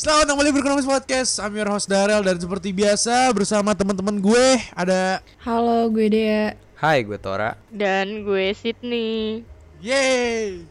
Selamat 0.00 0.32
kembali 0.32 0.48
berkenalan 0.56 0.80
podcast. 0.80 1.44
I'm 1.44 1.52
your 1.52 1.68
host 1.68 1.84
Darel 1.84 2.24
dan 2.24 2.40
seperti 2.40 2.72
biasa 2.72 3.36
bersama 3.36 3.76
teman-teman 3.76 4.16
gue 4.16 4.46
ada 4.72 5.20
Halo, 5.44 5.92
gue 5.92 6.08
Dea. 6.08 6.56
Hai, 6.80 7.04
gue 7.04 7.20
Tora. 7.20 7.60
Dan 7.68 8.24
gue 8.24 8.48
Sydney. 8.56 9.44
Yeay. 9.84 10.64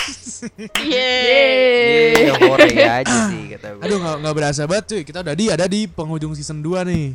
Yeay. 0.88 2.16
Yeay, 2.16 2.32
hore 2.32 2.68
aja 2.80 3.28
sih 3.28 3.44
kata 3.52 3.76
gue. 3.76 3.82
Aduh 3.84 4.00
nggak 4.00 4.16
nggak 4.24 4.34
berasa 4.40 4.64
banget 4.64 4.84
cuy. 4.88 5.02
Kita 5.04 5.20
udah 5.20 5.34
di 5.36 5.44
ada 5.52 5.68
di 5.68 5.84
penghujung 5.84 6.32
season 6.32 6.64
2 6.64 6.80
nih. 6.88 7.12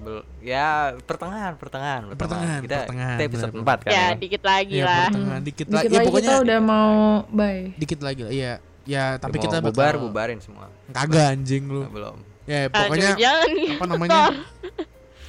Bel- 0.00 0.24
ya 0.40 0.96
pertengahan, 1.04 1.52
pertengahan, 1.60 2.16
Pertengahan, 2.16 2.60
Kita, 2.64 2.88
pertengahan, 2.88 3.16
kita 3.20 3.28
episode 3.28 3.52
benar, 3.52 3.76
4 3.76 3.84
kan. 3.84 3.92
Ya, 3.92 4.00
ya? 4.00 4.08
dikit 4.16 4.40
lagi 4.40 4.72
Ya 4.80 4.84
lah. 4.88 5.04
pertengahan 5.12 5.42
dikit, 5.44 5.66
Dikit 5.68 5.76
lagi. 5.76 5.92
Ya 5.92 6.00
pokoknya 6.00 6.32
kita 6.32 6.44
udah 6.48 6.58
mau 6.64 6.88
bye. 7.28 7.76
dikit 7.76 8.00
lagi 8.00 8.22
lah. 8.24 8.32
Iya. 8.32 8.54
Ya 8.86 9.18
tapi 9.18 9.36
Mau 9.36 9.44
kita 9.44 9.56
bakal- 9.58 9.74
bubar, 9.74 9.94
bubarin 9.98 10.38
semua. 10.38 10.70
Kagak 10.88 11.34
anjing 11.34 11.66
lu. 11.66 11.82
Nah, 11.82 11.90
belum. 11.90 12.16
Ya 12.46 12.58
Aduh, 12.64 12.78
pokoknya 12.78 13.10
jangan 13.18 13.50
apa 13.74 13.84
namanya? 13.84 14.18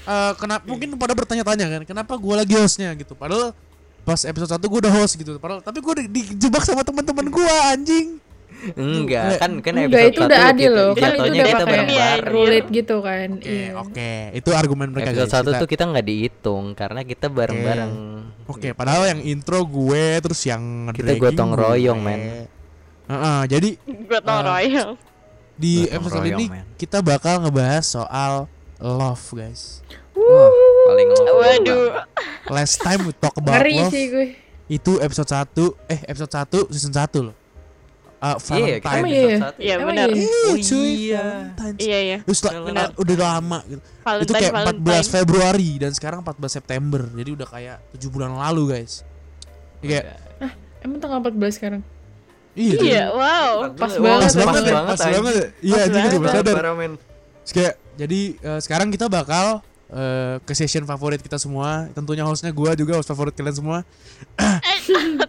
Eh 0.08 0.32
kenapa 0.38 0.64
mungkin 0.64 0.90
pada 0.96 1.12
bertanya-tanya 1.12 1.66
kan, 1.68 1.82
kenapa 1.84 2.14
gue 2.16 2.36
lagi 2.38 2.54
hostnya 2.54 2.94
gitu. 2.94 3.12
Padahal 3.12 3.52
pas 4.02 4.22
episode 4.22 4.48
1 4.48 4.62
gue 4.64 4.80
udah 4.80 4.94
host 4.96 5.14
gitu. 5.18 5.36
Padahal 5.36 5.60
tapi 5.60 5.82
gue 5.82 5.94
dijebak 6.08 6.64
sama 6.64 6.86
teman-teman 6.86 7.28
gue 7.28 7.48
anjing. 7.68 8.10
Enggak, 8.74 9.38
kan 9.38 9.52
kan 9.60 9.74
Enggak, 9.76 10.02
episode 10.02 10.10
itu 10.10 10.22
udah 10.24 10.40
satu 10.40 10.50
adil 10.50 10.64
kita- 10.64 10.78
loh. 10.80 10.90
Kan 10.90 11.10
itu 11.10 11.20
udah 11.20 11.28
kita 11.28 11.46
pakai 11.60 11.66
bareng-bareng. 11.68 12.32
rulet 12.32 12.66
gitu 12.72 12.96
kan. 13.02 13.28
Oke, 13.36 13.50
Iya. 13.52 13.70
oke. 13.76 14.12
Itu 14.34 14.50
argumen 14.52 14.88
mereka 14.90 15.10
Episode 15.12 15.26
guys. 15.26 15.36
satu 15.36 15.50
Kita- 15.52 15.60
tuh 15.60 15.68
kita 15.68 15.84
nggak 15.86 16.06
dihitung 16.06 16.66
karena 16.74 17.02
kita 17.04 17.26
bareng-bareng. 17.28 17.92
Oke, 18.48 18.70
padahal 18.72 19.04
yang 19.10 19.22
intro 19.22 19.60
gue 19.62 20.06
terus 20.24 20.42
yang 20.42 20.90
Kita 20.90 21.12
gotong 21.14 21.52
royong, 21.52 22.00
men. 22.00 22.22
Heeh, 23.08 23.40
jadi 23.48 23.70
Gue 23.80 24.20
tau 24.20 24.38
Eh, 24.38 24.44
royal. 24.44 24.90
di 25.56 25.74
Gotong 25.82 25.96
episode 25.96 26.22
royong, 26.22 26.38
ini 26.38 26.46
men. 26.50 26.66
kita 26.76 27.00
bakal 27.00 27.40
ngebahas 27.40 27.84
soal 27.84 28.34
love, 28.78 29.24
guys. 29.32 29.80
Wah, 30.12 30.52
paling 30.86 31.08
love 31.10 31.38
Waduh. 31.38 31.88
Last 32.48 32.76
time 32.78 33.02
we 33.04 33.14
talk 33.14 33.34
about 33.34 33.58
Ngeri 33.58 33.74
love 33.78 33.90
sih 33.90 34.06
gue. 34.08 34.28
itu 34.68 35.00
episode 35.00 35.30
1 35.30 35.48
eh 35.88 36.00
episode 36.06 36.28
1 36.30 36.68
season 36.70 36.92
1 36.92 37.24
loh. 37.24 37.36
Uh, 38.18 38.34
Iya, 38.50 38.82
kita 38.82 38.90
Valentine. 38.90 38.98
Episode 38.98 39.14
iya? 39.22 39.38
satu. 39.40 39.58
Iya 39.58 39.74
Emang 39.74 39.88
benar. 39.88 40.08
iya? 40.10 40.18
Ih, 40.18 40.30
Oh, 40.44 40.56
cuy, 40.58 40.90
iya. 40.90 41.26
Iya 41.78 42.00
iya. 42.04 42.18
Terus 42.22 42.40
uh, 42.42 42.90
udah 42.98 43.16
lama 43.20 43.60
gitu. 43.64 43.78
itu 43.78 44.04
Valentine 44.04 44.36
kayak 44.36 44.54
14 44.54 44.58
Valentine. 44.58 45.06
Februari 45.14 45.70
dan 45.78 45.92
sekarang 45.92 46.20
14 46.22 46.50
September. 46.52 47.02
Jadi 47.08 47.30
udah 47.32 47.48
kayak 47.48 47.78
7 47.94 48.10
bulan 48.10 48.34
lalu, 48.34 48.64
guys. 48.74 49.06
Iya. 49.80 50.18
Emang 50.80 50.98
tanggal 50.98 51.22
14 51.22 51.54
sekarang? 51.54 51.82
Iya. 52.58 52.78
Iya, 52.80 53.04
wow. 53.12 53.70
Pas 53.72 53.94
banget, 53.94 54.22
Pas 54.26 54.36
banget, 54.36 54.64
pas 54.66 54.98
banget. 55.00 55.36
ya. 55.36 55.48
Iya, 55.62 55.78
Pas 55.78 55.86
gue 55.86 55.94
banget. 55.94 56.18
baru 56.18 56.34
sadar. 56.34 56.56
Parah, 56.58 56.74
men. 56.74 56.94
Terus 57.40 57.54
kayak 57.54 57.74
jadi 57.96 58.22
eh, 58.36 58.60
sekarang 58.60 58.88
kita 58.90 59.06
bakal 59.08 59.46
eh, 59.88 60.36
ke 60.42 60.54
session 60.54 60.84
favorit 60.84 61.22
kita 61.22 61.38
semua. 61.38 61.86
Tentunya 61.92 62.26
hostnya 62.26 62.50
gua 62.50 62.74
juga 62.74 62.98
host 62.98 63.06
favorit 63.06 63.32
kalian 63.32 63.56
semua. 63.56 63.78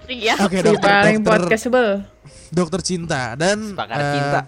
Iya. 0.09 0.41
Oke, 0.41 0.57
Si 0.57 0.65
dokter, 0.65 0.89
paling 0.89 1.17
dokter, 1.21 1.41
podcastable. 1.45 1.91
dokter 2.49 2.81
cinta 2.81 3.37
dan 3.37 3.77
Sepakat 3.77 3.97
eh, 3.99 4.09
cinta. 4.11 4.41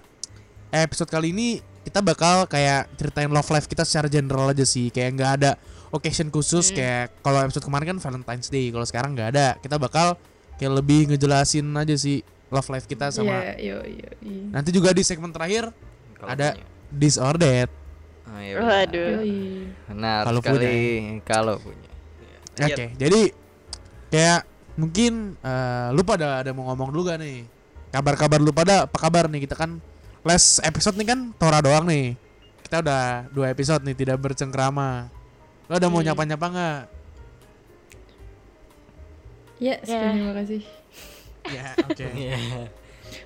Episode 0.73 1.11
kali 1.11 1.29
ini 1.31 1.49
kita 1.83 2.01
bakal 2.01 2.47
kayak 2.47 2.89
ceritain 2.95 3.29
love 3.29 3.45
life 3.47 3.67
kita 3.67 3.85
secara 3.85 4.09
general 4.09 4.49
aja 4.49 4.65
sih. 4.65 4.89
Kayak 4.89 5.11
nggak 5.15 5.31
ada 5.37 5.51
occasion 5.91 6.33
khusus 6.33 6.71
Hmm. 6.71 6.77
kayak 6.77 7.05
kalau 7.21 7.45
episode 7.45 7.61
kemarin 7.61 7.93
kan 7.93 7.99
Valentine's 8.01 8.49
Day. 8.49 8.73
Kalau 8.73 8.87
sekarang 8.89 9.13
nggak 9.13 9.29
ada. 9.31 9.47
Kita 9.59 9.77
bakal 9.77 10.17
kayak 10.57 10.73
lebih 10.75 11.13
ngejelasin 11.13 11.67
aja 11.77 11.93
sih 11.93 12.25
love 12.51 12.69
life 12.69 12.85
kita 12.85 13.09
sama. 13.09 13.31
Iya, 13.31 13.53
yo 13.59 13.79
yo. 13.87 14.11
iya. 14.21 14.45
Nanti 14.51 14.71
juga 14.71 14.91
di 14.91 15.03
segmen 15.03 15.31
terakhir 15.31 15.71
Kalau 16.19 16.29
ada 16.29 16.55
punya. 16.55 16.67
that. 17.39 17.71
Oh, 18.31 18.39
iya 18.39 18.55
benar. 18.59 18.71
Waduh. 18.87 19.11
Benar 19.91 20.23
Kalau 20.27 20.41
sekali 20.43 20.75
kalau 21.23 21.55
punya. 21.59 21.91
Iya. 22.61 22.67
Oke, 22.75 22.85
jadi 22.99 23.21
kayak 24.11 24.41
mungkin 24.75 25.13
eh, 25.41 25.89
lu 25.95 26.03
pada 26.03 26.43
ada 26.43 26.51
mau 26.51 26.67
ngomong 26.71 26.91
dulu 26.91 27.09
gak 27.09 27.19
nih? 27.23 27.47
Kabar-kabar 27.91 28.39
lu 28.39 28.53
pada 28.53 28.87
apa 28.87 28.99
kabar 28.99 29.27
nih? 29.27 29.47
Kita 29.47 29.55
kan 29.59 29.79
last 30.23 30.61
episode 30.63 30.95
nih 30.95 31.09
kan 31.11 31.33
Tora 31.39 31.59
doang 31.59 31.87
nih. 31.87 32.15
Kita 32.67 32.83
udah 32.83 33.27
dua 33.35 33.51
episode 33.51 33.83
nih 33.83 33.99
tidak 33.99 34.19
bercengkrama. 34.23 35.11
Lu 35.67 35.75
ada 35.75 35.87
mau 35.91 35.99
nyapa-nyapa 35.99 36.47
nggak? 36.51 36.81
Ya, 39.61 39.77
Ya. 39.85 40.15
terima 40.15 40.33
kasih. 40.39 40.80
Ya, 41.51 41.73
oke. 41.81 42.05
Iya. 42.13 42.39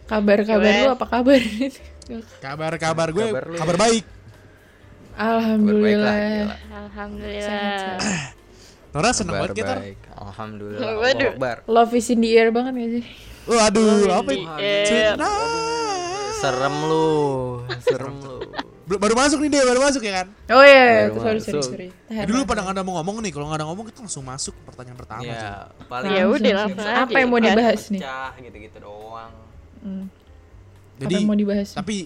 Kabar-kabar 0.04 0.72
lu 0.72 0.88
apa 0.90 1.06
kabar? 1.06 1.40
Kabar-kabar 2.38 3.08
gue 3.10 3.26
Kabar 3.26 3.44
lu. 3.46 3.56
kabar 3.56 3.76
baik. 3.78 4.04
Alhamdulillah. 5.14 6.16
gila. 6.16 6.56
Alhamdulillah. 6.70 7.46
Sehat-sehat. 7.46 8.32
Tora 8.90 9.10
seneng 9.10 9.34
Kabar 9.34 9.50
banget 9.50 9.58
kita. 9.58 9.74
baik. 9.76 9.98
Alhamdulillah. 10.14 10.90
Waduh. 10.96 11.32
Love 11.66 11.92
is 11.94 12.08
in 12.08 12.20
the 12.20 12.30
air 12.32 12.48
banget 12.48 12.72
gak 12.74 12.90
sih? 12.92 13.04
Waduh, 13.44 14.08
apa 14.14 14.30
itu? 14.32 14.94
Serem 16.36 16.76
lu. 16.84 17.08
Serem 17.80 18.14
lu. 18.20 18.38
Baru 18.84 19.14
masuk 19.14 19.40
nih 19.40 19.50
dia, 19.50 19.62
baru 19.64 19.80
masuk 19.80 20.00
ya 20.00 20.12
kan? 20.14 20.26
Oh 20.50 20.60
iya, 20.60 21.08
Baru 21.08 21.16
sorry, 21.18 21.40
sorry, 21.40 21.56
masuk. 21.56 21.72
sorry. 21.72 21.88
Dulu 22.24 22.38
pada 22.44 22.60
nggak 22.60 22.74
ada 22.74 22.82
mau 22.82 22.94
ngomong 22.96 23.16
nih, 23.20 23.32
kalau 23.32 23.46
nggak 23.48 23.58
ada 23.58 23.66
ngomong 23.66 23.84
kita 23.88 23.98
langsung 24.00 24.22
masuk 24.22 24.52
ke 24.52 24.62
pertanyaan 24.62 24.98
pertama. 24.98 25.24
Ya, 25.24 25.50
paling 25.88 26.10
Ya 26.10 26.24
udah 26.26 26.52
langsung 26.54 26.84
aja. 26.84 27.02
Apa 27.02 27.16
yang 27.16 27.28
mau 27.28 27.40
dibahas 27.40 27.80
nih? 27.88 28.00
pecah 28.00 28.32
gitu-gitu 28.38 28.78
doang. 28.78 29.32
Hmm. 29.80 30.04
Jadi 30.94 31.10
apa 31.10 31.18
yang 31.18 31.26
mau 31.26 31.34
dibahas? 31.34 31.68
tapi 31.72 31.96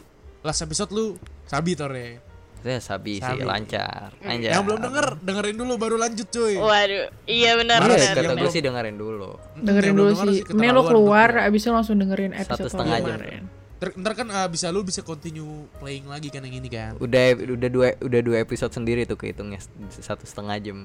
last 0.40 0.62
episode 0.62 0.90
lu 0.90 1.06
sabi 1.44 1.74
Tor 1.74 1.90
ya. 1.92 2.22
Saya 2.58 2.82
sabi, 2.82 3.22
Sabi. 3.22 3.38
sih 3.38 3.46
lancar. 3.46 4.10
Lancar. 4.18 4.50
Yang 4.50 4.62
belum 4.66 4.78
denger, 4.82 5.06
dengerin 5.22 5.56
dulu 5.56 5.72
baru 5.78 5.94
lanjut 5.94 6.26
cuy. 6.26 6.58
Waduh. 6.58 7.06
Iya 7.22 7.54
benar 7.54 7.78
Mana 7.78 7.86
Iya, 7.88 7.98
benar. 8.02 8.14
yang 8.18 8.26
kata 8.26 8.34
gue 8.34 8.50
sih 8.50 8.62
dengerin 8.62 8.96
dulu. 8.98 9.30
dengerin 9.56 9.92
dulu 9.94 10.10
sih. 10.16 10.36
Mending 10.50 10.74
lo 10.74 10.82
keluar, 10.82 11.28
abis 11.38 11.60
itu 11.62 11.70
langsung 11.70 11.96
dengerin 11.96 12.34
episode 12.34 12.66
Satu 12.66 12.82
setengah 12.82 12.98
jam. 12.98 13.46
Kemarin. 13.78 13.94
Ntar, 14.02 14.12
kan 14.18 14.26
ah, 14.34 14.48
bisa 14.50 14.66
lu 14.74 14.82
bisa 14.82 15.00
continue 15.06 15.70
playing 15.78 16.10
lagi 16.10 16.28
kan 16.28 16.42
yang 16.42 16.58
ini 16.58 16.68
kan. 16.68 16.98
Udah 16.98 17.38
udah 17.38 17.70
dua 17.70 17.88
udah 18.02 18.20
dua 18.20 18.36
episode 18.42 18.74
sendiri 18.74 19.06
tuh 19.06 19.14
kehitungnya 19.14 19.62
satu 20.02 20.26
setengah 20.26 20.58
jam. 20.58 20.78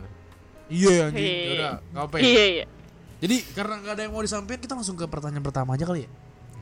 Iya 0.71 1.11
anjing, 1.11 1.27
Hei. 1.27 1.53
udah 1.59 1.71
nggak 1.91 2.03
apa 2.07 2.15
ya. 2.17 2.23
Iya 2.23 2.43
iya. 2.47 2.65
Jadi 3.23 3.35
karena 3.55 3.73
nggak 3.79 3.93
ada 3.95 4.01
yang 4.03 4.13
mau 4.13 4.23
disampaikan, 4.23 4.61
kita 4.61 4.73
langsung 4.75 4.95
ke 4.99 5.05
pertanyaan 5.07 5.43
pertama 5.43 5.75
aja 5.75 5.85
kali 5.87 6.07
ya. 6.07 6.09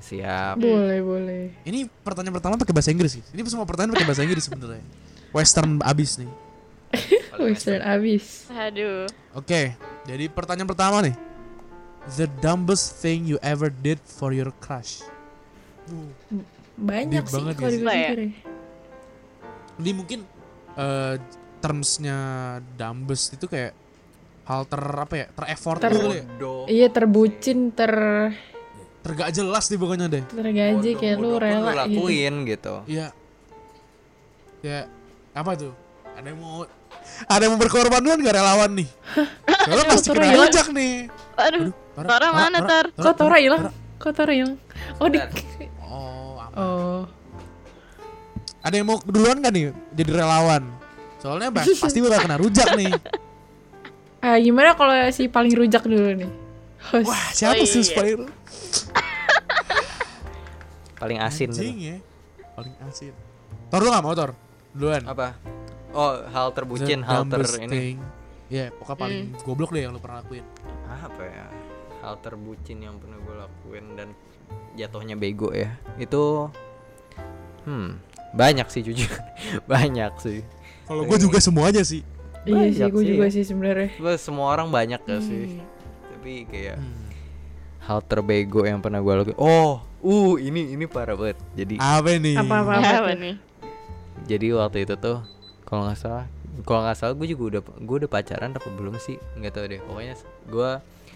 Siap. 0.02 0.58
Boleh, 0.58 1.00
boleh. 1.06 1.44
Ini 1.62 1.86
pertanyaan 2.02 2.34
pertama 2.42 2.58
pakai 2.58 2.74
bahasa 2.74 2.90
Inggris 2.90 3.22
sih. 3.22 3.24
Ini 3.34 3.46
semua 3.46 3.70
pertanyaan 3.70 3.94
pakai 3.94 4.08
bahasa 4.10 4.26
Inggris 4.26 4.46
sebenarnya. 4.50 4.82
Western 5.30 5.78
abis 5.86 6.18
nih. 6.18 6.32
Western 7.46 7.82
abis. 7.86 8.50
Aduh. 8.50 9.06
Oke, 9.38 9.78
jadi 10.10 10.26
pertanyaan 10.28 10.70
pertama 10.70 11.06
nih. 11.06 11.16
The 12.18 12.26
dumbest 12.42 12.98
thing 12.98 13.30
you 13.30 13.38
ever 13.46 13.70
did 13.70 14.02
for 14.02 14.34
your 14.34 14.50
crush. 14.58 15.06
Uh, 15.92 16.10
Banyak 16.82 17.22
Deep 17.22 17.28
sih 17.28 17.36
banget 17.38 17.54
kalau 17.60 17.70
ya. 17.70 17.76
dipikir 17.78 18.20
ya. 18.20 18.30
Ini 19.82 19.92
mungkin 19.94 20.20
eh 20.80 21.16
termsnya 21.62 22.18
dumbest 22.80 23.36
itu 23.38 23.46
kayak 23.46 23.76
hal 24.48 24.66
ter 24.66 24.82
apa 24.82 25.14
ya? 25.14 25.28
Ter 25.30 25.46
effort 25.52 25.80
Ter- 25.84 25.92
gitu 25.94 26.08
ya. 26.16 26.24
Iya 26.72 26.88
terbucin, 26.90 27.76
ter 27.76 27.92
Tergak 29.02 29.34
jelas 29.34 29.66
nih 29.66 29.80
pokoknya 29.82 30.06
deh. 30.14 30.24
tergaji 30.30 30.92
kayak 30.94 31.18
lu 31.18 31.42
rela 31.42 31.74
gitu. 31.74 32.06
lakuin 32.06 32.34
gitu. 32.46 32.76
Iya. 32.86 33.08
Ya, 34.62 34.86
apa 35.34 35.58
tuh? 35.58 35.74
Ada 36.14 36.30
yang 36.30 36.38
mau 36.38 36.70
ada 37.26 37.42
yang 37.42 37.58
mau 37.58 37.60
berkorban 37.60 37.98
duluan 37.98 38.22
gak 38.22 38.38
relawan 38.38 38.72
nih? 38.78 38.90
Soalnya 39.66 39.86
pasti 39.90 40.08
kena 40.14 40.38
rujak 40.38 40.68
nih. 40.70 40.94
Aduh. 41.34 41.74
Tora, 41.98 42.08
Tora 42.14 42.28
mana, 42.30 42.58
Tor? 42.62 42.86
Kok 42.94 43.14
Tora 43.18 43.38
hilang? 43.42 43.64
Kok 43.98 44.12
Tora 44.14 44.34
hilang? 44.38 44.58
Oh 45.02 45.10
di 45.10 45.18
Oh, 45.92 46.40
aman. 46.40 46.56
Oh. 46.56 47.02
Ada 48.64 48.80
yang 48.80 48.88
mau 48.88 48.98
duluan 49.04 49.44
gak 49.44 49.52
nih 49.52 49.76
jadi 49.92 50.12
relawan? 50.16 50.64
Soalnya 51.20 51.52
bah, 51.52 51.68
pasti 51.84 52.00
bakal 52.00 52.24
kena 52.24 52.38
rujak 52.40 52.70
nih. 52.80 52.94
Ah 54.24 54.38
gimana 54.46 54.72
kalau 54.74 54.96
si 55.12 55.28
paling 55.28 55.52
rujak 55.52 55.84
dulu 55.84 56.16
nih? 56.16 56.32
Host. 56.82 57.06
Wah, 57.12 57.26
siapa 57.36 57.62
Oh, 57.62 57.68
sih 57.68 57.84
iya. 57.84 57.90
Spider? 57.92 58.26
Paling 61.02 61.18
asin 61.18 61.50
Anjing 61.50 61.78
ya. 61.82 61.98
Paling 62.54 62.74
asin. 62.86 63.14
Tor 63.74 63.82
lu 63.82 63.90
gak 63.90 64.06
mau 64.06 64.14
Tor? 64.14 64.32
Duluan. 64.72 65.02
Apa? 65.06 65.34
Oh, 65.92 66.24
hal 66.24 66.56
terbucin, 66.56 67.04
hal 67.04 67.28
ter 67.28 67.44
ini. 67.68 68.00
Ya, 68.48 68.72
pokoknya 68.72 68.98
paling 69.00 69.20
goblok 69.44 69.72
deh 69.76 69.84
yang 69.88 69.92
lu 69.92 70.00
pernah 70.00 70.24
lakuin. 70.24 70.44
Apa 70.88 71.24
ya? 71.24 71.46
Hal 72.02 72.18
terbucin 72.20 72.82
yang 72.82 72.98
pernah 72.98 73.18
gue 73.18 73.36
lakuin 73.38 73.86
dan 73.94 74.10
jatuhnya 74.74 75.14
bego 75.14 75.50
ya. 75.50 75.70
Itu 75.96 76.50
hmm, 77.64 78.02
banyak 78.34 78.68
sih 78.68 78.82
jujur. 78.82 79.12
banyak 79.72 80.14
sih. 80.18 80.42
Kalau 80.84 81.06
gue 81.06 81.18
juga 81.18 81.38
semua 81.38 81.70
aja 81.70 81.82
sih. 81.82 82.02
Iya 82.42 82.58
sih, 82.68 82.82
Banyak 82.82 82.90
gue 82.90 83.00
sih 83.00 83.10
juga 83.12 83.26
ya. 83.26 83.32
sih 83.32 83.44
sebenarnya. 83.46 83.90
Semua 84.18 84.50
orang 84.50 84.68
banyak 84.68 84.98
gak 85.00 85.22
sih? 85.22 85.44
Hmm. 85.56 85.66
Tapi 86.10 86.34
kayak 86.46 86.78
Hmm. 86.78 87.06
hal 87.82 88.00
terbego 88.02 88.62
yang 88.62 88.78
pernah 88.78 88.98
gue 88.98 89.14
lakuin. 89.16 89.38
Oh, 89.38 89.82
Uh, 90.02 90.34
ini 90.36 90.74
ini 90.74 90.90
parah 90.90 91.14
banget. 91.14 91.38
Jadi 91.54 91.78
Apa 91.78 92.18
nih? 92.18 92.34
Apa-apa 92.34 92.74
apa 92.74 92.90
Apa 93.00 93.12
tuh? 93.14 93.22
nih? 93.22 93.36
jadi 94.22 94.54
waktu 94.56 94.78
itu 94.82 94.96
tuh 94.96 95.18
kalau 95.62 95.86
nggak 95.86 95.98
salah 95.98 96.26
kalau 96.62 96.82
nggak 96.82 96.94
salah 96.94 97.14
gue 97.14 97.26
juga 97.28 97.44
udah 97.48 97.62
gue 97.76 97.96
udah 98.02 98.12
pacaran 98.12 98.50
apa 98.50 98.70
belum 98.70 98.94
sih 98.96 99.18
nggak 99.34 99.50
tahu 99.52 99.66
deh 99.66 99.82
pokoknya 99.82 100.14
gue 100.46 100.72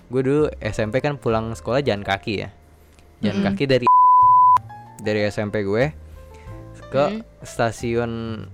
gue 0.06 0.22
dulu 0.22 0.44
SMP 0.60 1.00
kan 1.00 1.16
pulang 1.16 1.52
sekolah 1.52 1.80
jalan 1.80 2.02
kaki 2.02 2.34
ya 2.38 2.50
jalan 3.20 3.40
Mm-mm. 3.40 3.48
kaki 3.52 3.64
dari 3.66 3.88
dari 5.06 5.22
SMP 5.26 5.62
gue 5.62 5.92
ke 6.86 7.06
Mm. 7.12 7.22
stasiun 7.42 8.12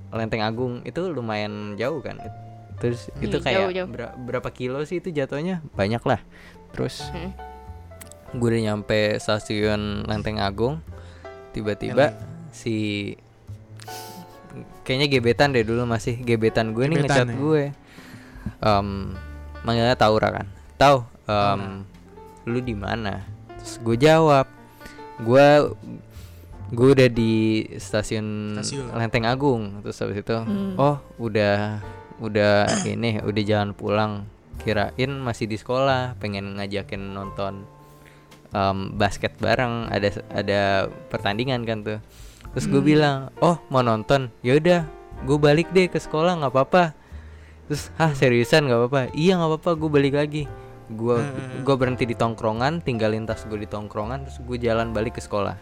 Lenteng 0.10 0.42
Agung 0.42 0.82
itu 0.82 1.04
lumayan 1.06 1.76
jauh 1.76 2.00
kan 2.00 2.18
terus 2.78 3.14
itu 3.18 3.36
Hmm, 3.36 3.44
kayak 3.44 3.58
jauh, 3.60 3.72
jauh. 3.76 3.90
bera- 3.90 4.16
berapa 4.16 4.50
kilo 4.50 4.82
sih 4.82 4.98
itu 4.98 5.10
jatuhnya 5.10 5.62
banyak 5.72 6.02
lah 6.02 6.18
terus 6.72 7.04
Hmm. 7.10 7.36
gue 8.32 8.48
udah 8.50 8.64
nyampe 8.64 9.00
stasiun 9.18 10.06
Lenteng 10.06 10.40
Agung 10.40 10.80
tiba-tiba 11.52 12.16
si 12.50 13.14
kayaknya 14.82 15.08
gebetan 15.10 15.52
deh 15.52 15.62
dulu 15.62 15.84
masih 15.86 16.18
gebetan 16.18 16.72
gue 16.72 16.86
nih 16.86 16.98
Gebetan 16.98 17.08
ngechat 17.08 17.28
ya? 17.28 17.36
gue 17.38 17.64
Em, 18.60 18.88
manggilnya 19.62 19.94
Taura 19.94 20.30
kan 20.34 20.48
tahu 20.76 21.06
em, 21.32 21.62
lu 22.46 22.60
di 22.60 22.74
mana? 22.74 23.24
Terus 23.56 23.78
gue 23.80 23.98
jawab 24.00 24.46
gue 25.20 25.48
gue 26.72 26.88
udah 26.90 27.10
di 27.10 27.34
stasiun, 27.76 28.56
Stasiun. 28.58 28.90
Lenteng 28.92 29.28
Agung. 29.28 29.82
Terus 29.82 29.98
habis 30.00 30.18
itu 30.20 30.34
Hmm. 30.34 30.74
oh 30.76 30.98
udah 31.18 31.84
udah 32.18 32.66
ini 32.86 33.20
udah 33.20 33.44
jalan 33.44 33.72
pulang. 33.72 34.14
Kirain 34.58 35.12
masih 35.18 35.46
di 35.46 35.58
sekolah 35.58 36.14
pengen 36.18 36.56
ngajakin 36.56 37.12
nonton 37.12 37.66
em, 38.52 38.78
basket 38.94 39.36
bareng. 39.38 39.88
Ada 39.88 40.10
ada 40.32 40.62
pertandingan 41.10 41.64
kan 41.64 41.82
tuh. 41.82 42.00
Terus 42.52 42.66
gue 42.68 42.80
Hmm. 42.80 42.88
bilang 42.88 43.18
oh 43.40 43.60
mau 43.68 43.82
nonton? 43.82 44.32
Yaudah 44.42 44.88
gue 45.22 45.38
balik 45.38 45.70
deh 45.70 45.86
ke 45.86 45.98
sekolah 45.98 46.40
nggak 46.40 46.50
apa-apa. 46.50 46.84
Terus 47.68 47.92
hah 47.96 48.12
seriusan 48.12 48.66
nggak 48.66 48.80
apa-apa? 48.80 49.02
Iya 49.12 49.36
nggak 49.36 49.50
apa-apa 49.54 49.72
gue 49.76 49.90
balik 49.92 50.16
lagi 50.16 50.44
gue 50.92 51.18
Hmm. 51.18 51.62
gue 51.62 51.76
berhenti 51.76 52.04
di 52.04 52.14
tongkrongan 52.14 52.80
tinggalin 52.80 53.24
tas 53.24 53.44
gue 53.44 53.56
di 53.56 53.66
tongkrongan 53.66 54.24
terus 54.24 54.38
gue 54.38 54.58
jalan 54.58 54.92
balik 54.92 55.16
ke 55.16 55.22
sekolah 55.22 55.56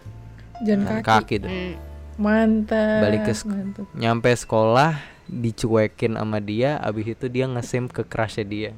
Jalan 0.60 1.00
kaki. 1.00 1.06
kaki 1.06 1.36
tuh 1.40 1.50
Hmm. 1.50 1.76
Mantap. 2.20 3.00
Balik 3.00 3.22
ke 3.24 3.32
sek- 3.32 3.48
mantap. 3.48 3.86
nyampe 3.94 4.28
sekolah 4.30 5.00
dicuekin 5.26 6.14
sama 6.14 6.40
dia 6.40 6.76
abis 6.78 7.06
itu 7.10 7.26
dia 7.28 7.46
ngesim 7.46 7.86
ke 7.86 8.02
crushnya 8.02 8.44
dia 8.44 8.72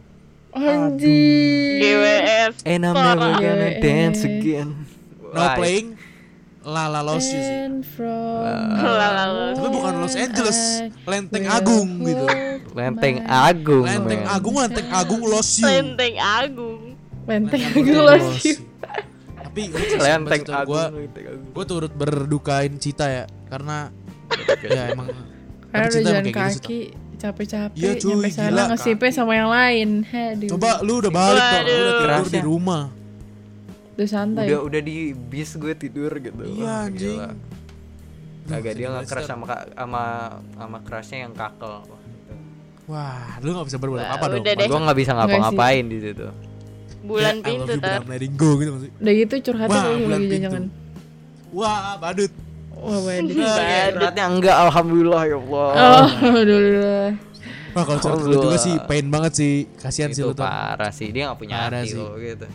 Anjir. 0.52 1.80
GWF. 1.80 2.54
and 2.64 2.82
I'm 2.84 2.94
never 2.94 3.30
gonna 3.34 3.70
Yeah. 3.70 3.80
dance 3.80 4.22
again 4.22 4.84
No 5.24 5.48
playing 5.56 5.96
Lala 6.62 7.02
You 7.02 7.18
sih. 7.18 7.42
From 7.98 8.62
Lala 8.78 9.26
Lost. 9.34 9.58
Tapi 9.58 9.70
bukan 9.74 9.94
Los 9.98 10.14
Angeles, 10.14 10.60
I 10.86 11.10
Lenteng 11.10 11.46
Agung 11.50 11.90
gitu. 12.06 12.26
Lenteng 12.78 13.18
Agung 13.26 13.86
Lenteng. 13.86 14.22
Agung, 14.30 14.56
Lenteng 14.62 14.88
Agung 14.94 15.22
You. 15.58 15.66
Lenteng 15.66 16.16
Agung. 16.22 16.82
Lenteng 17.26 17.62
Lenteng 17.62 17.62
Agung 17.66 17.86
You. 18.46 18.56
Tapi 19.42 19.62
Lenteng 20.06 20.42
gue 20.46 20.54
Agung 20.54 21.02
Lenteng 21.02 21.26
Agung. 21.34 21.50
gue 21.50 21.66
turut 21.66 21.92
berdukain 21.92 22.74
Cita 22.78 23.10
ya 23.10 23.26
karena 23.50 23.90
ya 24.64 24.94
emang 24.94 25.10
Karena 25.72 25.88
jalan 26.04 26.24
gitu, 26.24 26.36
kaki 26.38 26.80
capek-capek 27.22 27.78
Iya, 27.78 27.92
cuy, 28.02 28.12
nyampe 28.18 28.30
sana 28.34 28.62
kaki. 28.74 29.08
sama 29.14 29.34
yang 29.38 29.50
lain. 29.54 29.90
Coba 30.50 30.82
lu 30.82 31.00
udah 31.00 31.12
balik 31.14 31.42
tuh, 31.42 31.60
lu 31.62 31.82
udah 31.82 31.94
tidur 32.02 32.28
di 32.28 32.40
ya. 32.42 32.44
rumah. 32.44 32.84
Udah 33.92 34.08
santai. 34.08 34.46
udah 34.48 34.60
udah 34.64 34.82
di 34.82 34.96
bis 35.12 35.54
gue 35.54 35.74
tidur 35.74 36.12
gitu 36.16 36.42
Iya 36.42 36.88
anjing. 36.88 37.18
Agak 38.48 38.74
dia 38.74 38.88
nggak 38.90 39.06
keras 39.06 39.26
sama 39.26 39.46
sama 39.72 40.04
sama 40.54 40.78
kerasnya 40.82 41.18
yang 41.24 41.34
kakel 41.34 41.72
Wah, 41.72 41.86
gitu. 41.86 42.36
Wah, 42.90 43.30
lu 43.40 43.50
gak 43.54 43.68
bisa 43.68 43.78
berbuat 43.78 44.04
apa 44.04 44.26
dong. 44.28 44.44
gue 44.44 44.80
nggak 44.82 44.98
bisa 44.98 45.12
ngapa-ngapain 45.14 45.86
di 45.86 45.98
situ 46.02 46.28
Bulan 47.02 47.36
love 47.36 47.46
pintu 47.46 47.74
tar. 47.82 47.98
I'm 47.98 48.10
letting 48.10 48.34
go 48.38 48.50
gitu 48.58 48.70
maksudnya. 48.72 48.94
Udah 49.00 49.14
gitu 49.16 49.34
curhatnya 49.42 49.80
Wah, 49.82 49.98
bulan 49.98 50.06
lagi 50.14 50.28
pintu. 50.30 50.44
jangan. 50.46 50.64
Wah, 51.52 51.98
badut. 51.98 52.32
Wah, 52.72 53.00
badut. 53.02 53.36
Badut. 53.42 53.94
Curhatnya 53.98 54.26
enggak 54.30 54.56
alhamdulillah 54.70 55.22
ya 55.26 55.38
Allah 55.42 55.70
Oh, 55.74 56.06
alhamdulillah. 56.22 57.08
Wah, 57.72 57.84
kalau 57.88 58.00
curhat 58.00 58.22
lu 58.22 58.36
juga 58.38 58.58
sih 58.60 58.74
pain 58.86 59.06
banget 59.08 59.34
sih. 59.34 59.54
Kasihan 59.82 60.14
sih 60.14 60.22
lu 60.22 60.38
tuh. 60.38 60.46
parah 60.46 60.92
sih 60.92 61.10
dia 61.10 61.26
nggak 61.26 61.40
punya 61.40 61.56
Parah 61.58 61.82
hati 61.82 61.90
sih. 61.90 61.98
loh 61.98 62.14
gitu 62.18 62.46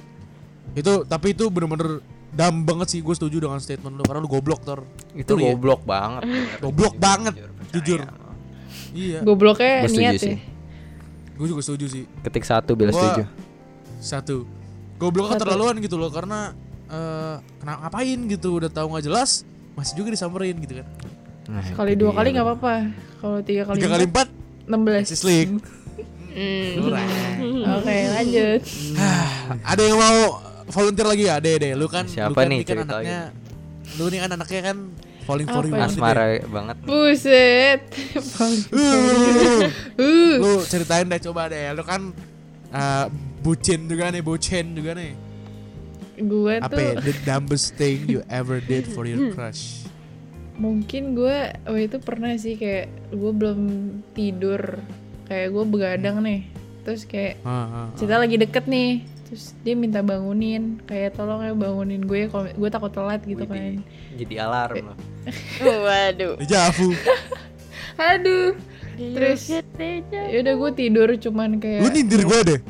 Itu 0.76 0.93
tapi 1.02 1.32
itu 1.32 1.49
bener-bener 1.49 2.05
dam 2.31 2.62
banget 2.62 2.93
sih 2.93 3.00
gue 3.00 3.11
setuju 3.11 3.40
dengan 3.40 3.56
statement 3.56 3.96
lu 3.96 4.05
karena 4.05 4.20
lu 4.20 4.28
goblok 4.28 4.61
tor. 4.61 4.84
itu 5.17 5.32
ya. 5.34 5.50
goblok 5.50 5.82
banget 5.82 6.23
bener. 6.23 6.58
Goblok 6.61 6.94
banget, 6.96 7.34
jujur. 7.73 8.00
Iya, 8.93 9.20
Gobloknya 9.20 9.88
niat 9.88 10.14
sih. 10.17 10.37
ya. 10.37 10.38
gue 11.32 11.46
juga 11.46 11.61
setuju 11.61 11.87
sih. 11.87 12.05
ketik 12.23 12.44
satu 12.44 12.73
bila 12.73 12.93
Gua- 12.93 13.00
setuju 13.02 13.25
Satu, 13.96 14.44
goblok 14.96 15.28
Satu. 15.28 15.40
keterlaluan 15.40 15.76
gitu 15.81 15.96
loh 15.96 16.08
karena 16.08 16.52
eh 16.87 17.37
kenapa 17.58 17.88
ngapain 17.88 18.20
gitu 18.28 18.49
udah 18.55 18.69
tahu 18.69 18.87
nggak 18.93 19.05
jelas 19.05 19.43
masih 19.73 19.96
juga 19.96 20.12
disamperin 20.12 20.56
gitu 20.58 20.81
kan. 20.81 20.87
Nah, 21.46 21.62
Kali 21.73 21.94
itu 21.94 22.00
dua 22.02 22.12
kali 22.12 22.28
nggak 22.32 22.44
apa-apa. 22.44 22.75
Kalau 23.17 23.38
tiga 23.40 23.62
kali 23.64 23.76
Tiga 23.78 23.90
kali 23.93 24.05
empat, 24.05 24.28
enam 24.67 24.81
belas. 24.82 25.05
Sis 25.08 25.25
League. 25.25 25.56
Hmm. 26.37 27.64
Oke, 27.81 27.96
lanjut. 28.12 28.61
Ada 29.64 29.82
yang 29.82 29.96
mau 29.96 30.37
volunteer 30.66 31.06
lagi 31.06 31.24
ya? 31.24 31.34
Ade, 31.36 31.50
Ade. 31.54 31.70
Lu 31.72 31.86
kan 31.86 32.04
Siapa 32.04 32.28
lu 32.28 32.34
kan 32.34 32.46
nih 32.46 32.60
kan 32.60 32.76
cerita 32.76 32.94
anaknya 32.94 33.20
Lu 33.94 34.04
nih 34.06 34.18
kan 34.18 34.30
anaknya 34.32 34.60
kan 34.64 34.76
falling 35.22 35.48
for 35.48 35.62
you 35.62 35.72
gitu 35.72 35.82
asmara 35.84 36.24
ya. 36.32 36.46
banget 36.46 36.76
Buset. 36.82 37.80
Uh, 38.70 39.66
Uh. 39.96 40.34
Lu 40.38 40.50
ceritain 40.62 41.04
deh 41.04 41.18
coba 41.20 41.48
deh. 41.48 41.72
Lu 41.72 41.82
kan 41.82 42.14
eh, 42.68 43.06
bucin 43.40 43.86
juga 43.86 44.08
nih, 44.08 44.22
bucin 44.22 44.72
juga 44.72 44.94
nih. 44.94 45.12
Gue 46.16 46.56
Apa 46.56 46.72
ya? 46.74 46.92
tuh 46.94 47.04
The 47.04 47.14
dumbest 47.22 47.74
thing 47.74 48.06
you 48.06 48.24
ever 48.26 48.56
did 48.58 48.86
for 48.86 49.04
your 49.04 49.30
crush. 49.34 49.84
mungkin 50.56 51.12
gue 51.12 51.52
waktu 51.68 51.84
itu 51.84 52.00
pernah 52.00 52.32
sih 52.34 52.56
kayak 52.56 52.88
gue 53.10 53.32
belum 53.34 53.60
tidur. 54.12 54.80
Kayak 55.26 55.52
gue 55.52 55.64
begadang 55.68 56.16
nih. 56.22 56.48
Terus 56.80 57.04
kayak 57.04 57.36
Ah, 57.42 57.50
ah, 57.50 57.66
ah. 57.66 57.86
kita 57.98 58.16
lagi 58.16 58.36
deket 58.38 58.64
nih. 58.64 59.04
Terus 59.26 59.58
dia 59.61 59.75
minta 59.75 60.00
bangunin, 60.00 60.78
kayak 60.87 61.14
tolong 61.14 61.43
ya 61.43 61.50
bangunin 61.50 61.99
gue 62.00 62.31
kalau 62.31 62.46
gue 62.46 62.70
takut 62.70 62.90
telat 62.90 63.20
gitu 63.23 63.43
Widih. 63.43 63.82
kan. 63.82 63.82
jadi 64.17 64.34
alarm 64.43 64.94
loh 64.94 64.99
Waduh. 65.84 66.34
Dejavu. 66.38 66.94
Aduh. 68.14 68.54
Terus 68.97 69.40
ya 69.50 69.61
udah 70.40 70.54
gue 70.56 70.71
tidur 70.73 71.09
cuman 71.16 71.59
kayak 71.59 71.83
Lu 71.83 71.88
nyindir 71.90 72.23
gue 72.23 72.40
deh. 72.47 72.61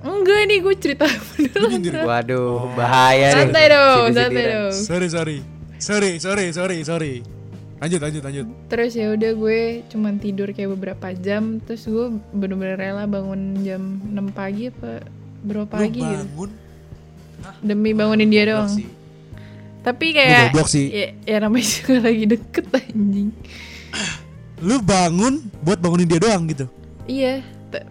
Enggak 0.00 0.40
nih 0.48 0.58
gue 0.58 0.74
cerita 0.74 1.04
Lu 1.36 1.36
beneran. 1.36 1.68
nyindir 1.70 1.94
Oh. 1.94 2.08
waduh 2.08 2.56
bahaya 2.72 3.28
nih 3.28 3.36
Santai 3.36 3.64
dong, 3.68 4.04
santai 4.10 4.44
dong. 4.48 4.72
Sorry, 4.72 5.08
sorry. 5.08 5.38
Sorry, 5.76 6.12
sorry, 6.16 6.46
sorry, 6.50 6.78
sorry. 6.82 7.14
Lanjut, 7.76 8.00
lanjut, 8.00 8.22
lanjut. 8.22 8.46
Terus 8.68 8.92
ya 8.92 9.12
udah 9.12 9.32
gue 9.32 9.60
cuman 9.88 10.16
tidur 10.16 10.52
kayak 10.52 10.72
beberapa 10.74 11.12
jam, 11.14 11.60
terus 11.60 11.84
gue 11.84 12.08
bener-bener 12.30 12.76
rela 12.76 13.04
bangun 13.04 13.60
jam 13.60 14.00
6 14.06 14.32
pagi 14.32 14.68
apa 14.68 15.00
berapa 15.42 15.70
Lu 15.70 15.80
pagi 15.80 15.98
gitu. 15.98 16.06
bangun. 16.06 16.50
Demi 17.60 17.90
bangunin 17.92 18.28
dia 18.28 18.44
doang. 18.46 18.68
sih. 18.68 18.86
Tapi 19.80 20.06
Lu 20.06 20.14
kayak 20.14 20.52
goblok 20.52 20.68
sih. 20.68 20.86
ya, 20.86 21.06
ya 21.24 21.36
namanya 21.40 21.66
juga 21.66 21.94
lagi 22.06 22.24
deket 22.26 22.64
anjing. 22.70 23.28
Lu 24.60 24.76
bangun 24.78 25.34
buat 25.60 25.78
bangunin 25.78 26.04
dia 26.04 26.20
doang 26.20 26.44
gitu. 26.46 26.68
Iya, 27.04 27.40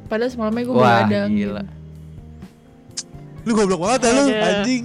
padahal 0.06 0.30
semalamnya 0.30 0.64
gue 0.64 0.74
Wah, 0.74 0.86
begadang 1.02 1.30
gila. 1.34 1.64
gitu. 1.66 1.78
Lu 3.42 3.52
goblok 3.54 3.80
banget 3.82 4.00
ya 4.00 4.12
lu, 4.12 4.24
anjing. 4.30 4.84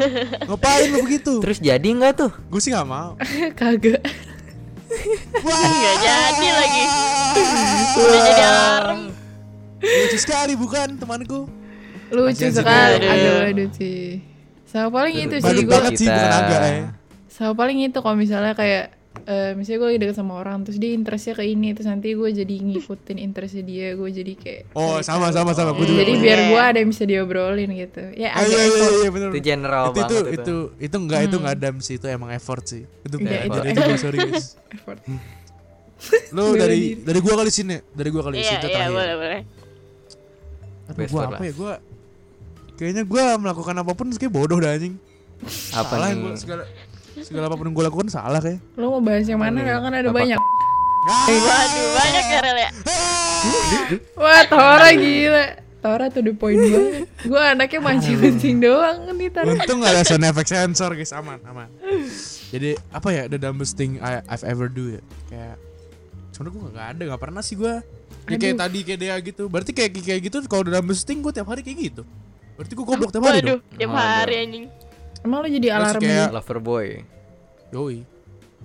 Ngapain 0.48 0.86
lu 0.88 0.98
begitu? 1.02 1.44
terus 1.44 1.60
jadi 1.60 1.84
nggak 1.84 2.16
tuh 2.16 2.32
Gue 2.48 2.56
sih 2.56 2.70
gak 2.70 2.86
mau. 2.86 3.18
Kagak. 3.58 4.00
Wah. 5.42 5.58
Nggak 5.60 5.96
jadi 6.00 6.48
lagi. 6.48 6.84
Udah 7.94 8.20
jadi 8.22 8.42
alarm. 8.44 9.00
Lucu 9.82 10.16
sekali 10.16 10.54
bukan 10.54 10.96
temanku. 10.96 11.44
Lucu 12.14 12.46
sekali. 12.48 12.96
Aduh, 13.02 13.36
aduh 13.44 13.68
sih. 13.72 14.22
Sama 14.64 14.88
paling 14.92 15.14
itu 15.20 15.34
sih 15.36 15.54
gue 15.56 15.66
banget 15.66 15.92
sih, 15.94 16.06
bukan 16.06 16.30
agak 16.32 16.60
ya. 16.62 16.86
sama 17.26 17.52
paling 17.52 17.78
itu 17.80 17.98
kalau 17.98 18.14
misalnya 18.14 18.54
kayak 18.54 18.94
eh 19.24 19.54
misalnya 19.54 19.78
gue 19.78 19.88
lagi 19.88 20.00
deket 20.00 20.16
sama 20.16 20.34
orang 20.36 20.62
terus 20.62 20.76
dia 20.76 20.90
interestnya 20.90 21.32
ke 21.32 21.44
ini 21.44 21.70
terus 21.70 21.86
nanti 21.86 22.12
gue 22.12 22.26
jadi 22.28 22.50
ngikutin 22.60 23.16
interestnya 23.16 23.62
dia 23.62 23.94
gue 23.94 24.10
jadi 24.12 24.32
kayak 24.34 24.62
Oh, 24.72 24.98
sama 25.00 25.30
sama 25.30 25.50
sama. 25.50 25.70
Gue 25.72 25.86
juga. 25.86 26.02
jadi 26.02 26.12
biar 26.16 26.38
gue 26.44 26.60
ada 26.60 26.78
yang 26.78 26.90
bisa 26.90 27.04
diobrolin 27.04 27.70
gitu. 27.72 28.02
Ya 28.12 28.30
Ah, 28.30 28.42
agak 28.42 28.50
iya, 28.50 28.58
iya, 28.58 28.66
effort. 28.68 28.92
iya, 28.92 29.08
bener. 29.10 29.28
itu 29.30 29.38
general 29.40 29.84
itu, 29.84 29.94
itu, 29.94 30.02
banget 30.04 30.26
itu, 30.26 30.34
itu. 30.34 30.56
itu 30.82 30.96
enggak 30.98 31.20
itu 31.22 31.36
enggak 31.38 31.56
dam 31.56 31.76
sih 31.78 31.94
itu 31.94 32.06
emang 32.06 32.30
effort 32.30 32.64
sih. 32.64 32.82
Itu 33.00 33.16
Iya, 33.16 33.22
bukan 33.22 33.38
itu 33.40 33.54
jadi 33.56 33.68
itu 33.70 33.80
gue 33.80 33.98
sorry 33.98 34.18
guys 34.20 34.46
effort. 34.70 34.98
Lu 36.30 36.42
Bela 36.44 36.60
dari 36.60 36.80
dari 37.00 37.18
gua 37.18 37.34
kali 37.36 37.50
sini 37.50 37.76
dari 37.88 38.08
gua 38.10 38.22
kali 38.24 38.34
Iya, 38.36 38.44
sini 38.44 38.52
iya, 38.52 38.62
terakhir. 38.68 38.90
boleh, 38.92 39.14
boleh. 39.16 39.40
For 41.08 41.24
apa 41.24 41.40
ya 41.40 41.52
gua 41.54 41.72
kayaknya 42.74 43.02
gua 43.02 43.36
melakukan 43.36 43.74
apa 43.76 43.92
pun 43.92 44.06
kayak 44.10 44.30
bodoh 44.30 44.58
dah 44.58 44.72
anjing 44.72 44.94
Apa 45.72 45.94
salah 45.94 46.08
nih? 46.08 46.20
gua 46.20 46.32
segala 46.34 46.62
segala 47.16 47.44
apa 47.46 47.54
pun 47.54 47.66
yang 47.66 47.74
gue 47.74 47.84
lakukan 47.84 48.08
salah 48.08 48.38
kayak 48.38 48.58
Lo 48.74 48.90
mau 48.90 49.00
bahas 49.00 49.22
yang 49.24 49.38
mana? 49.38 49.62
Kan 49.62 49.92
ada 49.92 50.08
Apa? 50.08 50.18
banyak. 50.18 50.40
Waduh, 51.04 51.86
banyak 51.92 52.24
ya 52.26 52.40
Rel 52.40 52.58
ya. 52.58 52.70
Wah, 54.16 54.42
Tora 54.44 54.90
gila. 54.90 55.44
Tora 55.78 56.08
tuh 56.08 56.24
the 56.24 56.32
point 56.32 56.56
banget. 56.56 57.04
Gue 57.22 57.36
anaknya 57.38 57.78
mancing-mancing 57.78 58.56
doang 58.58 59.12
nih 59.12 59.28
Tora. 59.28 59.52
untung 59.52 59.78
gak 59.78 59.92
ada 59.92 60.02
sound 60.02 60.24
effect 60.24 60.48
sensor 60.48 60.90
guys 60.90 61.12
aman 61.12 61.36
aman 61.44 61.68
jadi 62.48 62.72
apa 62.88 63.08
ya 63.10 63.22
the 63.26 63.36
dumbest 63.36 63.74
thing 63.74 64.00
I, 64.00 64.24
I've 64.24 64.42
ever 64.42 64.66
do 64.66 64.96
ya 64.96 65.02
kayak 65.28 65.56
sebenernya 66.30 66.56
gue 66.56 66.70
gak 66.72 66.88
ada 66.88 67.02
gak 67.04 67.20
pernah 67.20 67.42
sih 67.44 67.54
gue 67.54 67.74
ya 68.24 68.34
kayak 68.34 68.56
tadi 68.56 68.78
kayak 68.80 68.98
dia 68.98 69.14
gitu 69.20 69.44
berarti 69.46 69.70
kayak 69.70 69.92
kayak 69.92 70.20
gitu 70.24 70.36
kalau 70.46 70.64
the 70.64 70.72
dumbest 70.72 71.04
thing 71.04 71.20
gue 71.20 71.30
tiap 71.30 71.46
hari 71.46 71.60
kayak 71.60 71.92
gitu 71.92 72.02
berarti 72.54 72.72
gue 72.72 72.84
goblok 72.84 73.10
tiap 73.10 73.22
hari 73.22 73.38
Waduh, 73.40 73.48
dong 73.50 73.60
tiap 73.74 73.92
hari 73.92 74.34
anjing. 74.38 74.64
Emang 75.20 75.38
lo 75.38 75.48
jadi 75.48 75.58
Terus 75.64 75.78
alarm 75.80 76.00
kayak- 76.00 76.14
gitu? 76.20 76.34
Lover 76.34 76.58
boy. 76.60 76.86
yoi 77.70 77.96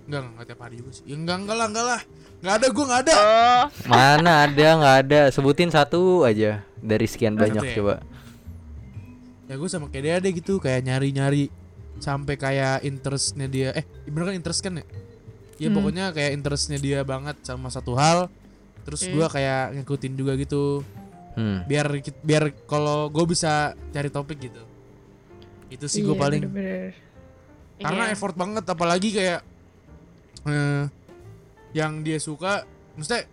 enggak 0.05 0.21
enggak 0.23 0.45
tiap 0.45 0.59
hari 0.59 0.75
juga 0.75 0.91
sih 0.91 1.03
ya, 1.03 1.15
enggak 1.15 1.37
enggak 1.39 1.55
lah 1.55 1.67
enggak 1.67 1.85
lah 1.87 2.01
enggak 2.39 2.53
ada 2.55 2.67
gue 2.67 2.83
enggak 2.83 3.01
ada 3.01 3.13
Oh, 3.15 3.63
Mana 3.85 4.31
ada 4.43 4.67
nggak 4.75 4.95
ada? 5.03 5.21
Sebutin 5.29 5.69
satu 5.69 6.01
aja 6.23 6.51
dari 6.77 7.05
sekian 7.05 7.33
banyak 7.35 7.63
ya? 7.63 7.73
coba. 7.75 7.95
ya 9.43 9.55
gue 9.55 9.65
sama 9.67 9.87
kayak 9.87 10.03
dia 10.03 10.15
deh 10.19 10.31
gitu 10.31 10.53
kayak 10.57 10.81
nyari 10.83 11.09
nyari 11.09 11.43
sampai 11.97 12.35
kayak 12.35 12.81
interestnya 12.81 13.45
dia 13.45 13.69
eh 13.71 13.81
bener 14.05 14.29
kan 14.29 14.35
interest 14.35 14.61
kan 14.61 14.73
ya 14.75 14.85
ya 15.57 15.67
Hmm. 15.67 15.75
pokoknya 15.75 16.05
kayak 16.09 16.31
interestnya 16.31 16.77
dia 16.77 17.01
banget 17.01 17.35
sama 17.41 17.67
satu 17.67 17.91
hal 17.93 18.29
terus 18.79 19.03
Hmm. 19.03 19.11
gua 19.11 19.27
kayak 19.27 19.73
ngikutin 19.75 20.13
juga 20.13 20.33
gitu 20.35 20.85
Hmm. 21.39 21.63
biar 21.63 21.87
biar 22.19 22.43
kalau 22.65 23.07
gue 23.07 23.23
bisa 23.25 23.51
cari 23.89 24.09
topik 24.09 24.35
gitu 24.41 24.59
itu 25.69 25.85
sih 25.85 26.01
gue 26.01 26.11
Iya, 26.11 26.19
paling 26.19 26.41
bener-bener. 26.43 26.91
karena 27.79 28.03
iya. 28.03 28.11
effort 28.11 28.35
banget 28.35 28.65
apalagi 28.65 29.09
kayak 29.09 29.39
eh, 30.43 30.83
yang 31.71 32.01
dia 32.01 32.17
suka 32.17 32.65
maksudnya 32.93 33.23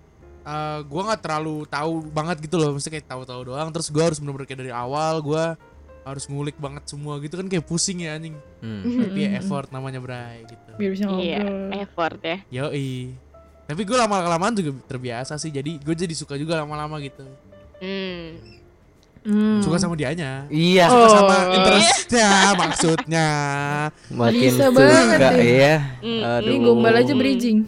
eh, 0.45 0.79
gua 0.85 1.03
nggak 1.05 1.21
terlalu 1.21 1.67
tahu 1.67 1.93
banget 2.07 2.37
gitu 2.41 2.57
loh 2.57 2.71
maksudnya 2.71 2.95
kayak 2.97 3.09
tahu-tahu 3.09 3.41
doang 3.45 3.69
terus 3.71 3.89
gua 3.89 4.07
harus 4.07 4.19
bener-bener 4.19 4.47
kayak 4.47 4.61
dari 4.61 4.71
awal 4.71 5.19
gua 5.19 5.59
harus 6.03 6.25
ngulik 6.25 6.55
banget 6.57 6.87
semua 6.87 7.19
gitu 7.19 7.35
kan 7.35 7.49
kayak 7.49 7.65
pusing 7.65 7.99
ya 8.01 8.15
anjing 8.15 8.39
Hmm. 8.57 8.83
tapi 9.03 9.19
ya 9.21 9.29
Mm-mm. 9.29 9.41
effort 9.41 9.69
namanya 9.69 9.99
Bray 9.99 10.43
gitu 10.45 10.71
Biar 10.77 10.91
bisa 10.91 11.05
Iya, 11.09 11.43
ngobrol. 11.43 11.71
effort 11.77 12.19
ya. 12.21 12.39
yoi 12.53 13.15
tapi 13.65 13.83
gue 13.83 13.97
lama-kelamaan 13.97 14.55
juga 14.55 14.71
terbiasa 14.87 15.35
sih 15.35 15.51
jadi 15.51 15.77
gue 15.77 15.95
jadi 15.97 16.15
suka 16.15 16.35
juga 16.35 16.55
lama-lama 16.57 17.03
gitu 17.03 17.27
Hmm. 17.77 18.41
Hmm. 19.27 19.59
suka 19.59 19.77
sama 19.77 19.99
dianya 19.99 20.47
Iya, 20.47 20.87
suka 20.87 21.03
Oh. 21.03 21.11
sama 21.11 21.37
interestnya 21.51 22.29
maksudnya 22.55 23.29
makin 24.09 24.39
Bisa 24.55 24.71
suka 24.71 25.31
ya. 25.35 25.77
Hmm. 25.99 26.21
Aduh. 26.23 26.47
Ini 26.47 26.55
gombal 26.63 26.95
aja 26.95 27.13
bridging. 27.13 27.59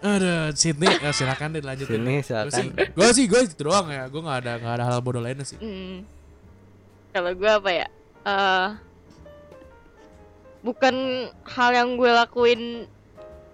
Aduh, 0.00 0.48
Sydney, 0.56 0.88
ya, 0.96 1.12
silakan 1.12 1.52
deh 1.52 1.60
lanjutin. 1.60 2.00
Sini 2.00 2.08
Gue 2.08 2.22
sih, 2.22 2.32
silakan. 2.32 2.64
gue 2.72 3.08
sih, 3.12 3.24
gue 3.28 3.40
itu 3.44 3.60
doang 3.60 3.84
ya. 3.90 4.08
Gue 4.08 4.22
nggak 4.22 4.38
ada 4.40 4.52
nggak 4.56 4.74
ada 4.78 4.84
hal 4.88 4.98
bodoh 5.02 5.20
lainnya 5.20 5.44
sih. 5.44 5.58
Hmm. 5.60 6.06
Kalau 7.12 7.34
gue 7.34 7.50
apa 7.50 7.70
ya? 7.74 7.86
Eh 8.24 8.68
bukan 10.60 10.94
hal 11.44 11.70
yang 11.72 11.88
gue 11.96 12.10
lakuin 12.10 12.60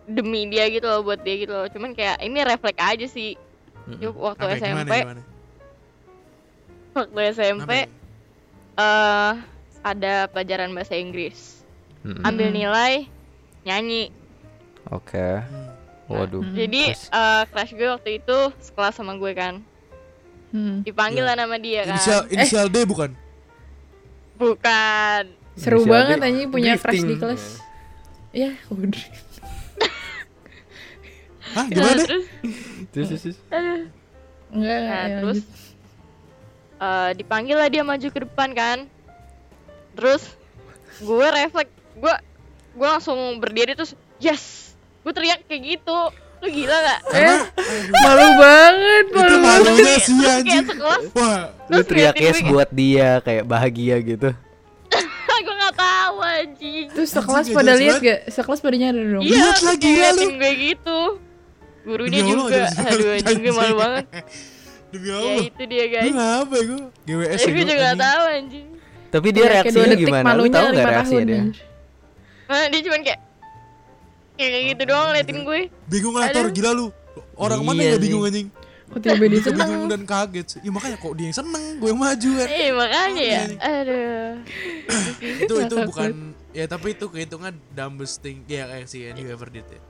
demi 0.07 0.47
dia 0.47 0.71
gitu 0.71 0.87
loh 0.87 1.03
buat 1.03 1.19
dia 1.25 1.35
gitu 1.35 1.51
loh. 1.51 1.67
Cuman 1.67 1.97
kayak 1.97 2.21
ini 2.21 2.39
refleks 2.45 2.79
aja 2.79 3.07
sih. 3.09 3.35
Yuk, 3.99 4.15
waktu 4.15 4.43
Apa, 4.45 4.55
SMP, 4.59 4.71
gimana, 4.87 5.03
gimana? 5.03 5.23
Waktu 6.97 7.21
SMP 7.31 7.71
ya? 7.71 7.87
eh 8.77 9.33
ada 9.81 10.15
pelajaran 10.27 10.73
bahasa 10.73 10.95
Inggris. 10.95 11.61
Ambil 12.23 12.49
Hmm. 12.49 12.57
nilai 12.57 12.93
nyanyi. 13.63 14.11
Oke. 14.89 15.19
Hmm. 15.39 15.75
Waduh. 16.09 16.41
Hmm. 16.41 16.55
Jadi 16.55 16.83
eh 16.93 17.43
crush 17.47 17.73
gue 17.73 17.89
waktu 17.89 18.11
itu 18.17 18.39
sekelas 18.61 18.95
sama 18.95 19.15
gue 19.15 19.33
kan. 19.33 19.59
Hmm. 20.51 20.81
Dipanggil 20.81 21.21
Iya. 21.21 21.29
lah 21.29 21.37
nama 21.37 21.57
dia 21.57 21.83
kan. 21.83 21.95
Inisial, 21.95 22.21
inisial 22.29 22.67
D 22.67 22.83
bukan? 22.83 23.11
Bukan. 24.37 25.23
Seru 25.55 25.81
Inisial 25.81 25.91
banget 25.91 26.17
D. 26.17 26.25
anjing 26.25 26.49
punya 26.49 26.73
crush 26.77 27.03
di 27.03 27.17
kelas. 27.17 27.45
Ya, 28.31 28.53
udah. 28.69 29.05
Hah, 31.57 31.67
gimana? 31.67 32.05
Terus, 32.05 33.09
terus, 33.09 33.23
terus. 33.25 33.39
aduh. 33.49 33.89
Enggak, 34.47 34.79
Nah, 34.79 34.93
ya, 35.03 35.17
terus 35.19 35.41
lanjut. 35.41 35.47
Eh 36.77 37.11
dipanggil 37.13 37.57
lah 37.57 37.69
dia 37.69 37.83
maju 37.83 38.05
ke 38.05 38.21
depan 38.21 38.49
kan. 38.53 38.79
Terus 39.93 40.23
gue 40.99 41.27
refleks, 41.27 41.73
gue 41.95 42.15
gue 42.73 42.87
langsung 42.87 43.17
berdiri 43.37 43.73
terus 43.73 43.93
yes, 44.17 44.73
gue 45.01 45.13
teriak 45.13 45.45
kayak 45.45 45.81
gitu. 45.81 45.99
Lu 46.37 46.53
gila 46.53 46.77
gak? 46.77 47.01
Eh, 47.17 47.39
malu 47.97 48.29
banget, 48.37 49.05
Itu 49.09 49.37
malu 49.41 49.65
banget. 49.73 50.01
sih 50.05 50.21
anjing. 50.21 50.67
Wah, 51.17 51.49
Lu 51.67 51.81
Terus 51.81 51.87
teriak 51.89 52.13
ngeliatin 52.13 52.29
yes 52.29 52.39
gue 52.39 52.53
buat 52.53 52.71
dia 52.71 53.09
kayak 53.25 53.45
bahagia 53.49 53.97
gitu. 54.05 54.29
gue 55.47 55.55
gak 55.57 55.77
tahu 55.77 56.17
anjing. 56.21 56.87
Terus 56.93 57.09
sekelas 57.09 57.47
pada 57.49 57.73
gak 57.73 57.81
lihat 57.81 57.99
gak? 58.05 58.21
Sekelas 58.29 58.61
pada 58.61 58.77
nyadar 58.77 59.05
dong. 59.17 59.25
Iya, 59.25 59.33
Lihat 59.33 59.57
gila 59.57 59.81
ngeliatin 59.81 60.29
lu. 60.29 60.37
gue 60.37 60.53
gitu. 60.61 60.99
Gurunya 61.87 62.21
juga, 62.21 62.63
aduh 62.85 63.09
anjing 63.17 63.39
gue 63.41 63.55
malu 63.55 63.75
banget. 63.79 64.05
Demi 64.97 65.09
Ya 65.09 65.17
Allah. 65.21 65.45
itu 65.45 65.63
dia 65.69 65.85
guys. 65.93 66.13
ngapa 66.13 66.55
ya 66.57 66.65
gue? 66.65 66.83
GWS 67.05 67.37
Tapi 67.37 67.45
ya 67.45 67.53
gue 67.53 67.65
juga 67.65 67.77
gak 67.77 67.97
tahu 68.01 68.23
anjing. 68.33 68.67
Tapi 69.07 69.29
dia 69.31 69.45
reaksinya 69.49 69.97
gimana? 69.97 70.29
Lu 70.35 70.45
tahu 70.49 70.67
lima 70.73 70.89
reaksinya 70.91 71.25
dia? 71.25 71.43
Nah, 72.47 72.65
dia 72.73 72.81
cuman 72.81 73.01
kayak 73.05 73.21
kayak 74.37 74.63
gitu 74.75 74.83
doang 74.89 75.07
ngeliatin 75.13 75.39
gue. 75.45 75.61
Bingung 75.89 76.15
lah 76.17 76.29
Tor, 76.33 76.49
gila 76.51 76.71
lu. 76.73 76.87
Orang 77.37 77.61
mana 77.65 77.81
Iya 77.85 77.97
yang 77.97 78.03
bingung 78.03 78.23
sih. 78.25 78.29
anjing? 78.33 78.49
Kok 78.87 79.03
seneng? 79.03 79.59
bingung 79.67 79.87
dan 79.91 80.03
kaget 80.07 80.47
sih. 80.47 80.61
Ya 80.63 80.71
makanya 80.71 80.97
kok 81.03 81.13
dia 81.19 81.25
yang 81.27 81.37
seneng, 81.37 81.65
gue 81.83 81.89
yang 81.91 82.01
maju 82.01 82.31
kan. 82.39 82.49
Eh 82.49 82.71
makanya 82.71 83.25
ya. 83.25 83.43
Aduh. 83.59 84.31
itu 85.43 85.55
itu 85.59 85.75
bukan 85.91 86.11
ya 86.55 86.65
tapi 86.65 86.97
itu 86.97 87.05
kehitungan 87.11 87.53
dumbest 87.75 88.23
thing 88.23 88.47
ya 88.47 88.65
kayak 88.71 88.87
sih 88.89 89.11
yang 89.11 89.19
you 89.19 89.29
ever 89.29 89.51
did 89.51 89.67
ya. 89.67 89.81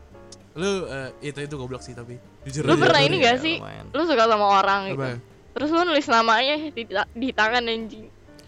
Lu 0.56 0.70
eh, 0.86 1.08
itu 1.22 1.38
itu 1.38 1.54
goblok 1.54 1.80
sih 1.80 1.92
tapi 1.92 2.16
jujur 2.42 2.64
Lu 2.64 2.72
aja. 2.72 2.80
pernah 2.80 3.00
ini 3.00 3.16
iya, 3.16 3.26
gak 3.28 3.38
sih? 3.38 3.56
lumayan. 3.56 3.84
Lu 3.92 4.02
suka 4.02 4.24
sama 4.24 4.46
orang 4.54 4.80
gitu. 4.88 4.98
Apa? 4.98 5.20
Terus 5.52 5.68
lu 5.70 5.82
nulis 5.84 6.06
namanya 6.06 6.54
di, 6.66 6.82
di 7.14 7.28
tangan 7.30 7.64
anjing. 7.64 8.06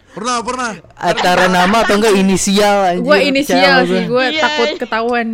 Pernah, 0.09 0.41
pernah. 0.41 0.73
Antara 0.95 1.47
nama 1.47 1.77
atau 1.81 1.95
enggak 1.95 2.17
inisial 2.17 2.77
anjir. 2.87 3.05
Gue 3.05 3.19
inisial 3.23 3.77
sih, 3.85 4.03
gua. 4.05 4.25
gue 4.25 4.25
Iya. 4.31 4.43
takut 4.43 4.69
ketahuan. 4.79 5.29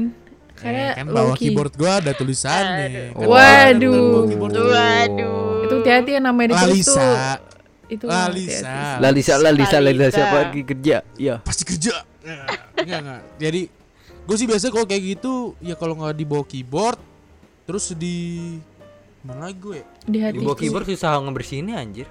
Karena 0.54 0.82
Eh, 0.82 0.92
kan 0.94 1.06
bawah 1.06 1.22
low-key. 1.30 1.40
keyboard 1.46 1.72
gua 1.74 1.92
ada 1.98 2.10
tulisannya. 2.10 2.86
Aduh. 3.12 3.22
Kan 3.22 3.26
Waduh. 3.28 4.24
gua. 4.26 4.70
Waduh. 4.70 5.62
Itu 5.62 5.74
hati-hati 5.78 6.10
ya 6.10 6.20
namanya 6.20 6.48
ditulis 6.56 6.84
tuh. 6.84 6.98
Lalisa. 6.98 7.38
Itu 7.84 8.04
Lalisa. 8.06 8.74
Lalisa, 8.98 9.34
Lalisa, 9.36 9.36
Lalisa 9.38 9.78
Lalisa. 9.78 10.08
siapa 10.10 10.36
lagi 10.42 10.60
kerja? 10.62 10.96
Ya. 11.14 11.34
Pasti 11.38 11.62
kerja. 11.62 11.94
Enggak, 12.74 12.98
enggak. 12.98 13.20
Jadi 13.36 13.60
gue 14.24 14.36
sih 14.40 14.48
biasa 14.48 14.72
kalau 14.72 14.88
kayak 14.88 15.20
gitu 15.20 15.52
ya 15.60 15.76
kalau 15.76 16.00
nggak 16.00 16.16
di 16.16 16.24
bawah 16.24 16.46
keyboard 16.48 16.96
terus 17.68 17.92
di 17.96 18.56
mana 19.24 19.48
lagi 19.48 19.56
gue? 19.56 19.80
Di 20.04 20.18
hati. 20.20 20.36
Di 20.36 20.44
bawah 20.44 20.52
tuh. 20.52 20.62
keyboard 20.68 20.84
susah 20.84 21.16
ngebersihinnya 21.16 21.80
anjir. 21.80 22.08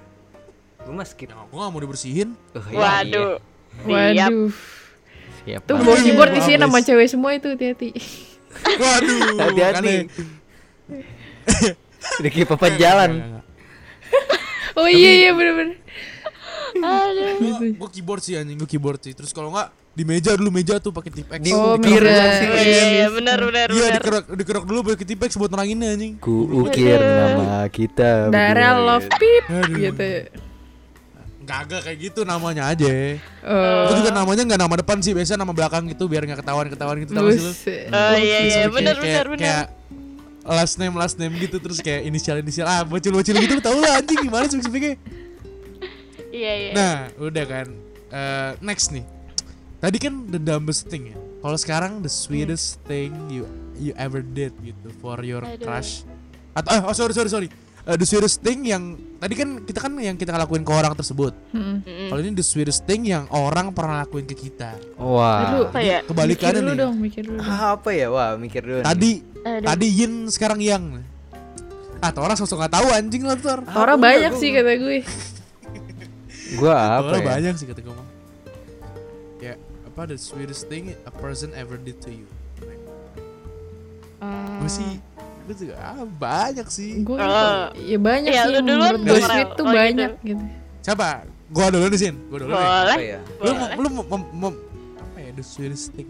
Gue 0.81 0.93
mah 0.97 1.05
skip. 1.05 1.29
Ya, 1.29 1.37
gue 1.37 1.57
nggak 1.61 1.71
mau 1.71 1.81
dibersihin. 1.81 2.29
Oh, 2.57 2.65
iya, 2.73 2.77
Waduh. 2.81 3.33
Siap. 3.37 3.85
Waduh. 3.85 4.13
iya. 4.17 4.27
Siap. 5.45 5.61
Tuh 5.69 5.75
bawah 5.77 5.99
keyboard 6.01 6.33
isinya 6.33 6.65
Habis. 6.65 6.73
nama 6.73 6.87
cewek 6.89 7.07
semua 7.13 7.31
itu 7.37 7.47
hati-hati. 7.53 7.89
Waduh. 8.81 9.17
Hati-hati. 9.45 9.95
makanya. 10.09 11.73
Dikit 12.25 12.45
papan 12.49 12.73
jalan. 12.81 13.09
Enggak, 13.13 13.29
enggak, 13.29 13.45
Oh 14.73 14.89
iya 14.89 15.11
iya 15.21 15.29
bener-bener. 15.37 15.77
Aduh. 16.81 17.29
enggak. 17.37 17.77
Gue 17.77 17.89
keyboard 17.93 18.21
sih 18.25 18.33
anjing, 18.41 18.57
gue 18.57 18.69
keyboard 18.69 18.99
sih. 19.05 19.13
Terus 19.13 19.29
kalau 19.29 19.53
nggak 19.53 19.69
di 19.93 20.03
meja 20.03 20.33
dulu 20.33 20.49
meja 20.49 20.81
tuh 20.81 20.89
pakai 20.89 21.11
tip 21.13 21.29
X. 21.29 21.37
Di 21.37 21.53
Oh, 21.53 21.77
sih. 21.77 21.93
Oh, 21.93 22.57
iya, 22.57 22.83
iya, 22.89 23.07
benar 23.13 23.37
benar 23.45 23.67
Iya 23.69 23.87
dikerok 23.93 24.25
dikerok 24.33 24.63
dulu 24.65 24.79
pakai 24.89 25.05
tip 25.05 25.21
X 25.21 25.37
buat 25.37 25.53
neranginnya 25.53 25.93
anjing. 25.93 26.13
Ku 26.17 26.49
ukir 26.65 26.97
nama 26.97 27.69
kita. 27.69 28.33
Dara 28.33 28.73
berdua, 28.73 28.85
love 28.89 29.07
pip 29.21 29.43
gitu. 29.69 30.09
Enggak 31.43 31.59
agak 31.67 31.81
kayak 31.83 31.97
gitu 31.99 32.21
namanya 32.23 32.71
aja. 32.71 32.87
Oh. 33.43 33.83
Itu 33.85 33.93
juga 34.01 34.11
namanya 34.15 34.41
nggak 34.47 34.61
nama 34.63 34.75
depan 34.79 34.97
sih, 35.03 35.11
biasa 35.13 35.35
nama 35.35 35.51
belakang 35.51 35.85
gitu 35.91 36.07
biar 36.07 36.23
nggak 36.23 36.39
ketahuan 36.41 36.67
ketahuan 36.71 36.97
gitu 37.03 37.11
tau 37.13 37.27
sih 37.29 37.43
lu? 37.43 37.51
Oh 37.91 38.15
iya 38.15 38.37
iya 38.47 38.63
benar 38.71 38.95
kayak- 38.95 39.03
benar 39.03 39.25
benar. 39.27 39.41
Kayak 39.43 39.65
last 40.43 40.75
name 40.75 40.95
last 40.97 41.15
name 41.19 41.35
gitu 41.37 41.59
terus 41.59 41.79
kayak 41.79 42.03
inisial 42.03 42.39
inisial 42.39 42.65
ah 42.65 42.81
bocil 42.81 43.11
bocil 43.11 43.35
gitu 43.37 43.59
tau 43.59 43.75
lah 43.77 43.99
anjing 43.99 44.23
gimana 44.23 44.47
sih 44.47 44.57
speaknya. 44.57 44.95
Iya 46.33 46.51
iya. 46.57 46.71
Nah 46.73 46.95
udah 47.21 47.45
kan 47.45 47.67
Eh, 48.13 48.51
next 48.61 48.93
nih. 48.93 49.01
Tadi 49.83 49.97
kan 49.99 50.31
the 50.31 50.39
dumbest 50.39 50.87
thing 50.87 51.11
ya. 51.11 51.17
Kalau 51.43 51.59
sekarang 51.59 51.99
the 51.99 52.07
sweetest 52.07 52.79
thing 52.87 53.11
you 53.27 53.43
you 53.75 53.91
ever 53.99 54.23
did 54.23 54.55
gitu 54.63 54.87
for 54.97 55.19
your 55.19 55.43
Aduh. 55.43 55.59
crush. 55.59 56.07
Atau 56.55 56.71
eh, 56.71 56.81
oh 56.81 56.95
sorry 56.95 57.11
sorry 57.11 57.27
sorry. 57.27 57.47
eh, 57.83 57.99
the 57.99 58.07
sweetest 58.07 58.39
thing 58.39 58.63
yang 58.63 58.95
tadi 59.19 59.35
kan 59.35 59.59
kita 59.59 59.83
kan 59.83 59.91
yang 59.99 60.15
kita 60.15 60.31
lakuin 60.31 60.63
ke 60.63 60.71
orang 60.71 60.95
tersebut. 60.95 61.35
Mm-mm. 61.51 61.83
Mm-mm. 61.83 62.07
Kalau 62.07 62.19
ini 62.23 62.31
the 62.31 62.47
sweetest 62.47 62.87
thing 62.87 63.03
yang 63.03 63.27
orang 63.27 63.75
pernah 63.75 63.99
lakuin 63.99 64.23
ke 64.23 64.39
kita. 64.39 64.79
Wah. 64.95 65.51
Aduh, 65.51 65.67
Apa 65.67 65.83
ya? 65.83 65.99
Kebalikannya 65.99 66.53
mikir 66.55 66.63
dulu 66.63 66.71
nih. 66.71 66.79
dong, 66.79 66.95
mikir 66.95 67.21
dulu. 67.27 67.39
Apa 67.43 67.89
ya? 67.91 68.07
Wah, 68.07 68.39
mikir 68.39 68.61
dulu. 68.63 68.79
Tadi 68.87 69.11
Aduh. 69.43 69.67
tadi 69.67 69.87
yin 69.91 70.13
sekarang 70.31 70.63
yang. 70.63 71.03
Ah, 71.99 72.15
orang 72.15 72.39
sosok 72.39 72.55
nggak 72.55 72.71
tahu 72.71 72.87
anjing 72.87 73.27
lah 73.27 73.35
Tor. 73.35 73.67
Orang 73.67 73.99
banyak 73.99 74.31
sih 74.39 74.55
kata 74.55 74.79
gue. 74.79 75.03
Gua 76.55 76.75
apa 77.03 77.19
Orang 77.19 77.23
ya? 77.23 77.27
banyak 77.35 77.53
sih 77.59 77.67
kata 77.67 77.79
gue. 77.83 77.91
Ya, 77.91 78.03
apa 79.93 80.09
the 80.09 80.17
sweetest 80.17 80.65
thing 80.65 80.97
a 81.05 81.13
person 81.13 81.53
ever 81.53 81.77
did 81.77 82.01
to 82.01 82.09
you? 82.09 82.25
Hmm. 84.17 84.57
Gue 84.57 84.71
sih 84.71 84.91
gue 85.43 85.55
juga 85.59 85.75
ah, 85.77 86.01
banyak 86.01 86.65
sih. 86.65 87.05
Gue 87.05 87.19
Oh. 87.19 87.69
ya 87.77 87.99
banyak 88.01 88.31
Ya, 88.31 88.49
sih 88.49 88.57
lu 88.57 88.59
gue 88.65 88.73
dong, 88.73 89.21
sweet 89.21 89.49
tuh 89.53 89.61
Oh, 89.61 89.69
gitu. 89.69 89.77
banyak 89.77 90.11
gitu. 90.25 90.43
Siapa? 90.81 91.09
Gua 91.53 91.69
dulu 91.69 91.85
nih 91.85 91.99
Sin. 92.01 92.15
Gua 92.25 92.39
dulu. 92.41 92.57
Boleh. 92.57 92.65
Apa 92.65 92.97
ya? 92.97 93.19
Lu 93.37 93.51
Boleh. 93.53 93.75
lu 93.77 93.87
mem, 93.87 94.05
mem, 94.09 94.21
mem- 94.33 94.61
apa 94.97 95.17
ya 95.21 95.29
the 95.31 95.45
sweetest 95.45 95.93
thing? 95.93 96.09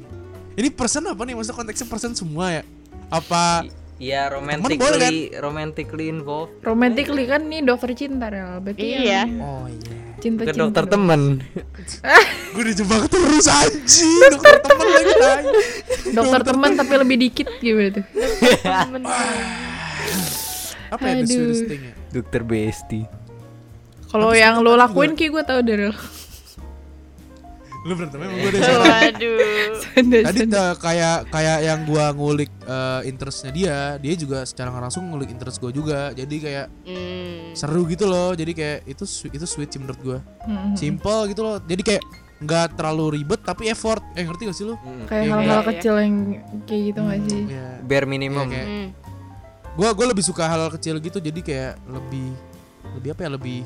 Ini 0.56 0.72
person 0.72 1.04
apa 1.04 1.20
nih? 1.28 1.36
Maksudnya 1.36 1.58
konteksnya 1.60 1.88
person 1.92 2.12
semua 2.16 2.46
ya? 2.50 2.64
Apa 3.12 3.68
Iya, 4.00 4.28
boleh 4.28 4.36
romantically 4.40 5.20
romantically 5.38 6.06
involved. 6.08 6.56
Romantically 6.62 7.28
kan 7.28 7.44
nih 7.44 7.60
dokter 7.60 7.92
cinta 7.92 8.32
Rel. 8.32 8.64
Berarti 8.64 8.84
Iya. 8.86 9.28
yang 9.28 9.30
Oh 9.40 9.68
iya. 9.68 10.03
Cinta 10.24 10.48
Ke 10.48 10.56
cinta. 10.56 10.72
dokter 10.72 10.86
temen. 10.88 11.44
Gue 12.56 12.64
dijebak 12.72 13.12
terus 13.12 13.46
anjing. 13.52 14.32
Dokter 14.32 14.56
teman 14.64 14.88
lagi. 14.88 15.14
Dokter 16.16 16.42
teman 16.48 16.72
tapi 16.80 16.94
lebih 16.96 17.18
dikit 17.20 17.52
gitu 17.60 18.00
tuh. 18.00 18.06
Temen. 18.64 19.04
Apa 20.88 21.04
ya 21.04 21.14
the 21.20 21.28
sweetest 21.28 21.68
thing 21.68 21.82
ya? 21.84 21.94
Dokter 22.14 22.42
Besti. 22.48 23.02
Kalau 24.08 24.32
yang 24.32 24.62
lo 24.62 24.78
lakuin 24.78 25.18
ki 25.18 25.28
gue 25.28 25.44
tau 25.44 25.60
deh 25.60 25.76
Rel. 25.76 25.96
Lu 27.84 27.94
berantem 27.94 28.20
emang 28.20 28.40
gue 28.40 28.50
deh. 28.50 28.62
Waduh. 28.64 29.38
Tadi 30.24 30.40
tuh 30.48 30.70
kayak 30.80 31.18
kayak 31.28 31.58
yang 31.62 31.80
gua 31.84 32.16
ngulik 32.16 32.48
eh, 32.64 33.02
interestnya 33.06 33.52
dia, 33.52 33.78
dia 34.00 34.14
juga 34.16 34.48
secara 34.48 34.72
langsung 34.72 35.04
ngulik 35.06 35.28
interest 35.28 35.60
gua 35.60 35.68
juga. 35.70 36.12
Jadi 36.12 36.36
kayak 36.40 36.68
Hmm. 36.88 37.52
seru 37.52 37.84
gitu 37.86 38.08
loh. 38.08 38.32
Jadi 38.32 38.52
kayak 38.56 38.88
itu 38.88 39.04
sweet, 39.04 39.36
itu 39.36 39.44
sweet 39.44 39.68
sih 39.68 39.80
menurut 39.80 40.00
gua. 40.00 40.20
Hmm. 40.42 40.74
Simple 40.74 41.28
gitu 41.30 41.44
loh. 41.44 41.60
Jadi 41.60 41.84
kayak 41.84 42.04
nggak 42.40 42.76
terlalu 42.76 43.20
ribet 43.20 43.44
tapi 43.44 43.68
effort. 43.68 44.00
Eh 44.16 44.24
ngerti 44.24 44.48
gak 44.48 44.56
sih 44.56 44.64
lu? 44.64 44.76
Kayak 45.08 45.24
Iya, 45.24 45.32
hal-hal 45.32 45.60
iya. 45.60 45.68
kecil 45.70 45.94
yang 46.00 46.16
kayak 46.64 46.82
gitu 46.88 47.00
gak 47.04 47.20
sih? 47.28 47.42
Ya. 47.52 47.68
Bare 47.84 48.08
minimum. 48.08 48.48
Iya, 48.48 48.54
kayak- 48.54 48.70
Hmm. 48.72 48.88
Gua 49.74 49.90
gua 49.92 50.06
lebih 50.08 50.24
suka 50.24 50.48
hal 50.48 50.72
kecil 50.72 51.00
gitu. 51.00 51.20
Jadi 51.20 51.40
kayak 51.40 51.84
lebih 51.84 52.32
lebih 52.96 53.10
apa 53.12 53.22
ya? 53.28 53.30
Lebih 53.36 53.60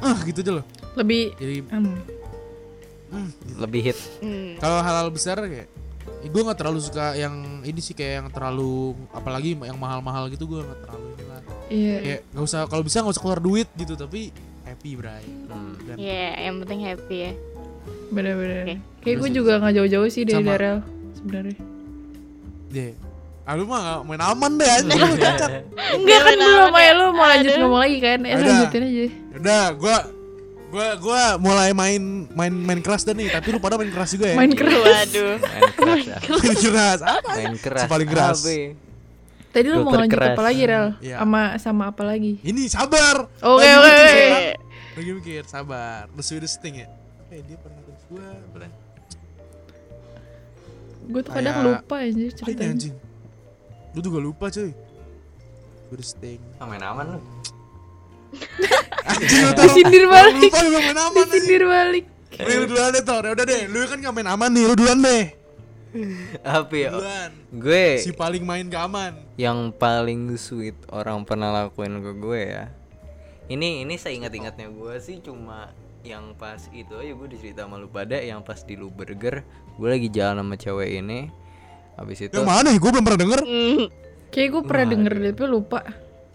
ah 0.00 0.18
gitu 0.22 0.38
aja 0.38 0.52
loh. 0.58 0.64
Lebih 0.94 1.22
Jadi 1.34 1.56
hmm, 3.10 3.30
Lebih 3.58 3.80
hit. 3.84 3.98
Hmm. 4.18 4.54
kalau 4.56 4.78
hal-hal 4.78 5.08
besar 5.08 5.36
kayak 5.38 5.68
gue 6.22 6.42
nggak 6.42 6.58
terlalu 6.58 6.80
suka 6.80 7.12
yang 7.14 7.32
ini 7.60 7.78
sih 7.78 7.92
kayak 7.92 8.14
yang 8.18 8.28
terlalu 8.28 8.92
apalagi 9.10 9.54
yang 9.54 9.76
mahal-mahal 9.76 10.28
gitu 10.28 10.44
gue 10.46 10.60
nggak 10.60 10.80
terlalu 10.82 11.06
ini 11.10 11.24
lah 11.24 11.40
iya. 11.68 11.96
kayak 11.98 12.20
nggak 12.30 12.44
usah 12.44 12.60
kalau 12.66 12.82
bisa 12.82 13.00
nggak 13.00 13.14
usah 13.14 13.22
keluar 13.22 13.38
duit 13.38 13.68
gitu 13.74 13.94
tapi 13.94 14.28
happy 14.62 14.90
bray 14.94 15.24
Hmm. 15.50 15.74
Dan 15.82 15.96
Iya, 15.98 16.46
yang 16.46 16.62
penting 16.62 16.80
happy 16.84 17.16
ya. 17.20 17.32
Bener-bener. 18.08 18.62
Oke. 18.62 18.74
Kayak 19.00 19.16
gue 19.18 19.30
juga 19.32 19.52
gak 19.58 19.74
jauh-jauh 19.74 20.06
sih 20.06 20.22
dari. 20.22 20.44
Darel 20.44 20.78
sebenarnya. 21.12 21.58
deh 22.68 22.92
ah 23.42 23.58
lu 23.58 23.66
mah 23.66 23.80
nggak 23.80 23.98
main 24.06 24.22
aman 24.22 24.52
deh 24.54 24.68
cacat 25.18 25.50
Enggak 25.90 26.20
kan 26.22 26.34
belum 26.38 26.70
ya? 26.70 26.90
lu 26.92 27.04
mau 27.10 27.26
lanjut 27.26 27.50
Aduh. 27.50 27.60
ngomong 27.60 27.80
lagi 27.82 27.98
kan? 27.98 28.18
Eh 28.20 28.30
Udah. 28.30 28.46
lanjutin 28.46 28.82
aja. 28.84 29.06
udah 29.34 29.62
gue 29.74 29.96
gue 30.70 30.88
gue 31.02 31.22
mulai 31.42 31.74
main 31.74 32.02
main 32.30 32.54
main 32.54 32.78
keras 32.78 33.02
dan 33.02 33.18
nih 33.18 33.26
tapi 33.26 33.50
lu 33.50 33.58
pada 33.58 33.74
main 33.74 33.90
keras 33.90 34.14
juga 34.14 34.30
ya 34.30 34.36
Main 34.38 34.54
keras. 34.54 34.78
Waduh. 34.78 35.34
Main 35.42 35.70
keras. 35.74 36.04
ya. 36.06 36.18
main 36.30 36.54
keras 36.56 37.00
apa 37.18 37.30
Main 37.34 37.54
keras. 37.58 37.86
Paling 37.90 38.08
keras. 38.08 38.38
Ya? 38.46 38.70
Tadi 39.50 39.66
lu 39.66 39.82
mau 39.82 39.98
lanjut 39.98 40.14
keras. 40.14 40.30
apa 40.38 40.42
lagi 40.46 40.62
Rel? 40.62 40.86
Iya. 41.02 41.16
Sama 41.18 41.42
sama 41.58 41.82
apa 41.90 42.02
lagi? 42.06 42.38
ini 42.46 42.70
sabar 42.70 43.26
Oke 43.42 43.66
Lagi 43.66 43.74
oke. 43.82 43.98
Oke. 43.98 44.50
lagi 44.94 45.10
mikir 45.10 45.42
sabar 45.44 46.06
the 46.14 46.22
sweetest 46.22 46.62
thing 46.62 46.78
ya 46.78 46.88
ya 47.30 47.42
dia 47.42 47.58
pernah 47.58 47.82
ke 47.82 47.92
gue 48.06 48.26
Gue 51.10 51.20
tuh 51.26 51.32
kadang 51.34 51.66
lupa 51.66 51.96
aja 51.98 52.26
ceritanya. 52.30 52.70
anjing 52.78 52.94
Lu 53.90 53.98
juga 53.98 54.22
lupa 54.22 54.46
cuy 54.46 54.70
Sweetest 55.90 56.14
thing 56.22 56.38
main 56.62 56.82
aman 56.86 57.18
lu. 57.18 57.39
Anjing 59.10 59.40
lu 59.44 59.52
Disindir 59.56 60.04
balik. 60.06 60.50
Lupa 60.50 60.58
lu 60.62 60.70
main 60.74 60.98
aman 60.98 61.24
Disindir 61.26 61.62
balik. 61.66 62.04
Nih 62.40 62.56
lu 62.56 62.64
duluan 62.72 62.88
deh 62.94 63.04
Tor 63.04 63.20
Ya 63.20 63.36
udah 63.36 63.44
deh 63.44 63.68
Lu 63.68 63.84
kan 63.84 64.00
gak 64.00 64.14
main 64.16 64.28
aman 64.32 64.48
nih 64.48 64.64
Lu 64.64 64.72
duluan 64.72 64.96
deh 65.04 65.24
Apa 66.40 66.72
ya? 66.72 66.88
Duluan 66.94 67.30
Gue 67.52 68.00
Si 68.00 68.16
paling 68.16 68.40
main 68.46 68.64
gak 68.64 68.88
aman 68.88 69.12
yang 69.34 69.72
paling 69.72 70.36
sweet 70.36 70.76
orang 70.88 71.24
pernah 71.24 71.48
lakuin 71.48 72.00
ke 72.00 72.12
gue 72.16 72.40
ya. 72.44 72.64
Ini 73.48 73.88
ini 73.88 73.96
saya 73.96 74.12
ingat-ingatnya 74.20 74.68
gue 74.68 74.94
sih 75.00 75.16
cuma 75.24 75.72
yang 76.04 76.36
pas 76.36 76.60
itu 76.72 76.92
aja 76.96 77.12
gue 77.12 77.28
dicerita 77.28 77.64
sama 77.64 77.76
lu 77.76 77.88
pada 77.88 78.20
yang 78.20 78.44
pas 78.44 78.60
di 78.60 78.76
lu 78.76 78.88
burger 78.88 79.40
gue 79.76 79.88
lagi 79.88 80.08
jalan 80.12 80.44
sama 80.44 80.56
cewek 80.56 81.00
ini 81.00 81.28
habis 81.96 82.20
itu 82.20 82.36
Yang 82.36 82.48
mana 82.48 82.68
nih 82.68 82.80
Gue 82.80 82.90
belum 82.92 83.04
pernah 83.04 83.20
denger 83.20 83.40
Hmm. 83.44 83.84
Kayak 84.28 84.48
gue 84.52 84.62
pernah 84.62 84.86
denger 84.92 85.12
deh 85.18 85.32
tapi 85.34 85.44
lupa. 85.48 85.80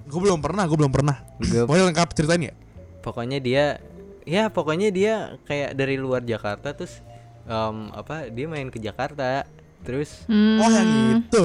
Gue 0.06 0.20
belum 0.22 0.39
pernah 0.39 0.63
Gue 0.63 0.78
belum 0.78 0.89
pernah 0.89 1.15
Gua- 1.38 1.65
Boleh 1.65 1.84
lengkap 1.86 2.10
ceritain 2.12 2.44
ya 2.44 2.54
pokoknya 3.00 3.38
dia 3.38 3.78
ya 4.24 4.48
pokoknya 4.48 4.89
dia 4.89 5.13
kayak 5.44 5.74
dari 5.74 5.96
luar 5.96 6.20
Jakarta 6.20 6.72
terus 6.72 7.06
em, 7.44 7.78
apa 7.91 8.28
dia 8.28 8.46
main 8.46 8.65
ke 8.68 8.78
Jakarta 8.78 9.46
terus 9.80 10.26
Hmm. 10.26 10.58
Oh 10.58 10.65
yang 10.68 10.89
itu 11.20 11.44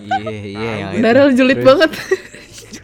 iya 0.00 0.32
iya 0.40 0.70
yang 0.80 0.90
itu 0.92 1.02
Darel 1.02 1.28
julid 1.30 1.56
Terus- 1.56 1.68
banget. 1.68 1.90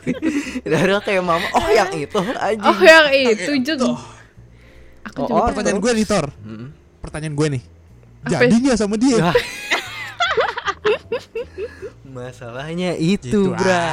Darel 0.71 1.01
kayak 1.01 1.23
mama 1.23 1.49
oh 1.51 1.69
yang 1.71 1.89
itu 1.91 2.21
aja 2.37 2.61
Oh 2.63 2.77
yang 2.79 3.09
itu 3.09 3.53
Jun. 3.63 3.97
Aku 5.03 5.19
Oh, 5.19 5.27
juga 5.27 5.41
oh. 5.41 5.47
Pertanyaan 5.49 5.79
gue 5.79 5.93
nih 5.95 6.07
Tor 6.07 6.27
Mm-mm. 6.37 6.69
Pertanyaan 7.01 7.35
gue 7.35 7.47
nih 7.51 7.63
Apa 8.21 8.33
Jadi 8.39 8.55
gak 8.63 8.77
sama 8.77 8.95
dia. 8.97 9.33
Masalahnya 12.11 12.91
itu, 12.93 13.23
Gitu 13.47 13.55
aja, 13.55 13.63
darah, 13.63 13.91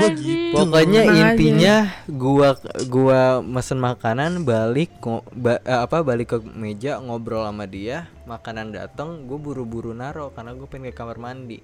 anjing. 0.00 0.16
gitu 0.16 0.54
Pokoknya 0.54 1.02
aja. 1.02 1.12
intinya 1.28 1.76
gua 2.06 2.56
gua 2.86 3.20
mesen 3.40 3.76
makanan 3.78 4.42
balik 4.42 4.88
ngo- 4.98 5.28
ba- 5.30 5.60
eh, 5.60 5.76
apa 5.78 6.00
balik 6.00 6.28
ke 6.30 6.38
meja 6.50 6.96
ngobrol 6.98 7.44
sama 7.44 7.64
dia, 7.64 8.08
makanan 8.24 8.72
datang, 8.72 9.24
gue 9.24 9.36
buru-buru 9.36 9.92
naro 9.92 10.30
karena 10.30 10.52
gue 10.52 10.64
pengen 10.64 10.88
ke 10.88 10.96
kamar 10.96 11.16
mandi. 11.16 11.60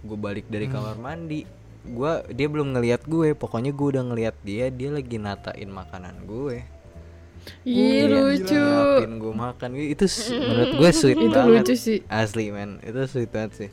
Gue 0.00 0.16
balik 0.16 0.46
dari 0.46 0.64
kamar 0.66 0.96
mandi, 0.96 1.44
gua 1.84 2.24
dia 2.26 2.46
belum 2.46 2.72
ngelihat 2.72 3.04
gue, 3.04 3.34
pokoknya 3.34 3.70
gue 3.70 3.86
udah 3.92 4.04
ngelihat 4.06 4.36
dia, 4.40 4.66
dia 4.68 4.88
lagi 4.88 5.16
natain 5.16 5.68
makanan 5.68 6.24
gue. 6.24 6.64
Ih 7.62 8.04
Dia 8.04 8.04
lucu. 8.06 8.64
gue 9.18 9.34
makan 9.34 9.70
itu 9.74 10.04
menurut 10.30 10.72
gue 10.74 10.90
sweet 10.90 11.16
Itu 11.22 11.32
banget. 11.32 11.64
lucu 11.64 11.74
sih. 11.74 11.98
Asli 12.06 12.48
men, 12.48 12.76
itu 12.80 12.96
sweet 13.04 13.28
banget 13.28 13.52
sih. 13.56 13.70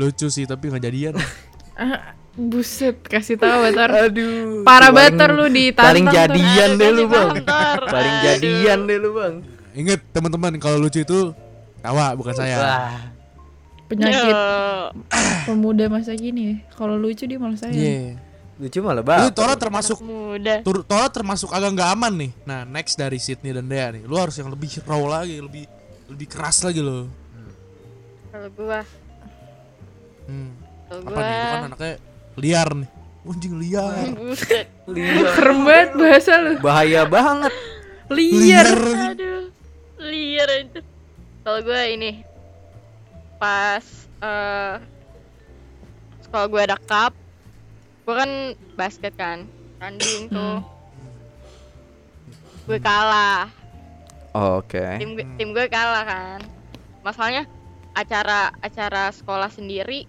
Lucu 0.00 0.32
sih 0.32 0.48
tapi 0.48 0.72
gak 0.72 0.80
jadian 0.80 1.20
buset 2.40 2.96
kasih 3.04 3.36
tahu 3.36 3.68
Batar. 3.68 3.90
Aduh. 4.08 4.62
Parah 4.62 4.88
banget 4.94 5.18
Tar 5.18 5.30
lu 5.34 5.50
ditantang. 5.50 5.92
Paling 5.92 6.06
jadian 6.08 6.70
deh 6.78 6.90
lu 6.94 7.04
bang. 7.10 7.28
Paling 7.90 8.16
jadian 8.24 8.78
deh 8.86 8.96
lu 8.96 9.10
bang. 9.12 9.34
Ingat 9.76 10.00
teman-teman 10.10 10.58
Kalau 10.58 10.82
lucu 10.82 11.02
itu 11.02 11.34
Tawa 11.80 12.12
bukan 12.16 12.34
saya 12.36 12.56
Wah. 12.60 12.94
Penyakit 13.90 14.36
Yo. 14.36 14.94
pemuda 15.50 15.90
masa 15.90 16.14
gini 16.14 16.40
ya. 16.40 16.54
Kalau 16.78 16.94
lucu 16.94 17.26
dia 17.26 17.36
malah 17.36 17.58
sayang. 17.58 17.76
Iya 17.76 18.30
Lucu 18.60 18.78
malah 18.84 19.00
Itu 19.00 19.08
banget. 19.08 19.32
Tora 19.32 19.54
termasuk 19.56 19.98
muda. 20.04 20.54
Tora 20.62 21.08
termasuk 21.08 21.48
agak 21.48 21.80
nggak 21.80 21.90
aman 21.96 22.12
nih. 22.12 22.30
Nah, 22.44 22.68
next 22.68 23.00
dari 23.00 23.16
Sydney 23.16 23.56
dan 23.56 23.64
Dea 23.64 23.88
nih, 23.88 24.04
lu 24.04 24.20
harus 24.20 24.36
yang 24.36 24.52
lebih 24.52 24.68
raw 24.84 25.00
lagi, 25.00 25.40
lebih 25.40 25.64
lebih 26.12 26.28
keras 26.28 26.60
lagi 26.60 26.84
lo. 26.84 27.08
Kalau 28.28 28.52
gua, 28.52 28.84
Hmm. 30.30 30.50
kalau 30.86 31.02
Apa 31.10 31.18
nih? 31.18 31.34
Lu 31.34 31.42
kan 31.42 31.50
gua. 31.50 31.66
anaknya 31.66 31.92
liar 32.38 32.68
nih. 32.78 32.88
Anjing 33.20 33.54
liar. 33.58 34.06
Liar. 34.86 35.26
Keren 35.34 35.58
banget 35.66 35.90
bahasa 35.98 36.32
lu. 36.38 36.52
Bahaya 36.62 37.02
banget. 37.02 37.52
Liar. 38.14 38.70
Aduh. 39.10 39.50
Liar 39.98 40.50
itu. 40.62 40.80
Kalau 41.42 41.60
gua 41.66 41.82
ini 41.90 42.22
pas 43.42 43.84
eh 44.22 44.74
sekolah 46.22 46.46
gua 46.46 46.62
ada 46.62 46.78
cup, 46.78 47.12
gua 48.06 48.14
kan 48.22 48.30
basket 48.78 49.14
kan, 49.18 49.50
tanding 49.82 50.30
tuh. 50.30 50.62
Gue 52.70 52.78
kalah. 52.78 53.50
Oke. 54.30 55.02
tim 55.02 55.18
gue, 55.18 55.26
tim 55.34 55.50
gue 55.50 55.66
kalah 55.66 56.06
kan 56.06 56.38
masalahnya 57.02 57.42
acara 57.98 58.54
acara 58.62 59.10
sekolah 59.10 59.50
sendiri 59.50 60.06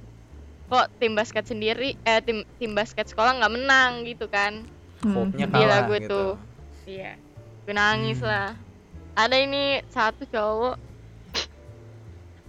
kok 0.71 0.87
tim 0.97 1.11
basket 1.11 1.43
sendiri 1.43 1.99
eh 2.01 2.19
tim 2.19 2.41
tim 2.55 2.71
basket 2.71 3.03
sekolah 3.05 3.35
nggak 3.35 3.53
menang 3.53 3.91
gitu 4.03 4.25
kan 4.25 4.63
Hmm. 5.01 5.17
Hope-nya 5.17 5.45
kalah 5.45 5.67
lagu 5.81 5.91
gitu. 5.93 6.05
itu. 6.05 6.23
iya 6.87 7.17
gue 7.61 7.73
nangis 7.73 8.17
Hmm. 8.17 8.29
lah 8.29 8.49
ada 9.13 9.35
ini 9.35 9.63
satu 9.87 10.23
cowok 10.25 10.77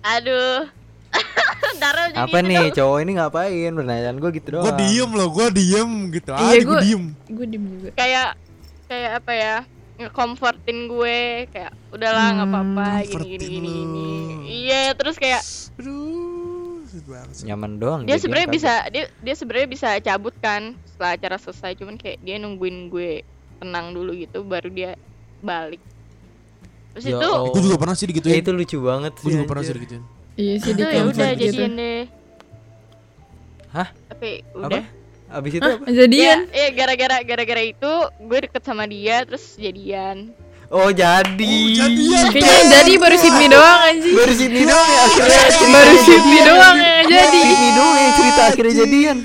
aduh 0.02 0.68
Darah 1.78 2.08
jadi 2.08 2.20
Apa 2.20 2.36
itu 2.38 2.46
nih 2.46 2.58
dong. 2.58 2.74
cowok 2.74 2.98
ini 2.98 3.12
ngapain? 3.14 3.72
Pertanyaan 3.72 4.16
gue 4.16 4.30
gitu 4.32 4.48
doang. 4.50 4.64
Gue 4.64 4.74
diem 4.78 5.10
loh, 5.10 5.28
gue 5.30 5.46
diem 5.52 5.90
gitu 6.10 6.30
Iya, 6.30 6.40
aja 6.40 6.56
gue 6.56 6.64
gua- 6.66 6.82
diem. 6.82 7.04
gue 7.26 7.46
diem 7.46 7.64
juga 7.70 7.88
kayak 7.94 8.28
kayak 8.86 9.10
apa 9.16 9.32
ya 9.34 9.54
nge-comfortin 9.94 10.78
gue 10.86 11.18
kayak 11.48 11.72
udahlah 11.88 12.26
nggak 12.32 12.48
Hmm, 12.48 12.56
apa-apa 12.74 12.86
gini 13.02 13.24
gini 13.28 13.46
gini 13.46 13.70
gini 13.72 14.06
iya 14.62 14.82
terus 14.92 15.16
kayak 15.16 15.42
Aduh. 15.76 16.21
Nyaman 17.42 17.72
doang. 17.76 18.00
dia 18.02 18.16
sebenarnya 18.16 18.48
bisa 18.48 18.72
dia 18.88 19.04
dia 19.16 19.34
sebenarnya 19.34 19.68
bisa 19.68 19.88
cabut 19.98 20.34
kan 20.38 20.62
setelah 20.84 21.12
acara 21.14 21.36
selesai 21.36 21.72
cuman 21.74 21.96
kayak 21.96 22.20
dia 22.20 22.36
nungguin 22.36 22.86
gue 22.86 23.24
tenang 23.56 23.90
dulu 23.90 24.12
gitu 24.14 24.42
baru 24.42 24.68
dia 24.68 24.90
balik 25.38 25.80
terus 26.92 27.04
Ya 27.04 27.14
itu 27.14 27.24
Allah. 27.24 27.48
Gue 27.48 27.62
juga 27.62 27.76
pernah 27.78 27.94
sih 27.94 28.04
Ya, 28.04 28.10
digituin. 28.10 28.36
itu 28.38 28.50
lucu 28.50 28.78
banget. 28.78 29.12
Gue 29.16 29.30
juga 29.32 29.46
pernah 29.46 29.62
sih 29.62 29.72
digituin. 29.72 30.04
iya 30.34 30.54
sih 30.56 30.70
itu 30.70 30.78
di 30.78 30.84
ya 30.84 31.02
udah 31.02 31.28
gitu 31.30 31.44
jadian 31.54 31.72
deh 31.74 32.02
Hah? 33.70 33.88
tapi 34.06 34.30
Apa? 34.50 34.66
udah 34.66 34.84
Abis 35.30 35.52
itu 35.54 35.64
Hah, 35.64 35.74
apa? 35.74 35.84
jadian 35.90 36.38
ya, 36.46 36.58
ya 36.58 36.68
gara-gara 36.70 37.16
gara-gara 37.22 37.62
itu 37.62 37.92
gue 38.18 38.38
deket 38.42 38.62
sama 38.62 38.84
dia 38.84 39.24
terus 39.24 39.56
jadian 39.56 40.28
Oh 40.72 40.88
jadi. 40.88 41.52
Oh, 41.52 41.84
jadian. 41.84 42.32
kayaknya 42.32 42.64
jadi 42.72 42.92
baru 42.96 43.16
Sydney 43.20 43.48
doang 43.52 43.80
anjing 43.84 44.14
Baru 44.16 44.32
Sydney 44.32 44.64
doang 44.64 44.88
ya 44.88 45.00
akhirnya 45.04 45.40
cerita 45.44 45.68
baru 45.68 45.94
Sydney 46.00 46.40
doang 46.40 46.76
yang 46.80 47.08
jadi 47.12 47.38
Sydney 47.38 47.70
doang 47.76 47.94
yang 47.94 48.12
cerita 48.16 48.40
akhirnya 48.48 48.74
jadian. 48.80 49.18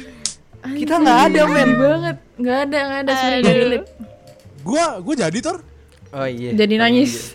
Kita 0.68 0.94
nggak 1.00 1.20
ada, 1.32 1.42
men. 1.48 1.70
banget 1.74 2.18
nggak 2.36 2.58
ada 2.68 2.78
nggak 2.84 3.00
ada 3.00 3.12
sebenarnya 3.16 3.80
Gue 4.62 4.84
gue 5.00 5.16
jadi 5.16 5.38
tor. 5.40 5.58
Oh 6.12 6.28
iya. 6.28 6.52
jadi 6.52 6.76
nangis 6.76 7.32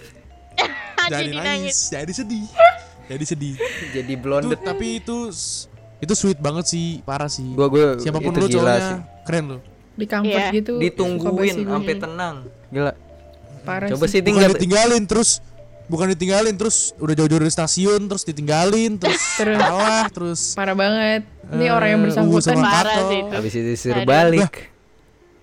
jadi 1.12 1.30
nangis 1.32 1.76
jadi 1.88 2.12
sedih. 2.12 2.44
Jadi 3.08 3.24
sedih. 3.24 3.54
Jadi 3.92 4.12
Itu, 4.12 4.20
blondet. 4.20 4.60
tapi 4.60 5.00
itu 5.00 5.32
itu 6.02 6.12
sweet 6.12 6.36
banget 6.36 6.68
sih, 6.68 7.00
parah 7.04 7.32
sih. 7.32 7.48
Gua 7.56 7.70
gua 7.70 7.96
Siapa 7.96 8.18
pun 8.20 8.32
itu 8.34 8.40
lu 8.40 8.48
gila 8.48 8.60
cowoknya 8.60 8.80
sih. 8.84 8.98
keren 9.24 9.44
lu. 9.48 9.58
di 9.92 10.04
Iya. 10.08 10.48
gitu 10.52 10.72
Ditungguin 10.76 11.56
sampai 11.64 11.94
tenang. 11.96 12.36
Gila. 12.68 12.92
Parah 13.62 13.88
Coba 13.88 14.04
sih 14.06 14.20
tinggal 14.20 14.50
ditinggalin 14.50 15.02
terus 15.04 15.38
bukan 15.84 16.10
ditinggalin 16.10 16.54
terus 16.54 16.94
udah 16.96 17.12
jauh-jauh 17.12 17.40
dari 17.40 17.50
stasiun 17.50 18.00
terus 18.04 18.22
ditinggalin 18.22 18.96
terus 18.96 19.18
Terus. 19.38 19.56
kalah 19.56 20.06
terus 20.08 20.40
parah 20.52 20.74
banget 20.74 21.22
ini 21.48 21.64
Eh, 21.64 21.70
orang 21.70 21.88
yang 21.90 22.00
uh, 22.00 22.04
bersangkutan 22.06 22.56
Parah 22.56 22.82
Kato. 22.96 23.02
sih 23.04 23.18
itu. 23.18 23.30
habis 23.30 23.52
itu 23.52 23.68
disuruh 23.68 23.96
Aduh. 23.98 24.08
balik. 24.08 24.52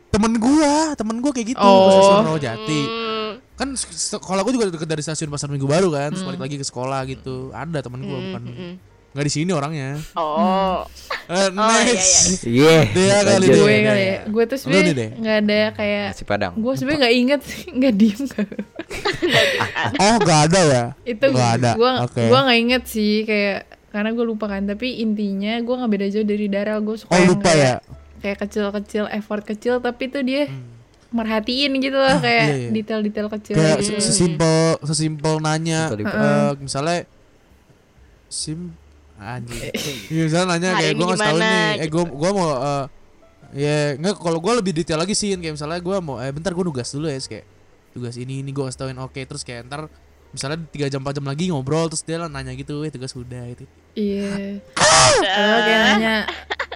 temen 0.10 0.34
gua 0.36 0.76
temen 0.94 1.16
gua 1.20 1.32
kayak 1.32 1.54
gitu 1.54 1.62
Oh. 1.62 1.92
stasiun 1.92 2.26
Rawajati 2.26 2.82
Hmm, 2.82 3.32
kan 3.56 3.68
sekolah 3.78 4.42
gua 4.42 4.52
juga 4.52 4.66
deket 4.68 4.90
dari 4.90 5.00
stasiun 5.00 5.30
pasar 5.30 5.48
minggu 5.48 5.66
baru 5.66 5.90
kan 5.90 6.10
terus 6.10 6.22
Hmm. 6.22 6.34
balik 6.34 6.42
lagi 6.42 6.56
ke 6.56 6.66
sekolah 6.66 7.00
gitu 7.06 7.52
ada 7.52 7.78
temen 7.80 8.02
gua 8.02 8.18
hmm, 8.18 8.26
bukan 8.26 8.42
hmm, 8.42 8.56
hmm. 8.56 8.74
Nggak 9.10 9.26
di 9.26 9.34
sini 9.34 9.52
orangnya 9.52 9.98
oh 10.14 10.86
Eh, 11.26 11.46
Oh, 11.52 11.70
iya, 11.70 11.86
next 11.86 12.42
Iya. 12.42 12.90
Dia 12.90 13.18
kali 13.20 13.30
lanjut. 13.38 13.46
dia. 13.46 13.54
gue 13.56 13.70
Iya, 13.70 13.82
kali 13.84 14.02
iya. 14.02 14.10
ya 14.10 14.20
gue 14.28 14.44
tuh 14.46 14.58
sebenarnya 14.58 14.94
deh. 14.96 15.10
nggak 15.16 15.38
ada 15.40 15.60
kayak 15.72 16.06
Nasi 16.10 16.24
Padang. 16.24 16.54
gue 16.56 16.74
sebenarnya 16.74 17.00
nggak 17.00 17.16
inget 17.16 17.42
sih 17.44 17.62
nggak 17.70 17.94
diem 17.96 18.22
nggak 18.24 18.48
oh 20.02 20.16
nggak 20.20 20.40
ada 20.44 20.60
ya 20.64 20.84
itu 21.06 21.26
Nggak 21.28 21.52
ada, 21.56 21.72
gue 21.76 21.92
oke. 22.04 22.22
gue 22.24 22.40
nggak 22.40 22.60
inget 22.60 22.84
sih 22.86 23.14
kayak 23.24 23.58
karena 23.90 24.10
gue 24.12 24.22
lupa 24.24 24.46
kan 24.48 24.62
tapi 24.64 24.88
intinya 24.98 25.54
gue 25.58 25.76
nggak 25.76 25.92
beda 25.92 26.06
jauh 26.08 26.26
dari 26.26 26.46
Daryl 26.48 26.80
gue 26.80 26.96
suka 26.96 27.10
oh 27.10 27.18
yang 27.20 27.30
lupa 27.30 27.46
kayak, 27.48 27.62
ya 27.62 27.76
kayak 28.20 28.38
kecil-kecil 28.40 29.06
effort 29.12 29.44
kecil 29.44 29.74
tapi 29.78 30.04
tuh 30.08 30.22
dia 30.22 30.46
Hmm. 30.46 30.66
merhatiin 31.12 31.74
gitu 31.76 31.94
loh 31.96 32.18
kayak 32.20 32.46
iya, 32.48 32.56
iya. 32.56 32.70
detail-detail 32.72 33.28
kecil 33.32 33.54
kayak 33.56 33.78
gitu. 33.80 33.98
se- 33.98 34.06
sesimpel 34.08 34.78
sesimpel 34.82 35.38
nanya 35.38 35.90
eh, 35.92 36.54
misalnya 36.56 37.06
sim 38.28 38.74
Iya, 39.20 40.22
misalnya 40.26 40.48
nanya 40.50 40.70
Hari 40.70 40.80
kayak 40.80 40.90
ini 40.90 40.98
gue 40.98 41.08
ngasih 41.08 41.20
tau 41.22 41.34
gimana, 41.34 41.46
nih. 41.46 41.60
Eh 41.60 41.78
gitu. 41.82 41.92
gue 41.92 42.04
gua 42.14 42.30
mau 42.32 42.48
eh, 42.50 42.86
ya 43.52 43.76
nggak 43.96 44.14
kalau 44.16 44.40
gue 44.40 44.54
lebih 44.56 44.74
detail 44.74 44.98
lagi 44.98 45.14
sih 45.14 45.34
kayak 45.34 45.54
misalnya 45.54 45.80
gue 45.80 45.98
mau 46.00 46.16
eh 46.18 46.30
bentar 46.30 46.52
gue 46.52 46.62
nugas 46.62 46.90
dulu 46.90 47.06
ya 47.06 47.20
kayak 47.20 47.46
tugas 47.90 48.16
ini 48.16 48.40
ini 48.40 48.50
gue 48.50 48.64
kasih 48.64 48.80
tauin 48.80 48.98
oke. 48.98 49.20
Terus 49.20 49.42
kayak 49.42 49.66
ntar 49.66 49.90
misalnya 50.30 50.62
tiga 50.64 50.86
jam 50.88 51.02
4 51.02 51.10
jam 51.12 51.26
lagi 51.26 51.50
ngobrol 51.50 51.88
terus 51.88 52.02
dia 52.02 52.16
lah 52.16 52.28
nanya 52.28 52.54
gitu 52.54 52.82
eh 52.82 52.90
tugas 52.90 53.10
udah 53.12 53.50
itu 53.50 53.66
iya. 53.94 54.62
Padahal 55.26 55.60
kayak 55.60 55.82
nanya 55.90 56.16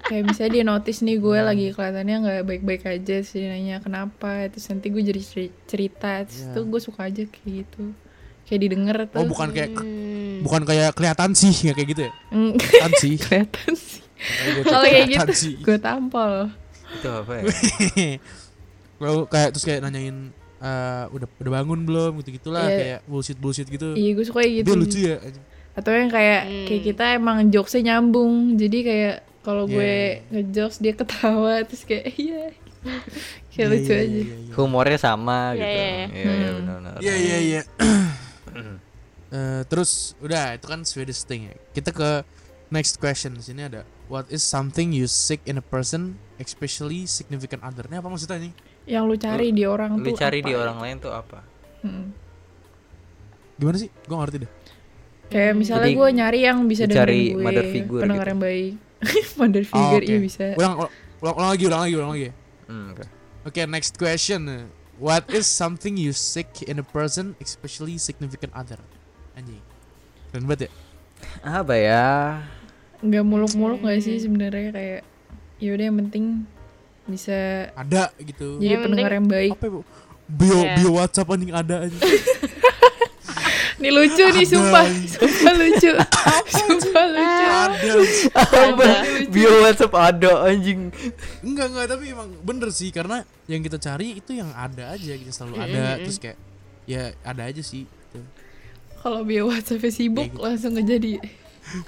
kayak 0.04 0.24
misalnya 0.26 0.52
dia 0.52 0.64
notice 0.66 1.00
nih 1.00 1.16
gue 1.16 1.38
Hmm. 1.38 1.48
lagi 1.48 1.66
kelihatannya 1.70 2.16
nggak 2.20 2.40
baik-baik 2.44 2.84
aja 2.84 3.16
terus 3.16 3.30
dia 3.32 3.48
nanya 3.48 3.78
kenapa? 3.78 4.50
Terus 4.50 4.66
nanti 4.68 4.90
gue 4.90 5.02
jadi 5.02 5.22
ceri- 5.22 5.56
cerita 5.64 6.26
terus 6.26 6.42
Iya. 6.42 6.52
tuh 6.52 6.64
gue 6.66 6.82
suka 6.82 7.02
aja 7.06 7.24
kayak 7.24 7.46
gitu 7.62 7.84
kayak 8.46 8.60
didengar 8.62 8.96
tuh 9.06 9.18
oh 9.18 9.26
bukan 9.26 9.50
kayak 9.50 9.72
Hmm. 9.74 10.40
bukan 10.42 10.62
kayak 10.64 10.92
kelihatan 10.92 11.32
sih 11.32 11.54
ya 11.62 11.72
kayak 11.72 11.90
gitu 11.90 12.02
ya 12.04 12.12
Mm, 12.30 12.52
kelihatan 12.54 12.92
sih 12.98 13.14
kelihatan 13.24 13.74
sih 13.74 14.02
kalau 14.62 14.84
kayak 14.84 15.08
gitu 15.10 15.32
sih. 15.34 15.54
gue 15.58 15.78
tampol 15.78 16.34
Itu 16.94 17.10
apa 17.10 17.32
ya? 17.36 17.44
Lalu 19.00 19.22
kayak 19.26 19.50
terus 19.52 19.64
kayak 19.64 19.82
nanyain 19.82 20.30
eh, 20.58 21.04
udah 21.10 21.28
udah 21.38 21.52
bangun 21.54 21.80
belum 21.84 22.12
gitu 22.20 22.30
gitulah 22.34 22.64
Iya. 22.66 22.78
kayak 22.78 23.00
bullshit 23.04 23.36
bullshit 23.36 23.68
gitu 23.68 23.92
iya 23.94 24.12
gue 24.12 24.24
suka 24.24 24.40
kayak 24.40 24.54
gitu 24.58 24.66
dia 24.66 24.78
lucu 24.78 25.00
ya 25.02 25.16
atau 25.74 25.92
yang 25.92 26.08
kayak 26.08 26.42
Hmm. 26.44 26.66
kayak 26.68 26.84
kita 26.86 27.06
emang 27.14 27.38
jokesnya 27.50 27.82
nyambung 27.90 28.34
jadi 28.56 28.78
kayak 28.80 29.16
kalau 29.42 29.66
Iya, 29.66 29.74
gue 29.74 29.84
iya, 29.84 30.00
iya. 30.00 30.16
ngejokes 30.32 30.78
dia 30.80 30.94
ketawa 30.94 31.54
terus 31.68 31.84
kayak 31.84 32.06
iya 32.14 32.42
kayak 33.50 33.58
Iya, 33.60 33.66
lucu 33.70 33.92
iya, 33.92 34.00
aja 34.00 34.08
iya, 34.14 34.36
iya. 34.40 34.54
Humornya 34.54 34.98
sama 34.98 35.40
Iya, 35.52 35.58
gitu. 35.58 35.68
iya, 35.68 35.84
Iya, 35.84 35.98
iya. 36.06 36.24
Hmm. 36.24 36.54
benar-benar. 36.54 36.94
Iya 37.02 37.14
iya 37.18 37.38
iya. 37.42 37.62
Eh, 39.34 39.62
terus 39.66 40.14
udah 40.20 40.54
itu 40.54 40.66
kan 40.66 40.86
Swedish 40.86 41.26
thing 41.26 41.50
ya. 41.50 41.56
Kita 41.72 41.90
ke 41.90 42.22
next 42.70 42.98
question. 42.98 43.34
Di 43.34 43.42
sini 43.44 43.66
ada 43.66 43.82
what 44.06 44.30
is 44.30 44.46
something 44.46 44.94
you 44.94 45.10
seek 45.10 45.42
in 45.44 45.58
a 45.58 45.66
person, 45.66 46.16
especially 46.38 47.06
significant 47.06 47.62
other. 47.62 47.86
Ini 47.86 47.98
apa 47.98 48.08
maksudnya 48.08 48.38
nih? 48.40 48.54
yang 48.84 49.08
lu 49.08 49.16
cari 49.16 49.50
di 49.50 49.64
orang 49.64 49.96
Lu 49.96 50.04
tuh 50.04 50.20
cari 50.20 50.38
apa 50.38 50.48
di 50.48 50.52
ya? 50.52 50.60
orang 50.60 50.78
lain 50.78 50.96
tuh 51.00 51.10
apa? 51.10 51.40
Hmm. 51.82 52.12
Gimana 53.56 53.78
sih? 53.80 53.88
Gue 54.04 54.18
ngerti 54.18 54.38
deh. 54.44 54.52
kayak 55.24 55.54
misalnya 55.56 55.88
Jadi, 55.88 55.98
gue 55.98 56.10
nyari 56.14 56.40
yang 56.44 56.58
bisa 56.68 56.84
lu 56.84 56.92
dengerin 56.92 57.00
cari 57.00 57.22
gue 57.26 57.42
mother 57.42 57.66
figure 57.66 58.02
pendengar 58.04 58.28
gitu. 58.28 58.32
yang 58.36 58.42
baik 58.44 58.72
mother 59.40 59.64
figure 59.66 60.04
oke. 60.04 60.12
iya 60.12 60.18
bisa 60.20 60.44
Ulang, 60.54 60.74
ulang, 60.78 60.92
ulang 61.34 61.50
lagi, 61.50 61.64
ulang 61.66 61.82
lagi, 61.82 61.94
ulang 61.96 62.12
lagi. 62.12 62.30
Hmm, 62.68 62.86
oke. 62.92 63.04
Oke, 63.44 63.62
next 63.66 63.96
question. 63.96 64.42
What 64.98 65.26
is 65.34 65.50
something 65.50 65.98
you 65.98 66.14
seek 66.14 66.62
in 66.64 66.78
a 66.78 66.86
person, 66.86 67.34
especially 67.42 67.98
significant 67.98 68.54
other? 68.54 68.78
Anjing. 69.34 69.62
Keren 70.30 70.46
banget 70.46 70.70
ya? 70.70 70.72
Apa 71.42 71.74
ya? 71.76 72.06
nggak 73.04 73.26
muluk-muluk 73.28 73.84
nggak 73.84 74.00
sih 74.00 74.16
sebenarnya 74.16 74.72
kayak 74.72 75.02
yaudah 75.60 75.92
yang 75.92 75.98
penting 76.08 76.26
bisa 77.04 77.68
Ada 77.76 78.16
gitu. 78.16 78.64
jadi 78.64 78.80
Yang 78.80 78.84
pendengar 78.88 79.12
yang 79.12 79.28
baik 79.28 79.52
Apa 79.60 79.66
ya, 79.68 79.72
Bu? 79.76 79.80
Bio, 80.24 80.60
Iya. 80.64 80.74
bio 80.80 80.90
WhatsApp 80.96 81.28
anjing 81.28 81.52
ada 81.52 81.76
anjing. 81.84 82.00
Ini 83.84 83.92
lucu 83.92 84.24
nih 84.24 84.48
sumpah 84.48 84.88
Sumpah 84.88 85.54
lucu 85.60 85.92
Sumpah 86.56 87.06
lucu 87.12 87.46
ada. 87.52 87.94
Apa? 88.32 88.88
Bio 89.28 89.52
WhatsApp 89.60 89.92
ada 89.92 90.48
anjing. 90.48 90.88
Enggak 91.44 91.68
enggak 91.68 91.86
tapi 91.92 92.16
emang 92.16 92.32
bener 92.40 92.72
sih 92.72 92.96
karena 92.96 93.28
yang 93.52 93.60
kita 93.60 93.76
cari 93.84 94.24
itu 94.24 94.40
yang 94.40 94.56
ada 94.56 94.96
aja 94.96 95.12
gitu 95.20 95.28
selalu 95.36 95.68
ada 95.68 96.00
terus 96.00 96.16
kayak 96.16 96.40
ya 96.88 97.12
ada 97.28 97.44
aja 97.44 97.60
sih 97.60 97.84
gitu. 97.84 98.24
Kalau 99.04 99.28
bio 99.28 99.52
WhatsApp 99.52 99.84
sibuk 99.92 100.32
Kayak 100.32 100.40
gitu. 100.40 100.48
langsung 100.48 100.72
ngejadi 100.80 101.12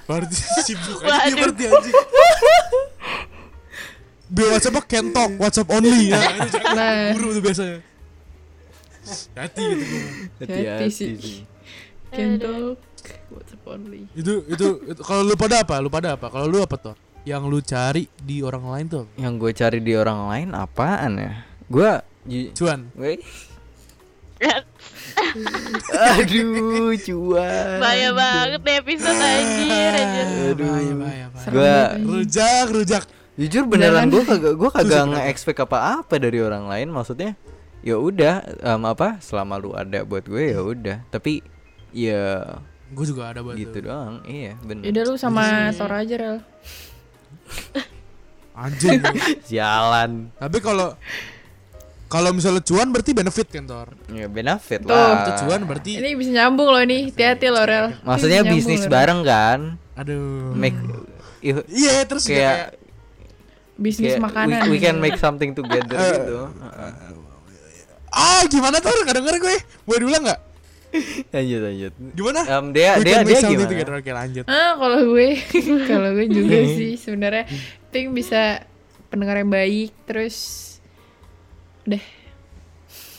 Berarti 0.04 0.36
sibuk 0.68 1.00
aja 1.00 1.32
berarti 1.32 1.64
anjing. 1.64 1.96
Bio 4.28 4.46
WhatsApp 4.52 4.84
kentok, 4.84 5.30
WhatsApp 5.40 5.72
only 5.72 6.12
ya. 6.12 6.20
Nah. 6.76 7.16
buru 7.16 7.40
tuh 7.40 7.40
biasanya. 7.40 7.80
Hati 9.32 9.62
gitu 9.64 9.84
gua. 9.86 10.04
Hati 10.44 10.86
sih. 10.92 11.46
Kentok 12.12 12.78
WhatsApp 13.30 13.66
only 13.66 14.06
Itu 14.14 14.46
itu, 14.46 14.66
itu 14.86 15.00
kalau 15.02 15.22
lu 15.26 15.34
pada 15.34 15.62
apa? 15.62 15.78
Lu 15.82 15.90
pada 15.90 16.14
apa? 16.14 16.26
Kalau 16.30 16.46
lu 16.46 16.62
apa 16.62 16.76
tuh? 16.78 16.94
Yang 17.26 17.42
lu 17.50 17.58
cari 17.58 18.04
di 18.22 18.42
orang 18.42 18.64
lain 18.70 18.84
tuh 18.86 18.98
apa? 19.06 19.12
Yang 19.18 19.32
gue 19.42 19.50
cari 19.58 19.78
di 19.82 19.92
orang 19.98 20.20
lain 20.30 20.48
apaan 20.54 21.12
ya? 21.18 21.32
Gue 21.66 21.90
Cuan. 22.54 22.90
Gue 22.94 23.22
Aduh, 25.96 26.92
cuan. 27.00 27.80
bahaya 27.80 28.12
banget 28.12 28.60
nih 28.68 28.76
episode 28.84 29.16
anjir 29.16 29.92
anjir 29.96 30.26
Aduh. 30.52 30.68
Bahaya, 30.68 31.26
bahaya, 31.32 31.48
Gua-. 31.48 31.90
Rujak, 32.04 32.66
rujak. 32.68 33.04
Jujur 33.36 33.64
beneran 33.64 34.08
gue 34.12 34.24
kagak 34.24 34.54
gue 34.56 34.70
kagak 34.72 35.02
nge-expect 35.12 35.60
apa-apa 35.64 36.20
dari 36.20 36.40
orang 36.40 36.68
lain 36.68 36.88
maksudnya. 36.92 37.32
Ya 37.80 37.96
udah, 37.96 38.44
em, 38.44 38.82
apa? 38.84 39.20
Selama 39.24 39.56
lu 39.56 39.72
ada 39.72 40.04
buat 40.04 40.24
gue 40.28 40.52
ya 40.52 40.60
udah. 40.60 41.04
Tapi 41.08 41.40
ya 41.96 42.60
Gue 42.86 43.02
juga 43.02 43.32
ada 43.32 43.40
buat 43.40 43.56
gitu 43.56 43.82
doang. 43.82 44.22
Iya, 44.22 44.54
bener. 44.60 44.86
Yaudah 44.86 45.02
lu 45.04 45.14
sama 45.16 45.42
Tor 45.72 45.90
aja 45.90 46.14
Rel 46.14 46.38
Anjing. 48.56 49.00
Jalan. 49.44 50.30
Tapi 50.32 50.58
kalau 50.60 50.94
kalau 52.06 52.30
misalnya 52.30 52.62
cuan 52.62 52.88
berarti 52.88 53.10
benefit 53.10 53.50
kan 53.50 53.66
Tor. 53.66 53.88
Ya 54.08 54.24
benefit 54.26 54.80
Tuh. 54.80 54.94
Itu 54.94 54.94
lah. 55.28 55.36
cuan 55.42 55.60
berarti 55.66 55.98
Ini 55.98 56.14
bisa 56.14 56.30
nyambung 56.32 56.68
loh 56.68 56.80
nih. 56.80 57.10
Hati-hati 57.10 57.46
loh 57.50 57.64
Rel. 57.64 57.86
Ini 57.90 58.06
Maksudnya 58.06 58.40
bisnis 58.44 58.84
bareng 58.86 59.20
kan? 59.22 59.60
aduh. 59.92 60.52
Make 60.52 60.76
Iya, 61.66 62.04
terus 62.04 62.24
kayak 62.24 62.38
kayak 62.38 62.84
Bisnis 63.76 64.16
kayak 64.16 64.24
makanan. 64.24 64.60
we, 64.66 64.76
we 64.76 64.78
can 64.78 64.96
make 64.96 65.16
something 65.16 65.52
together 65.52 65.98
Eh. 66.00 66.12
gitu. 66.16 66.48
ah 68.08 68.40
gimana 68.46 68.78
Tor? 68.78 68.94
Enggak 68.96 69.20
denger 69.20 69.34
gue. 69.36 69.56
Boleh 69.84 70.00
diulang 70.00 70.22
enggak? 70.22 70.40
Lanjut 71.28 71.60
lanjut. 71.62 71.92
Gimana? 72.12 72.40
Em, 72.42 72.64
dia 72.70 72.90
We 72.94 73.04
dia 73.04 73.16
dia 73.22 73.38
gimana? 73.42 73.68
together. 73.68 73.94
Oke, 73.96 74.10
lanjut. 74.10 74.44
Ah, 74.46 74.72
kalau 74.74 75.00
gue, 75.06 75.28
kalau 75.90 76.08
gue 76.12 76.26
juga 76.26 76.58
sih 76.76 76.94
sebenarnya 76.94 77.44
think 77.90 78.10
bisa 78.10 78.64
pendengar 79.06 79.36
yang 79.36 79.48
baik, 79.48 79.92
terus 80.04 80.36
deh 81.82 82.02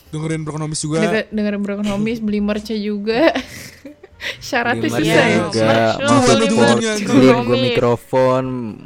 Dengerin 0.07 0.41
Brokonomis 0.41 0.79
juga. 0.79 1.03
denger, 1.03 1.23
denger 1.29 1.53
berekonomis, 1.59 2.19
beli 2.19 2.39
merchnya 2.39 2.75
juga. 2.75 3.35
Syaratnya 4.39 4.87
susah 4.89 5.25
ya. 5.27 5.43
support, 5.93 6.79
beliin 7.05 7.37
gue 7.43 7.57
mikrofon, 7.69 8.45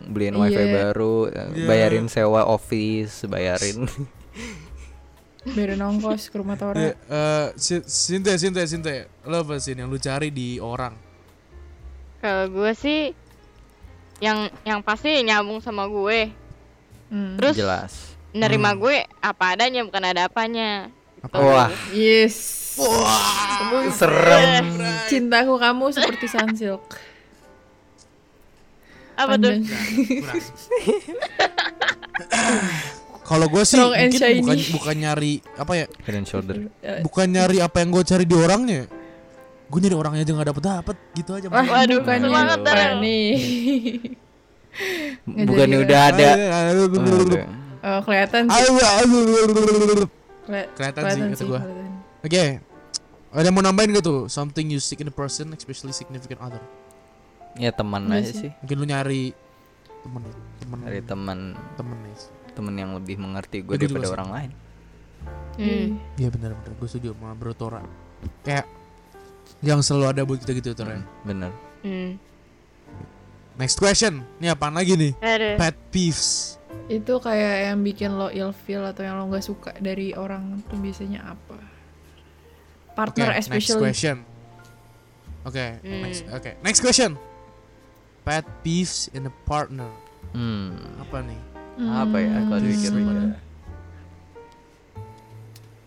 beliin 0.10 0.36
wifi 0.36 0.60
Iya. 0.60 0.74
baru, 0.84 1.30
Iya. 1.30 1.66
bayarin 1.66 2.06
sewa 2.06 2.44
office, 2.44 3.24
bayarin. 3.26 3.86
Biar 5.44 5.74
nongkos 5.74 6.30
ke 6.30 6.38
rumah 6.38 6.54
Tora. 6.54 6.78
Ya, 6.78 6.94
eh, 6.94 7.48
Si- 7.56 7.82
Sinta, 7.84 8.30
Sinta, 8.36 8.62
Sinta. 8.64 8.94
Lo 9.24 9.42
apa 9.42 9.58
sih 9.58 9.74
yang 9.74 9.90
lu 9.90 9.98
cari 9.98 10.30
di 10.30 10.58
orang? 10.58 10.94
Kalau 12.20 12.46
gue 12.48 12.72
sih 12.72 13.10
yang 14.20 14.46
yang 14.62 14.80
pasti 14.80 15.18
nyambung 15.20 15.58
sama 15.58 15.86
gue. 15.86 16.30
Hmm. 17.10 17.36
Terus 17.36 17.58
Jelas. 17.58 17.94
nerima 18.32 18.72
Hmm. 18.72 18.80
gue 18.80 18.96
apa 19.18 19.46
adanya 19.52 19.82
bukan 19.82 20.04
ada 20.04 20.30
apanya. 20.30 20.94
Gitu. 21.18 21.34
Wah, 21.36 21.70
Yes. 21.92 22.38
serem. 23.92 24.78
Cintaku 25.06 25.58
kamu 25.58 25.90
seperti 25.90 26.26
sunsilk. 26.28 26.86
Apa 29.16 29.36
tuh? 29.36 29.54
Panjang. 29.54 29.90
Kalau 33.32 33.48
gue 33.48 33.64
sih 33.64 33.80
Strong 33.80 33.94
and 33.96 34.12
mungkin 34.12 34.20
shiny. 34.20 34.40
bukan 34.44 34.58
bukan 34.76 34.96
nyari 35.00 35.34
apa 35.56 35.72
ya? 35.74 35.86
Head 36.04 36.16
and 36.20 36.28
shoulder. 36.28 36.56
Bukan 37.00 37.28
nyari 37.32 37.58
apa 37.58 37.80
yang 37.80 37.90
gue 37.90 38.04
cari 38.04 38.28
di 38.28 38.36
orangnya. 38.36 38.92
Gue 39.72 39.80
nyari 39.80 39.96
orangnya 39.96 40.22
aja 40.22 40.32
nggak 40.36 40.50
dapet 40.52 40.64
dapet 40.68 40.98
gitu 41.16 41.32
aja. 41.32 41.48
Wah, 41.48 41.64
Waduh, 41.64 42.04
lupa 42.04 42.12
Darel. 42.60 43.00
nih. 43.00 43.32
Bukannya 45.24 45.64
jadi 45.64 45.76
udah 45.80 46.00
ada. 46.12 46.30
Aduh, 46.72 46.86
Aduh. 46.92 47.40
Oh, 47.82 48.00
kelihatan 48.06 48.46
sih. 48.46 48.62
aduh, 48.62 48.78
aduh. 48.78 50.08
Keli- 50.46 50.70
Kelihatan 50.76 51.02
sih, 51.08 51.22
kata 51.34 51.44
gua. 51.48 51.60
kelihatan. 51.64 51.92
Oke. 52.22 52.44
Ada 53.32 53.48
yang 53.48 53.56
mau 53.56 53.64
nambahin 53.64 53.96
gak 53.96 54.04
tuh? 54.04 54.28
Something 54.28 54.70
you 54.70 54.78
seek 54.78 55.00
in 55.00 55.08
a 55.08 55.16
person, 55.16 55.56
especially 55.56 55.96
significant 55.96 56.44
other. 56.44 56.60
Ya 57.56 57.72
teman 57.72 58.06
Iya 58.06 58.22
aja 58.22 58.32
sih. 58.38 58.52
Mungkin 58.60 58.76
lu 58.76 58.86
nyari 58.86 59.32
temen 60.04 60.22
temen 60.60 60.78
Dari 60.84 61.02
teman 61.02 61.40
temen 61.80 61.98
nih. 62.04 62.16
Temen 62.52 62.74
yang 62.74 62.92
lebih 62.92 63.16
mengerti 63.16 63.62
gue 63.62 63.74
Ya, 63.74 63.80
juga 63.80 63.88
daripada 63.94 64.06
sih. 64.06 64.16
orang 64.16 64.30
lain. 64.30 64.52
Hmm. 65.54 65.88
Iya 66.16 66.30
benar-benar 66.30 66.72
gue 66.74 66.88
setuju 66.88 67.14
sama 67.14 67.34
Bro 67.34 67.54
Tora. 67.54 67.84
Kayak 68.42 68.66
yang 69.62 69.80
selalu 69.80 70.06
ada 70.08 70.22
buat 70.24 70.40
kita 70.40 70.52
gitu 70.54 70.74
Tora. 70.74 70.96
ya. 70.96 71.02
Bener. 71.22 71.52
Hmm. 71.82 72.18
Next 73.54 73.78
question. 73.78 74.26
Ini 74.38 74.52
apaan 74.52 74.74
lagi 74.74 74.96
nih? 74.96 75.14
Aduh. 75.18 75.56
Pet 75.56 75.76
peeves. 75.90 76.56
Itu 76.88 77.20
kayak 77.20 77.70
yang 77.70 77.80
bikin 77.80 78.12
lo 78.12 78.28
ilfeel 78.28 78.82
atau 78.84 79.02
yang 79.02 79.16
lo 79.16 79.28
nggak 79.28 79.44
suka 79.44 79.72
dari 79.78 80.12
orang 80.12 80.64
tuh 80.66 80.76
biasanya 80.76 81.36
apa? 81.36 81.60
Partner 82.92 83.32
next 83.32 83.48
especially. 83.48 83.82
question. 83.86 84.18
Oke, 85.42 85.78
Hmm. 85.80 86.02
next. 86.02 86.22
Oke, 86.30 86.52
next 86.60 86.80
question. 86.80 87.18
Pet 88.22 88.46
peeves 88.62 89.10
in 89.12 89.26
a 89.26 89.34
partner. 89.44 89.90
Hmm. 90.32 90.78
Apa 90.98 91.22
nih? 91.22 91.40
Apa 91.78 92.18
ya? 92.18 92.36
Kalau 92.42 92.58
Hmm, 92.58 92.66
dipikir-pikir. 92.66 93.18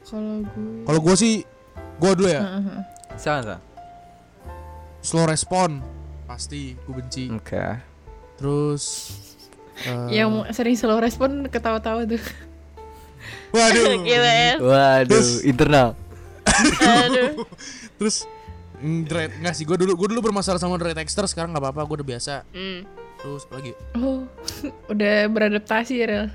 Kalau 0.05 0.37
gue 0.43 0.85
Kalau 0.85 1.01
gue 1.01 1.15
sih, 1.15 1.35
gue 1.97 2.11
dulu 2.15 2.29
ya. 2.29 2.43
Sama 3.15 3.41
sama. 3.43 3.57
Slow 5.01 5.27
respon, 5.27 5.85
pasti 6.25 6.77
gue 6.79 6.95
benci. 6.95 7.25
Oke. 7.31 7.61
Terus. 8.37 8.85
eh, 9.83 10.15
yang 10.15 10.31
sering 10.51 10.75
slow 10.75 10.97
respon 10.97 11.45
ketawa-tawa 11.47 12.05
tuh. 12.05 12.23
Waduh. 13.51 14.01
Gila 14.07 14.33
ya. 14.33 14.53
Waduh, 14.57 15.09
Terus- 15.11 15.43
internal. 15.43 15.89
Aduh. 16.81 17.43
Terus 17.97 18.29
mm, 18.77 19.01
dread 19.05 19.31
nggak 19.37 19.55
sih 19.55 19.65
gue 19.65 19.75
dulu 19.75 19.97
gue 19.97 20.09
dulu 20.11 20.21
bermasalah 20.23 20.59
sama 20.59 20.77
dread 20.77 20.95
texter 20.95 21.25
sekarang 21.25 21.51
nggak 21.51 21.65
apa-apa 21.65 21.83
gue 21.83 21.97
udah 21.99 22.09
biasa 22.09 22.35
Hmm. 22.51 22.85
Terus 23.25 23.43
apa 23.43 23.55
lagi 23.57 23.73
Oh, 23.97 24.29
udah 24.93 25.17
beradaptasi 25.27 25.93
ya, 25.97 26.07
Rel. 26.07 26.27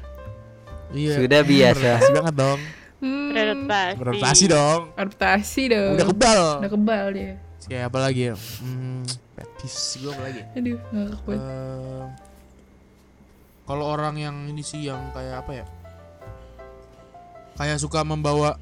iya 0.91 1.13
Sudah 1.15 1.41
biasa. 1.43 1.77
beradaptasi 2.01 2.11
banget 2.11 2.35
dong 2.35 2.59
Hmm, 2.99 3.31
Beradaptasi. 3.31 3.95
beradaptasi 3.95 4.43
dong 4.49 4.81
adaptasi 4.91 5.61
dong. 5.69 5.93
udah 5.95 6.07
kebal 6.09 6.43
Udah 6.59 6.71
kebal 6.73 7.05
dia. 7.13 7.33
Kayak 7.61 7.83
apa 7.85 7.99
lagi 8.01 8.21
ya 8.23 8.33
hmm, 8.33 9.01
pet 9.31 9.49
peeves 9.55 9.79
gue 9.95 10.09
apa 10.09 10.21
lagi 10.23 10.41
Aduh, 10.51 10.77
ngakak 10.89 11.21
banget. 11.23 11.39
Eh, 11.39 12.05
kalau 13.63 13.85
orang 13.87 14.15
yang 14.17 14.35
ini 14.45 14.59
sih 14.59 14.81
yang 14.81 15.13
kayak 15.13 15.35
apa 15.39 15.51
ya 15.53 15.65
kayak 17.53 17.77
suka 17.77 18.01
membawa 18.01 18.57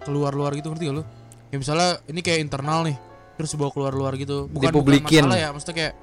keluar-luar 0.00 0.52
gitu 0.52 0.68
ngerti 0.68 0.84
gak 0.84 0.96
lu 0.96 1.04
ya 1.48 1.56
misalnya 1.56 1.90
ini 2.04 2.20
kayak 2.20 2.42
internal 2.42 2.82
nih 2.82 2.96
terus 3.34 3.50
dibawa 3.50 3.70
keluar-luar 3.70 4.12
gitu 4.14 4.46
bukan 4.46 4.68
Dipublikin. 4.68 5.02
bukan 5.02 5.24
masalah 5.24 5.38
ya 5.38 5.48
maksudnya 5.50 5.76
kayak 5.76 5.94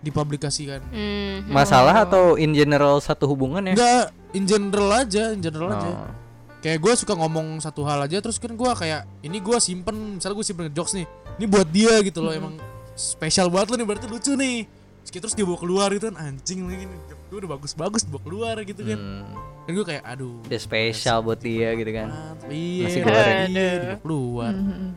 dipublikasikan 0.00 0.80
Hmm. 0.88 1.48
Masalah 1.48 2.06
atau 2.06 2.34
in 2.34 2.52
general 2.52 2.98
satu 2.98 3.26
hubungan 3.26 3.62
ya? 3.66 3.74
Enggak, 3.74 4.04
in 4.32 4.44
general 4.44 4.88
aja, 4.94 5.32
in 5.32 5.40
general 5.40 5.68
aja. 5.72 5.90
Oh. 5.90 6.10
Kayak 6.58 6.78
gue 6.82 6.92
suka 6.96 7.14
ngomong 7.14 7.58
satu 7.58 7.86
hal 7.86 8.02
aja, 8.02 8.18
terus 8.18 8.38
kan 8.38 8.50
gue 8.50 8.70
kayak 8.74 9.06
ini 9.22 9.38
gue 9.38 9.58
simpen, 9.58 10.18
misalnya 10.18 10.36
gue 10.36 10.46
simpen 10.46 10.66
jokes 10.74 10.92
nih, 10.92 11.06
ini 11.38 11.46
buat 11.46 11.68
dia 11.70 11.94
gitu 12.02 12.18
loh, 12.18 12.34
emang 12.34 12.58
spesial 12.94 13.46
banget 13.46 13.70
lo 13.70 13.74
nih, 13.78 13.86
berarti 13.86 14.06
lucu 14.06 14.34
nih. 14.34 14.66
Terus, 15.08 15.32
dia 15.32 15.46
bawa 15.48 15.56
keluar 15.56 15.88
gitu 15.88 16.12
kan, 16.12 16.20
anjing 16.20 16.68
lagi 16.68 16.84
nih, 16.84 16.98
gue 17.32 17.38
udah 17.40 17.50
bagus-bagus 17.56 18.04
dibawa 18.04 18.22
keluar 18.22 18.56
gitu 18.60 18.82
kan. 18.84 18.98
Hmm. 19.00 19.24
Dan 19.64 19.70
gue 19.72 19.86
kayak, 19.86 20.02
aduh. 20.04 20.36
Udah 20.44 20.60
spesial 20.60 21.24
buat 21.24 21.40
dia 21.40 21.72
gitu 21.74 21.90
kan. 21.94 22.08
Iya, 22.44 22.84
Nasi 22.84 22.98
iya, 23.00 23.04
goreng. 23.06 23.48
iya, 23.48 23.70
keluar, 24.02 24.52
Mhm. 24.52 24.88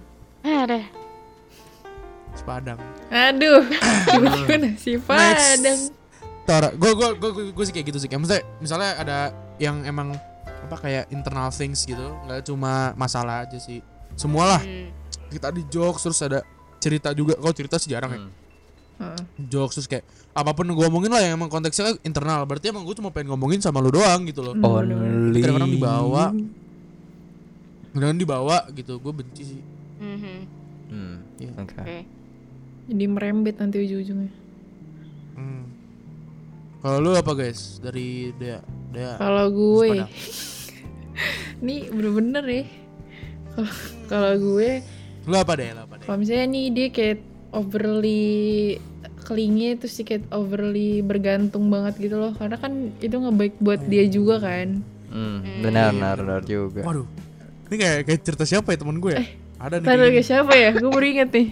Ada. 0.42 1.01
Sepadang. 2.42 2.78
Aduh, 3.08 3.62
tiba-tiba 4.08 4.56
nasi 4.60 4.98
padang. 4.98 5.80
Tora, 6.42 6.70
gue 6.72 6.92
gue 6.92 7.10
gue 7.16 7.32
gue 7.54 7.64
sih 7.64 7.72
kayak 7.72 7.88
gitu 7.88 7.98
sih, 7.98 8.08
kayak 8.08 8.20
misalnya, 8.20 8.44
misalnya 8.58 8.90
ada 8.98 9.18
yang 9.56 9.86
emang 9.86 10.18
apa 10.62 10.76
kayak 10.80 11.06
internal 11.10 11.50
things 11.50 11.84
gitu, 11.84 12.02
nggak 12.26 12.42
cuma 12.44 12.92
masalah 12.96 13.46
aja 13.46 13.58
sih, 13.58 13.80
semualah. 14.16 14.60
Hmm. 14.60 14.90
kita 15.30 15.48
di 15.48 15.64
jokes 15.66 16.04
terus 16.04 16.20
ada 16.20 16.44
cerita 16.76 17.14
juga 17.14 17.34
kalau 17.34 17.56
cerita 17.56 17.80
sih 17.80 17.88
jarang 17.88 18.12
ya 18.12 18.20
Hmm. 18.20 18.32
Heeh. 19.00 19.22
jokes 19.48 19.74
terus 19.74 19.88
kayak 19.88 20.04
apa 20.30 20.52
pun 20.52 20.68
gue 20.68 20.84
omongin 20.84 21.08
lah 21.08 21.20
yang 21.20 21.34
emang 21.34 21.48
konteksnya 21.48 21.96
internal 22.02 22.44
berarti 22.44 22.68
emang 22.68 22.84
gue 22.84 22.92
cuma 22.94 23.10
pengen 23.10 23.32
ngomongin 23.32 23.58
sama 23.58 23.80
lu 23.80 23.90
doang 23.90 24.28
gitu 24.28 24.44
loh 24.44 24.52
Hmm. 24.52 24.68
Only. 24.68 25.40
kadang-kadang 25.40 25.72
dibawa 25.72 26.24
kadang 27.92 28.18
dibawa 28.18 28.58
gitu 28.72 28.94
gue 28.98 29.14
benci 29.14 29.44
sih 29.46 29.62
Mhm. 30.00 30.38
Hmm. 30.90 31.16
Iya. 31.38 31.52
Oke. 31.58 31.76
Oke. 31.80 31.98
Jadi 32.92 33.06
merembet 33.08 33.56
nanti 33.56 33.80
ujung-ujungnya. 33.80 34.32
hmm. 35.34 35.64
kalau 36.80 36.98
lu 37.00 37.12
apa 37.14 37.32
guys? 37.32 37.80
Dari 37.80 38.36
Dea. 38.36 38.60
Dea. 38.92 39.16
Kalau 39.16 39.48
gue, 39.48 40.04
nih 41.66 41.88
bener-bener 41.88 42.44
ya. 42.44 42.64
Kalau- 43.52 43.80
Kalau 44.04 44.34
gue, 44.36 44.70
lu 45.24 45.36
apa 45.36 45.54
Dea? 45.56 45.72
Lu 45.72 45.82
apa 45.82 45.96
Dea? 45.96 46.06
Kalau 46.06 46.18
misalnya 46.20 46.48
nih 46.50 46.66
dia 46.70 46.88
kayak 46.90 47.20
overly 47.52 48.76
clingy 49.22 49.76
terus 49.76 49.96
dia 49.96 50.06
kayak 50.10 50.24
overly 50.30 51.00
bergantung 51.00 51.72
banget 51.72 51.96
gitu 51.98 52.18
loh. 52.18 52.36
Karena 52.36 52.58
kan 52.58 52.92
itu 52.98 53.14
nggak 53.14 53.38
baik 53.38 53.56
buat 53.58 53.80
dia 53.86 54.04
juga 54.06 54.42
kan. 54.42 54.84
Hmm. 55.08 55.40
Hmm. 55.40 55.62
Benar, 55.62 55.92
benar, 55.94 56.16
benar 56.20 56.42
juga. 56.44 56.84
waduh. 56.84 57.08
Ini 57.68 57.76
kayak 57.78 58.00
kayak 58.04 58.20
cerita 58.22 58.44
siapa 58.44 58.68
ya 58.70 58.78
teman 58.78 59.00
gue 59.00 59.12
ya? 59.14 59.24
Ada 59.58 59.76
nih 59.78 59.86
Taruh 59.86 60.08
kayak 60.10 60.28
siapa 60.28 60.54
ya? 60.54 60.72
Gue 60.74 60.90
baru 60.90 61.08
inget 61.08 61.30
nih 61.32 61.48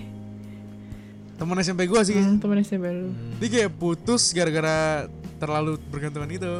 teman 1.39 1.55
SMP 1.57 1.87
gue 1.87 2.01
sih 2.03 2.13
hmm, 2.13 2.37
temen 2.37 2.59
SMP 2.59 2.85
lu 2.87 3.09
dia 3.39 3.49
kayak 3.49 3.71
putus 3.73 4.29
gara-gara 4.29 5.07
terlalu 5.39 5.79
bergantungan 5.87 6.27
itu 6.27 6.51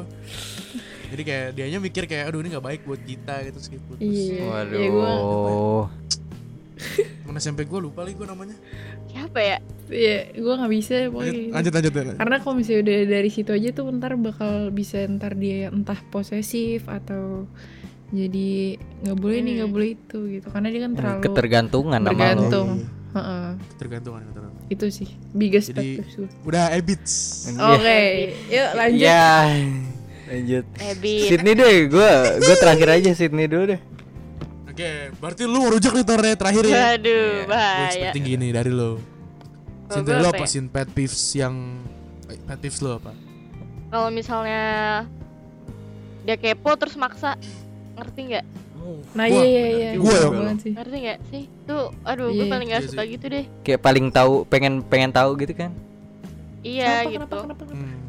jadi 1.09 1.21
kayak 1.21 1.47
dianya 1.53 1.79
mikir 1.79 2.03
kayak 2.05 2.29
aduh 2.29 2.39
ini 2.39 2.49
nggak 2.49 2.63
baik 2.63 2.81
buat 2.83 3.01
kita 3.01 3.43
gitu 3.45 3.57
kayak 3.69 3.83
putus 3.85 4.01
iya 4.01 4.63
ya 4.65 4.87
gue 4.87 5.03
Waduh. 5.03 5.85
temen 7.21 7.37
SMP 7.37 7.63
gue 7.63 7.79
lupa 7.81 8.01
lagi 8.01 8.15
gue 8.15 8.25
namanya 8.25 8.55
apa 9.11 9.39
ya 9.39 9.57
Iya, 9.89 10.37
gue 10.37 10.53
nggak 10.53 10.69
bisa 10.69 11.09
pokoknya. 11.09 11.33
gitu. 11.33 11.49
Lanjut 11.49 11.73
lanjut 11.73 11.93
lanjut. 11.97 12.15
Karena 12.21 12.35
kalau 12.37 12.53
misalnya 12.53 12.81
udah 12.85 12.97
dari 13.09 13.29
situ 13.33 13.49
aja 13.49 13.69
tuh 13.73 13.89
ntar 13.89 14.13
bakal 14.21 14.69
bisa 14.69 15.01
ntar 15.09 15.33
dia 15.33 15.73
entah 15.73 15.97
posesif 16.13 16.85
atau 16.85 17.49
jadi 18.09 18.77
nggak 18.77 19.17
boleh 19.17 19.37
nih 19.41 19.49
Hmm. 19.49 19.57
nggak 19.57 19.71
boleh 19.73 19.89
itu 19.97 20.19
gitu. 20.29 20.47
Karena 20.53 20.69
dia 20.69 20.81
kan 20.85 20.91
terlalu 20.93 21.21
ketergantungan 21.25 21.99
sama 22.05 22.21
lo. 22.37 22.45
Iya. 22.45 22.61
Heeh, 23.09 23.47
Tergantungan 23.81 24.21
ketergantungan. 24.29 24.48
Itu 24.69 24.86
sih 24.88 25.10
biggest 25.32 25.73
Jadi- 25.73 25.97
gue. 25.97 26.29
Udah 26.43 26.69
habits. 26.69 27.45
Oke, 27.51 28.01
yuk 28.47 28.69
lanjut. 28.71 29.01
ya 29.01 29.25
lanjut 30.25 30.65
Habit. 30.77 31.21
Sydney 31.25 31.53
deh 31.53 31.89
gue 31.89 32.12
gue 32.38 32.55
terakhir 32.55 32.88
aja 32.91 33.10
Sydney 33.12 33.45
dulu 33.45 33.73
deh 33.73 33.82
Oke, 34.69 34.89
berarti 35.17 35.43
lu 35.43 35.60
merujuk 35.60 35.91
nih 35.91 36.05
Torre 36.05 36.32
terakhir 36.34 36.63
ya. 36.63 36.95
Waduh, 36.95 37.03
Iya. 37.03 37.34
Gue 37.36 37.49
bahaya. 37.49 37.84
expecting 37.89 38.23
gini 38.23 38.47
dari 38.49 38.69
lo. 38.69 38.95
Dari 39.89 40.05
gue 40.05 40.15
lo 40.15 40.29
apa 40.29 40.38
apa 40.38 40.45
ya? 40.45 40.47
sin 40.47 40.65
pet 40.65 40.88
peeves 40.88 41.19
yang 41.34 41.84
eh, 42.29 42.39
pet 42.39 42.62
peeves 42.62 42.79
lo 42.79 42.95
apa? 42.95 43.12
Kalau 43.89 44.08
misalnya 44.08 44.63
dia 46.21 46.38
kepo 46.38 46.77
terus 46.77 46.95
maksa, 46.95 47.36
ngerti 47.97 48.19
nggak? 48.29 48.45
Nah 49.09 49.25
iya 49.25 49.43
iya 49.43 49.63
iya. 49.67 49.89
Iya 49.93 50.19
banget 50.27 50.57
sih. 50.61 50.73
Ngerti 50.73 50.97
nggak 50.99 51.19
sih? 51.27 51.43
Tuh, 51.63 51.85
aduh, 52.01 52.27
gue 52.29 52.41
Iya. 52.41 52.49
paling 52.49 52.67
nggak 52.67 52.81
Iya 52.81 52.89
suka 52.89 53.01
sih. 53.01 53.11
gitu 53.13 53.25
deh. 53.27 53.45
kayak 53.61 53.79
paling 53.79 54.05
tahu 54.09 54.33
pengen 54.45 54.73
pengen 54.81 55.09
tahu 55.09 55.33
gitu 55.35 55.53
kan 55.53 55.71
Iya 56.59 56.85
Kenapa, 56.99 57.09
gitu. 57.09 57.19
kenapa, 57.19 57.35
kenapa, 57.39 57.63
kenapa? 57.65 57.85
Hmm. 57.87 57.99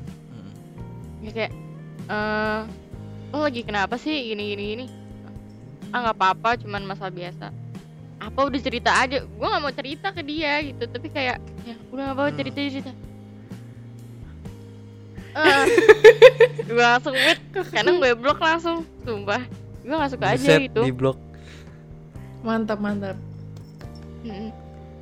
Ya 1.21 1.31
kayak, 1.31 1.53
eh, 2.09 2.61
lo 3.31 3.39
lagi 3.41 3.61
kenapa 3.63 3.95
sih 3.95 4.17
gini 4.27 4.43
gini 4.49 4.65
gini? 4.69 4.87
Ah 5.89 6.03
nggak 6.03 6.17
apa-apa, 6.17 6.51
cuman 6.57 6.83
masalah 6.85 7.11
biasa. 7.11 7.47
Apa 8.19 8.41
udah 8.45 8.61
cerita 8.61 8.91
aja? 8.93 9.23
Gue 9.23 9.43
nggak 9.45 9.61
mau 9.61 9.71
cerita 9.71 10.11
ke 10.11 10.21
dia 10.21 10.59
gitu, 10.61 10.83
tapi 10.85 11.09
kayak, 11.09 11.39
ya 11.63 11.75
udah 11.89 12.03
nggak 12.05 12.17
apa-apa 12.17 12.29
Hmm. 12.29 12.39
cerita 12.39 12.59
cerita. 12.61 12.93
Eh, 15.31 15.65
gue 16.67 16.85
langsung 16.85 17.15
mute, 17.15 17.43
kadang 17.71 17.97
gue 17.97 18.13
blok 18.15 18.39
langsung, 18.39 18.83
sumpah. 19.01 19.47
Gue 19.81 19.95
nggak 19.97 20.13
suka 20.13 20.27
aja 20.37 20.41
Buset, 20.41 20.61
gitu. 20.69 20.83
di 20.85 20.93
blok 20.93 21.19
Mantap 22.41 22.81
mantap. 22.81 23.17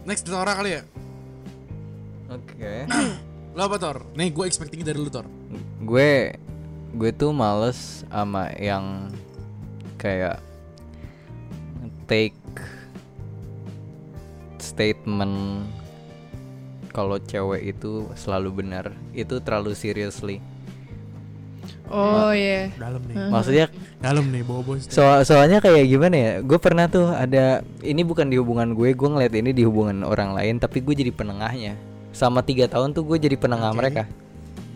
Next 0.02 0.26
Tora 0.26 0.54
kali 0.58 0.78
ya. 0.78 0.82
oke 2.28 2.72
Lo 3.56 3.66
apa 3.66 3.76
Tor? 3.78 4.06
Nih 4.14 4.30
gue 4.30 4.44
expecting 4.46 4.82
dari 4.86 4.98
lu 4.98 5.10
Tor. 5.10 5.26
gue 5.82 6.34
gue 6.94 7.10
tuh 7.14 7.30
males 7.32 8.02
sama 8.10 8.50
yang 8.58 9.10
kayak 9.98 10.38
take 12.08 12.36
statement 14.58 15.66
kalau 16.92 17.20
cewek 17.20 17.76
itu 17.76 18.08
selalu 18.16 18.64
benar 18.64 18.90
itu 19.14 19.38
terlalu 19.42 19.76
seriously 19.76 20.42
Oh 21.88 22.30
iya. 22.30 22.68
Dalam 22.76 23.00
nih. 23.04 23.14
Maksudnya 23.28 23.66
Dalam 23.98 24.24
nih 24.28 24.42
bawa 24.44 24.62
bos. 24.62 24.86
so 24.86 25.02
soalnya 25.24 25.58
kayak 25.58 25.84
gimana 25.84 26.14
ya 26.14 26.32
gue 26.40 26.58
pernah 26.58 26.86
tuh 26.86 27.10
ada 27.10 27.60
ini 27.82 28.04
bukan 28.04 28.28
di 28.28 28.38
hubungan 28.38 28.72
gue 28.72 28.94
gue 28.94 29.08
ngeliat 29.08 29.34
ini 29.34 29.50
di 29.50 29.66
hubungan 29.66 30.04
orang 30.04 30.32
lain 30.32 30.56
tapi 30.56 30.78
gue 30.78 30.94
jadi 30.94 31.10
penengahnya 31.10 31.74
sama 32.14 32.40
tiga 32.40 32.66
tahun 32.66 32.92
tuh 32.92 33.02
gue 33.04 33.18
jadi 33.18 33.34
penengah 33.34 33.72
Oke. 33.72 33.78
mereka 33.78 34.02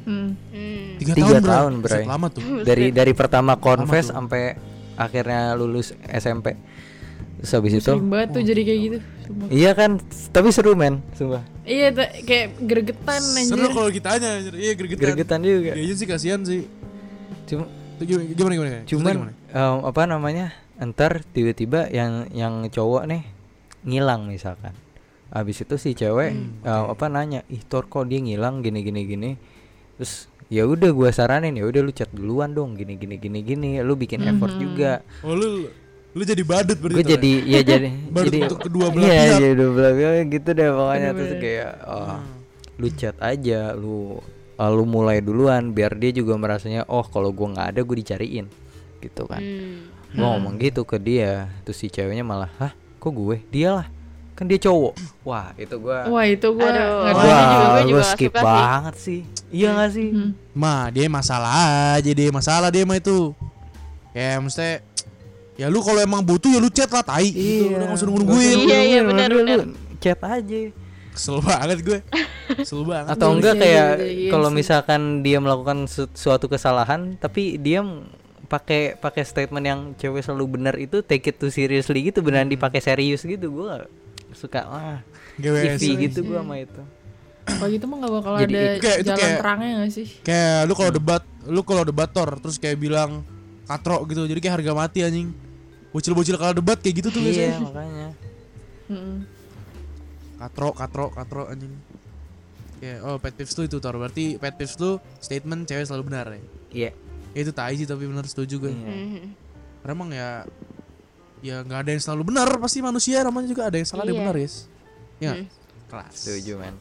Hmm. 0.02 0.34
Hmm. 0.50 0.98
Tiga, 0.98 1.14
Tiga 1.14 1.38
tahun, 1.38 1.46
tahun, 1.46 1.72
bro. 1.78 1.98
Lama 2.02 2.26
tuh. 2.26 2.42
dari 2.66 2.90
dari 2.90 3.14
pertama 3.14 3.54
confess 3.54 4.10
sampai 4.10 4.58
akhirnya 4.98 5.54
lulus 5.54 5.94
SMP 6.04 6.58
terus 7.38 7.50
habis 7.54 7.72
itu 7.74 7.86
Sering 7.86 8.10
banget 8.10 8.28
tuh 8.34 8.42
jadi 8.42 8.62
kayak 8.62 8.80
gitu. 8.82 8.98
Sumpah. 9.22 9.46
iya 9.54 9.70
kan 9.72 10.02
tapi 10.34 10.50
seru 10.50 10.74
men 10.74 10.98
sumpah 11.14 11.46
Iya 11.62 11.94
kayak 12.26 12.58
gregetan 12.58 13.22
anjir. 13.22 13.54
Seru 13.54 13.70
kalau 13.70 13.86
kitanya 13.88 14.28
anjir. 14.34 14.54
Iya 14.58 14.72
gregetan. 14.74 15.02
gregetan 15.06 15.40
juga 15.40 15.72
Dia 15.78 15.94
sih 15.94 16.06
kasihan 16.10 16.42
sih. 16.42 16.66
Cuma 17.44 17.64
gimana 17.98 18.24
gimana 18.28 18.54
gimana? 18.54 18.78
Cuman 18.84 19.14
gimana? 19.14 19.32
em, 19.48 19.76
apa 19.82 20.02
namanya 20.04 20.46
ntar 20.80 21.22
tiba-tiba 21.26 21.86
yang 21.88 22.26
yang 22.30 22.66
cowok 22.66 23.06
nih 23.06 23.22
ngilang 23.82 24.26
misalkan 24.26 24.74
habis 25.28 25.58
itu 25.58 25.74
si 25.76 25.92
cewek 25.92 26.32
Hmm, 26.32 26.60
em, 26.60 26.84
apa 26.88 27.06
nanya 27.06 27.40
ih 27.46 27.62
tor 27.62 27.86
kok 27.86 28.04
dia 28.04 28.18
ngilang 28.18 28.60
gini 28.60 28.80
gini 28.80 29.00
gini 29.02 29.30
terus 29.94 30.26
ya 30.48 30.64
udah 30.64 30.90
gua 30.90 31.08
saranin 31.08 31.52
ya 31.52 31.64
udah 31.64 31.80
lu 31.80 31.90
chat 31.90 32.10
duluan 32.10 32.50
dong 32.50 32.74
gini 32.74 32.94
gini 32.94 33.16
gini 33.16 33.40
gini 33.40 33.70
lu 33.80 33.94
bikin 33.94 34.20
effort 34.22 34.52
juga 34.54 35.00
Oh 35.22 35.32
lu 35.32 35.70
lu 36.12 36.22
jadi 36.22 36.42
badut 36.42 36.76
berarti. 36.76 36.92
gue 36.94 37.04
Tor, 37.04 37.12
jadi 37.14 37.32
ya 37.42 37.60
jadi 37.70 37.88
Badut 38.06 38.26
jadi 38.26 38.38
untuk 38.44 38.60
kedua 38.60 38.86
belah 38.90 39.06
iya, 39.06 39.16
pihak. 39.22 39.38
jadi 39.38 39.54
dua 39.54 39.70
belah 39.72 39.92
pihak 39.94 40.14
gitu 40.28 40.50
deh 40.52 40.68
pokoknya 40.70 41.08
terus 41.08 41.16
Bener-bener. 41.30 41.40
kayak 41.40 41.72
oh, 41.86 42.04
Hmm. 42.12 42.26
lu 42.74 42.88
chat 42.90 43.16
aja 43.18 43.60
lu 43.72 43.98
uh, 44.62 44.70
lu 44.70 44.84
mulai 44.84 45.18
duluan 45.18 45.70
biar 45.70 45.92
dia 45.92 46.12
juga 46.12 46.34
merasanya 46.34 46.86
oh 46.86 47.02
kalau 47.02 47.30
gua 47.30 47.50
nggak 47.50 47.68
ada 47.68 47.80
gue 47.80 47.96
dicariin 47.98 48.46
gitu 49.00 49.26
kan 49.26 49.42
Hmm. 49.42 49.90
gua 50.14 50.36
ngomong 50.36 50.54
gitu 50.56 50.84
ke 50.84 50.94
dia 50.96 51.50
terus 51.62 51.76
si 51.76 51.88
ceweknya 51.88 52.22
malah 52.22 52.52
hah 52.54 52.70
kok 52.96 53.10
gue 53.10 53.42
dia 53.48 53.74
lah 53.74 53.86
kan 54.32 54.44
dia 54.44 54.56
cowok 54.56 54.94
wah 55.22 55.50
itu 55.56 55.74
gua 55.76 56.06
Wah 56.06 56.24
itu 56.24 56.46
gua 56.48 56.68
Aduh. 56.68 56.78
nggak 57.02 57.12
Wah, 57.12 57.18
juga- 57.18 57.26
juga. 57.26 57.42
gua 57.42 57.50
juga 57.50 57.82
gua 57.82 57.82
nggak 57.90 58.06
skip 58.08 58.28
suka 58.28 58.38
sih. 58.38 58.46
banget 58.46 58.94
sih 58.96 59.20
iya 59.50 59.68
gak 59.74 59.90
sih 59.90 60.08
Hmm. 60.08 60.30
Ma, 60.52 60.74
dia 60.88 61.06
masalah 61.06 61.52
aja 61.94 62.10
dia 62.10 62.28
masalah 62.30 62.68
dia 62.68 62.84
mah 62.84 62.94
itu. 62.94 63.32
Ya 64.12 64.36
mesti 64.36 64.84
ya 65.54 65.66
lu 65.66 65.80
kalau 65.80 65.96
emang 65.98 66.20
butuh 66.20 66.48
ya 66.48 66.58
lu 66.58 66.68
chat 66.68 66.86
lah 66.86 67.00
tai 67.00 67.28
gitu. 67.28 67.68
Udah 67.70 67.80
nggak 67.82 67.96
usah 67.96 68.06
nunggu-nungguin. 68.06 68.56
Iya, 68.62 68.80
iya, 68.82 69.00
benar, 69.02 69.28
benar. 69.30 69.58
chat 69.96 70.20
aja 70.20 70.60
Kesel 71.12 71.38
banget 71.40 71.78
gue. 71.82 71.98
Kesel 72.54 72.82
banget. 72.82 73.12
atau 73.12 73.28
Iya, 73.28 73.34
enggak 73.34 73.54
iya, 73.54 73.62
kayak 73.62 73.86
iya, 73.94 74.08
iya 74.18 74.30
kalau 74.30 74.48
misalkan 74.50 75.00
dia 75.20 75.38
melakukan 75.38 75.84
su- 75.84 76.08
suatu 76.10 76.46
kesalahan 76.46 77.14
tapi 77.16 77.56
dia 77.56 77.80
m- 77.80 78.08
pakai 78.44 78.94
pakai 78.94 79.22
statement 79.22 79.62
yang 79.62 79.80
cewek 79.94 80.20
selalu 80.20 80.44
benar 80.52 80.74
itu 80.76 81.00
take 81.00 81.24
it 81.26 81.36
too 81.36 81.48
seriously 81.48 82.02
gitu 82.02 82.20
beneran 82.20 82.46
dipakai 82.46 82.78
serius 82.78 83.22
gitu 83.22 83.48
gua 83.50 83.88
suka 84.30 84.60
wah 84.62 85.00
iffy 85.38 85.96
gitu 86.02 86.20
gua 86.22 86.40
sama 86.40 86.56
itu 86.58 86.82
Kalau 87.42 87.68
gitu 87.68 87.84
mah 87.84 87.96
gak 87.98 88.12
bakal 88.14 88.32
Jadi 88.38 88.54
ada 88.54 88.60
itu 88.62 88.80
kayak- 88.80 88.98
itu 88.98 89.08
jalan 89.08 89.18
kayak- 89.18 89.38
terangnya 89.38 89.68
gak 89.74 89.90
sih? 89.90 90.06
Kayak 90.20 90.58
lu 90.62 90.72
kalau 90.72 90.92
debat, 90.92 91.22
lu 91.44 91.60
kalau 91.62 91.82
debat 91.82 92.06
tor 92.06 92.30
terus 92.38 92.54
kayak 92.54 92.78
bilang 92.78 93.10
katro 93.64 93.98
gitu. 94.06 94.22
Jadi 94.22 94.38
kayak 94.38 94.54
harga 94.56 94.72
mati 94.72 94.98
anjing. 95.00 95.34
Bocil-bocil 95.90 96.36
kalau 96.36 96.54
debat 96.54 96.78
kayak 96.78 96.94
gitu 96.96 97.08
tuh 97.10 97.18
iya 97.20 97.50
biasanya. 97.50 97.58
makanya. 97.60 98.08
Katro, 100.42 100.68
katro, 100.72 101.06
katro 101.08 101.42
anjing. 101.46 101.70
Ya, 102.78 102.98
oh 103.00 103.14
pet 103.16 103.30
peeves 103.32 103.54
tuh 103.54 103.62
itu 103.62 103.78
tor. 103.78 103.94
Berarti 103.94 104.34
pet 104.36 104.52
peeves 104.52 104.74
tuh 104.74 104.98
statement 105.16 105.64
cewek 105.64 105.86
selalu 105.86 106.02
benar 106.04 106.26
ya. 106.28 106.42
iya 106.72 106.90
Ya, 107.32 107.40
itu 107.40 107.50
tai 107.50 107.72
sih 107.72 107.86
tapi 107.86 108.04
benar 108.04 108.26
setuju 108.26 108.58
gue. 108.60 108.72
Iya. 108.72 108.82
Hmm. 108.84 109.26
Karena 109.80 109.92
emang 109.92 110.10
ya 110.10 110.30
ya 111.40 111.56
nggak 111.60 111.78
ada 111.80 111.90
yang 111.90 111.98
selalu 112.00 112.22
benar 112.28 112.48
pasti 112.56 112.78
manusia 112.78 113.18
namanya 113.20 113.46
juga 113.48 113.62
ada 113.64 113.74
yang 113.74 113.82
salah 113.84 114.02
ada 114.02 114.10
yang 114.10 114.14
Iya. 114.16 114.24
benar 114.24 114.36
guys 114.36 114.56
ya 115.18 115.32
Hmm. 115.32 115.46
kelas 115.88 116.14
setuju 116.16 116.52
men 116.56 116.74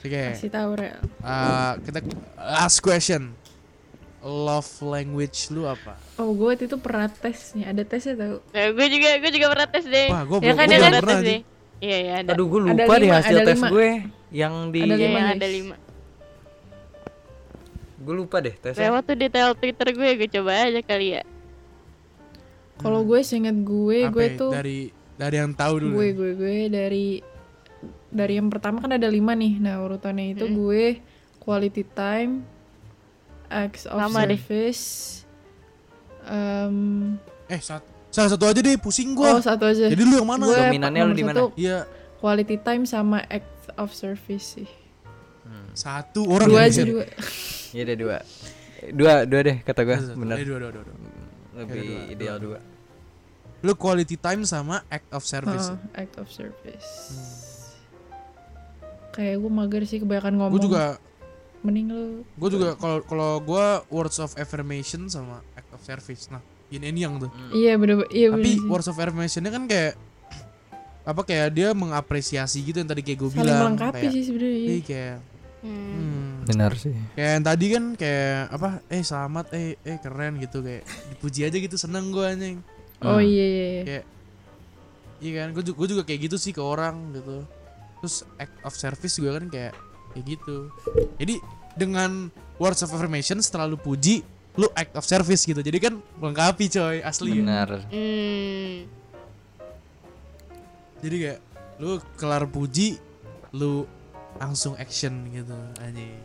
oke 0.00 0.22
Kasih 0.32 0.48
tahu 0.50 0.70
Rel. 0.74 1.00
eh, 1.20 1.72
kita 1.82 1.98
last 2.38 2.78
question 2.80 3.22
love 4.20 4.68
language 4.82 5.48
lu 5.48 5.64
apa 5.64 6.00
Oh 6.16 6.32
gue 6.32 6.48
waktu 6.50 6.64
itu 6.64 6.76
pernah 6.76 7.08
tes 7.08 7.52
nih, 7.52 7.64
ada 7.66 7.82
tesnya 7.82 8.14
tau 8.14 8.36
Nah, 8.46 8.66
gue 8.70 8.86
juga 8.90 9.08
gue 9.16 9.30
juga 9.30 9.46
pernah 9.48 9.68
tes 9.68 9.84
deh. 9.84 10.08
wah 10.08 10.22
gue 10.22 10.36
Ya 10.38 10.52
kan, 10.54 10.64
gua 10.64 10.64
ya 10.66 10.78
kan? 10.78 10.92
pernah 10.94 11.04
tes 11.14 11.20
deh. 11.22 11.40
Iya 11.80 11.96
iya 11.98 12.14
ada. 12.20 12.30
aduh 12.32 12.46
gua 12.46 12.60
Ada 12.62 12.68
lupa 12.76 12.92
deh 12.92 13.02
lima, 13.02 13.16
hasil 13.16 13.34
ada 13.34 13.46
tes 13.46 13.56
lima. 13.56 13.68
gue 13.68 13.88
yang 14.30 14.54
di 14.68 14.80
Ada 14.80 14.88
Iya, 14.90 15.00
lima, 15.02 15.20
ada 15.22 15.36
guys. 15.38 15.54
lima. 15.54 15.76
gue 18.00 18.14
lupa 18.16 18.36
deh 18.38 18.54
tesnya 18.54 18.80
Lewat 18.82 19.02
tuh 19.04 19.14
detail 19.14 19.50
Twitter 19.54 19.88
gue, 19.90 20.08
gue 20.16 20.28
coba 20.30 20.52
aja 20.62 20.80
kali 20.80 21.08
ya. 21.14 21.22
Kalau 22.76 23.00
gue 23.02 23.20
seingat 23.20 23.52
gue, 23.54 23.98
Apa 24.02 24.12
gue 24.14 24.26
ya, 24.26 24.38
tuh 24.38 24.50
dari 24.50 24.78
dari 25.14 25.36
yang 25.36 25.52
tahu 25.52 25.74
dulu 25.78 25.94
gue 25.94 26.08
gue 26.10 26.30
gue 26.34 26.56
dari 26.70 27.06
dari 28.08 28.34
yang 28.34 28.48
pertama 28.48 28.80
kan 28.80 28.90
ada 28.90 29.04
lima 29.04 29.32
nih. 29.32 29.56
Nah 29.58 29.76
urutannya 29.78 30.32
itu 30.32 30.44
Hmm. 30.44 30.56
gue 30.58 30.84
quality 31.38 31.84
time, 31.86 32.40
acts 33.46 33.84
of 33.84 33.96
Sama 33.96 34.24
deh. 34.24 34.36
service. 34.36 34.84
em, 36.22 37.16
eh 37.46 37.58
sat- 37.58 37.84
salah 38.10 38.28
satu 38.28 38.44
aja 38.44 38.58
deh 38.58 38.74
pusing 38.74 39.14
oh 39.14 39.22
gua 39.22 39.38
satu 39.38 39.64
aja. 39.64 39.86
jadi 39.86 40.02
lu 40.02 40.14
yang 40.16 40.26
mana 40.26 40.44
Gue 40.44 40.56
Dominannya 40.56 41.02
lu 41.04 41.14
di 41.14 41.22
mana? 41.22 41.40
iya 41.54 41.86
Quality 42.18 42.56
time 42.58 42.84
sama 42.84 43.24
act 43.24 43.48
of 43.74 43.90
service 43.90 44.58
sih. 44.58 44.68
satu 45.72 46.26
orang 46.26 46.46
Dua 46.46 46.62
aja 46.62 46.82
dua. 46.82 47.06
Iya 47.72 47.82
deh 47.84 47.96
dua 47.96 48.16
dua 48.90 49.14
dua 49.24 49.40
deh 49.40 49.56
kata 49.60 49.80
gue 49.82 49.96
Satu, 49.96 50.14
bener 50.16 50.36
eh, 50.36 50.44
dua, 50.44 50.58
dua, 50.58 50.70
dua, 50.70 50.82
dua. 50.82 50.96
lebih 51.56 51.74
Ya, 51.76 51.82
dua, 51.82 52.02
ideal 52.08 52.36
dua. 52.36 52.58
dua 52.58 52.68
lu 53.60 53.72
quality 53.74 54.16
time 54.16 54.42
sama 54.42 54.82
act 54.86 55.06
of 55.10 55.22
service 55.22 55.68
Heeh, 55.68 56.00
act 56.00 56.16
of 56.16 56.26
service. 56.26 56.88
Kayak 59.10 59.36
gue 59.38 59.50
mager 59.50 59.82
sih 59.84 59.98
kebanyakan 59.98 60.34
ngomong. 60.34 60.54
gue 60.54 60.62
juga 60.64 60.84
Mending 61.60 61.86
lu. 61.88 62.04
gue 62.24 62.50
juga 62.50 62.72
kalau 62.74 63.04
kalau 63.04 63.36
gue 63.38 63.66
words 63.88 64.16
of 64.16 64.32
affirmation 64.34 65.04
sama 65.06 65.44
act 65.52 65.68
of 65.70 65.80
service 65.80 66.24
nah 66.26 66.40
yin 66.70 66.82
and 66.82 66.96
yang 66.96 67.12
tuh 67.18 67.30
Iya 67.50 67.74
bener 67.74 68.06
Iya 68.08 68.30
bener 68.30 68.40
tapi 68.40 68.50
sih. 68.54 68.64
words 68.64 68.86
of 68.86 68.94
affirmationnya 68.94 69.50
kan 69.50 69.64
kayak 69.66 69.94
apa 71.00 71.20
kayak 71.22 71.48
dia 71.50 71.68
mengapresiasi 71.72 72.62
gitu 72.62 72.76
yang 72.76 72.86
tadi 72.86 73.00
kayak 73.00 73.18
gue 73.18 73.30
saling 73.30 73.42
bilang 73.42 73.60
melengkapi 73.72 73.98
kayak, 74.00 74.12
sih 74.12 74.22
sebenarnya 74.24 74.58
iya, 74.60 74.80
kayak 74.80 75.16
Hmm. 75.60 75.76
hmm, 75.92 76.48
benar 76.48 76.72
sih 76.72 76.88
kayak 77.12 77.30
yang 77.36 77.44
tadi 77.44 77.66
kan 77.68 77.84
kayak 77.92 78.48
apa 78.48 78.68
eh 78.88 79.02
selamat 79.02 79.46
eh 79.52 79.76
eh 79.78 79.98
keren 79.98 80.40
gitu 80.40 80.64
kayak 80.64 80.88
dipuji 81.10 81.44
aja 81.44 81.52
gitu 81.52 81.76
seneng 81.76 82.08
gue 82.08 82.24
anjing 82.24 82.56
oh 83.02 83.12
Hmm. 83.12 83.20
iya 83.22 83.44
iya 83.44 83.66
iya. 83.66 83.82
kayak 83.84 84.04
iya 85.20 85.30
kan 85.36 85.48
gue 85.52 85.60
juga, 85.62 85.76
gue 85.76 85.88
juga 85.90 86.02
kayak 86.02 86.20
gitu 86.24 86.36
sih 86.38 86.50
ke 86.50 86.62
orang 86.64 87.12
gitu 87.12 87.44
terus 87.98 88.24
act 88.36 88.56
of 88.62 88.72
service 88.72 89.20
juga 89.20 89.36
kan 89.36 89.52
kayak 89.52 89.72
kayak 90.10 90.24
gitu 90.30 90.72
jadi 91.16 91.34
dengan 91.74 92.32
words 92.56 92.80
of 92.80 92.88
affirmation 92.88 93.36
setelah 93.38 93.68
lu 93.68 93.76
puji 93.76 94.24
lu 94.58 94.66
act 94.74 94.94
of 94.98 95.06
service 95.06 95.46
gitu. 95.46 95.60
Jadi 95.62 95.78
kan 95.78 95.94
melengkapi 96.18 96.66
coy 96.66 96.98
asli 97.04 97.38
benar. 97.38 97.86
Hmm. 97.90 98.88
jadi 101.00 101.16
kayak 101.16 101.40
lu 101.80 101.96
kelar 102.20 102.44
puji 102.44 103.00
lu 103.56 103.88
langsung 104.36 104.76
action 104.76 105.26
gitu 105.32 105.56
anjing. 105.80 106.18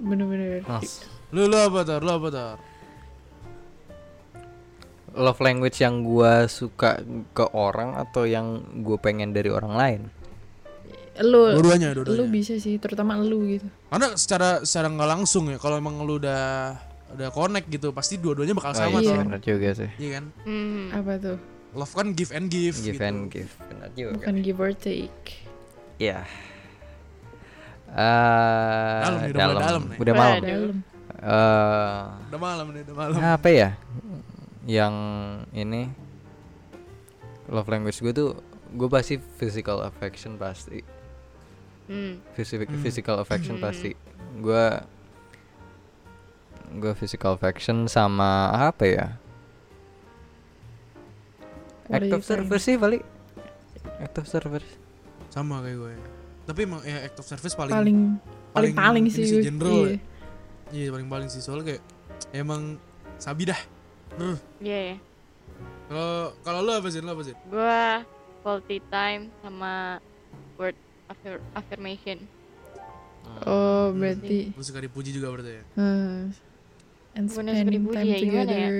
Bener-bener. 0.00 0.60
Mas, 0.68 1.04
lu 1.32 1.48
lu 1.48 1.56
apa 1.56 1.84
tuh 1.84 1.98
lu 2.04 2.10
apa 2.10 2.28
tuh 2.28 2.50
love 5.16 5.40
language 5.42 5.82
yang 5.82 6.06
gua 6.06 6.46
suka 6.46 7.02
ke 7.34 7.44
orang 7.50 7.98
atau 7.98 8.28
yang 8.28 8.62
gue 8.84 8.94
pengen 9.02 9.34
dari 9.34 9.50
orang 9.50 9.74
lain? 9.74 10.00
Lu 11.20 11.52
dua-duanya 11.52 11.92
lu 11.92 12.06
dua-duanya 12.06 12.32
bisa 12.32 12.54
sih 12.56 12.78
terutama 12.78 13.18
lu 13.18 13.44
gitu. 13.50 13.66
Karena 13.90 14.14
secara 14.14 14.62
secara 14.62 14.88
nggak 14.88 15.10
langsung 15.10 15.50
ya 15.50 15.58
kalau 15.58 15.76
emang 15.76 16.00
lu 16.06 16.22
udah 16.22 16.76
udah 17.10 17.28
connect 17.28 17.66
gitu 17.66 17.90
pasti 17.90 18.14
dua-duanya 18.16 18.52
bakal 18.52 18.70
Oh, 18.70 18.78
sama 18.78 18.98
iya. 18.98 19.08
tuh 19.08 19.14
benar 19.20 19.40
juga 19.40 19.68
sih 19.74 19.90
iya 19.96 20.10
kan 20.16 20.24
Hmm. 20.42 20.88
apa 20.90 21.12
tuh 21.16 21.36
love 21.72 21.92
kan 21.92 22.06
give 22.10 22.30
and 22.30 22.46
give, 22.46 22.76
give 22.76 22.94
gitu. 22.94 23.02
and 23.02 23.20
give 23.28 23.50
benar 23.64 23.88
juga 23.92 24.10
bukan 24.16 24.34
give 24.40 24.58
or 24.58 24.72
take 24.72 25.46
Iya. 25.96 26.24
Eh, 27.90 29.00
Dalam 29.02 29.18
nih, 29.18 29.28
udah 29.28 29.44
mulai 29.44 29.60
dalam 29.60 29.82
nih. 29.84 29.98
Udah 29.98 30.14
malam. 30.14 30.40
Dalam 30.40 30.76
Eh, 31.20 32.02
udah 32.24 32.40
malam 32.40 32.66
nih 32.70 32.80
udah 32.82 32.96
malam 32.96 33.18
apa 33.20 33.48
ya? 33.50 33.68
Yang 34.64 34.94
ini 35.52 35.82
love 37.46 37.68
language 37.68 38.00
gue 38.00 38.12
tuh 38.14 38.30
gue 38.70 38.88
pasti 38.88 39.20
physical 39.36 39.82
affection 39.82 40.38
pasti. 40.38 40.80
Hmm. 41.84 42.22
Physical 42.32 42.64
Hmm. 42.64 42.80
physical 42.80 43.16
affection 43.18 43.58
Hmm. 43.58 43.64
pasti. 43.66 43.92
Gue 44.38 44.64
gue 46.78 46.92
physical 46.94 47.34
affection 47.34 47.90
sama 47.90 48.54
apa 48.54 48.84
ya? 48.86 49.06
Act 51.90 52.12
of 52.14 52.22
service 52.22 52.62
sih 52.62 52.78
paling. 52.78 53.02
Act 53.98 54.16
of 54.18 54.26
service. 54.30 54.68
sama 55.30 55.62
kayak 55.62 55.78
gue 55.78 55.94
tapi 56.42 56.66
emang 56.66 56.82
ya 56.82 57.06
act 57.06 57.22
of 57.22 57.26
service 57.30 57.54
paling 57.54 57.70
paling 57.70 57.98
paling 58.50 58.74
paling 58.74 59.04
ini 59.06 59.14
sih 59.14 59.22
gue. 59.30 59.46
general 59.46 59.86
iya. 59.86 59.94
ya. 59.94 59.98
iya 60.74 60.86
paling 60.90 61.06
paling 61.06 61.28
sih 61.30 61.38
soalnya 61.38 61.70
kayak 61.70 61.82
emang 62.34 62.74
sabi 63.14 63.46
dah 63.46 63.60
Duh. 64.18 64.34
Iya 64.58 64.78
ya. 64.90 64.96
kalau 65.86 66.34
kalau 66.42 66.60
lu 66.66 66.72
apa 66.74 66.90
sih 66.90 66.98
lu 66.98 67.14
apa 67.14 67.22
sih 67.22 67.36
Gua 67.46 68.02
quality 68.42 68.82
time 68.90 69.30
sama 69.38 70.02
word 70.58 70.74
affir- 71.06 71.44
affirmation. 71.54 72.18
oh 73.46 73.94
berarti 73.94 74.50
lu 74.50 74.62
suka 74.66 74.82
dipuji 74.82 75.14
juga 75.14 75.30
berarti 75.30 75.52
ya 75.54 75.62
uh, 75.78 76.26
and 77.20 77.28
spending 77.28 77.84
time 77.86 78.06
ya, 78.06 78.16
gimana 78.16 78.50
ya? 78.50 78.68
together 78.70 78.74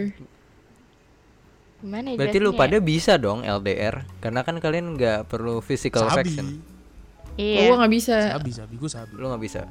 Gimana 1.81 2.07
ya 2.07 2.17
Berarti 2.17 2.39
lu 2.39 2.51
pada 2.53 2.77
ya? 2.77 2.83
bisa 2.83 3.13
dong 3.17 3.41
LDR 3.41 4.05
karena 4.19 4.41
kan 4.41 4.57
kalian 4.57 4.97
nggak 4.97 5.25
perlu 5.27 5.61
physical 5.61 6.05
sabi 6.07 6.29
affection. 6.29 6.47
oh, 6.57 6.69
Iya. 7.37 7.61
gue 7.67 7.77
nggak 7.79 7.93
bisa 7.95 8.17
sabi 8.35 8.51
sabi 8.53 8.75
gue 8.77 8.91
sabi 8.91 9.13
Lu 9.15 9.27
nggak 9.29 9.43
bisa. 9.43 9.63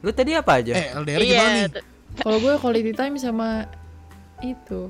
Lu 0.00 0.10
tadi 0.10 0.32
apa 0.32 0.52
aja? 0.56 0.72
eh 0.72 0.88
LDR 0.94 1.18
Iya. 1.18 1.28
gimana 1.30 1.50
nih 1.54 1.70
kalau 2.14 2.36
gue 2.38 2.52
quality 2.58 2.92
time 2.92 3.16
sama 3.16 3.64
itu 4.40 4.88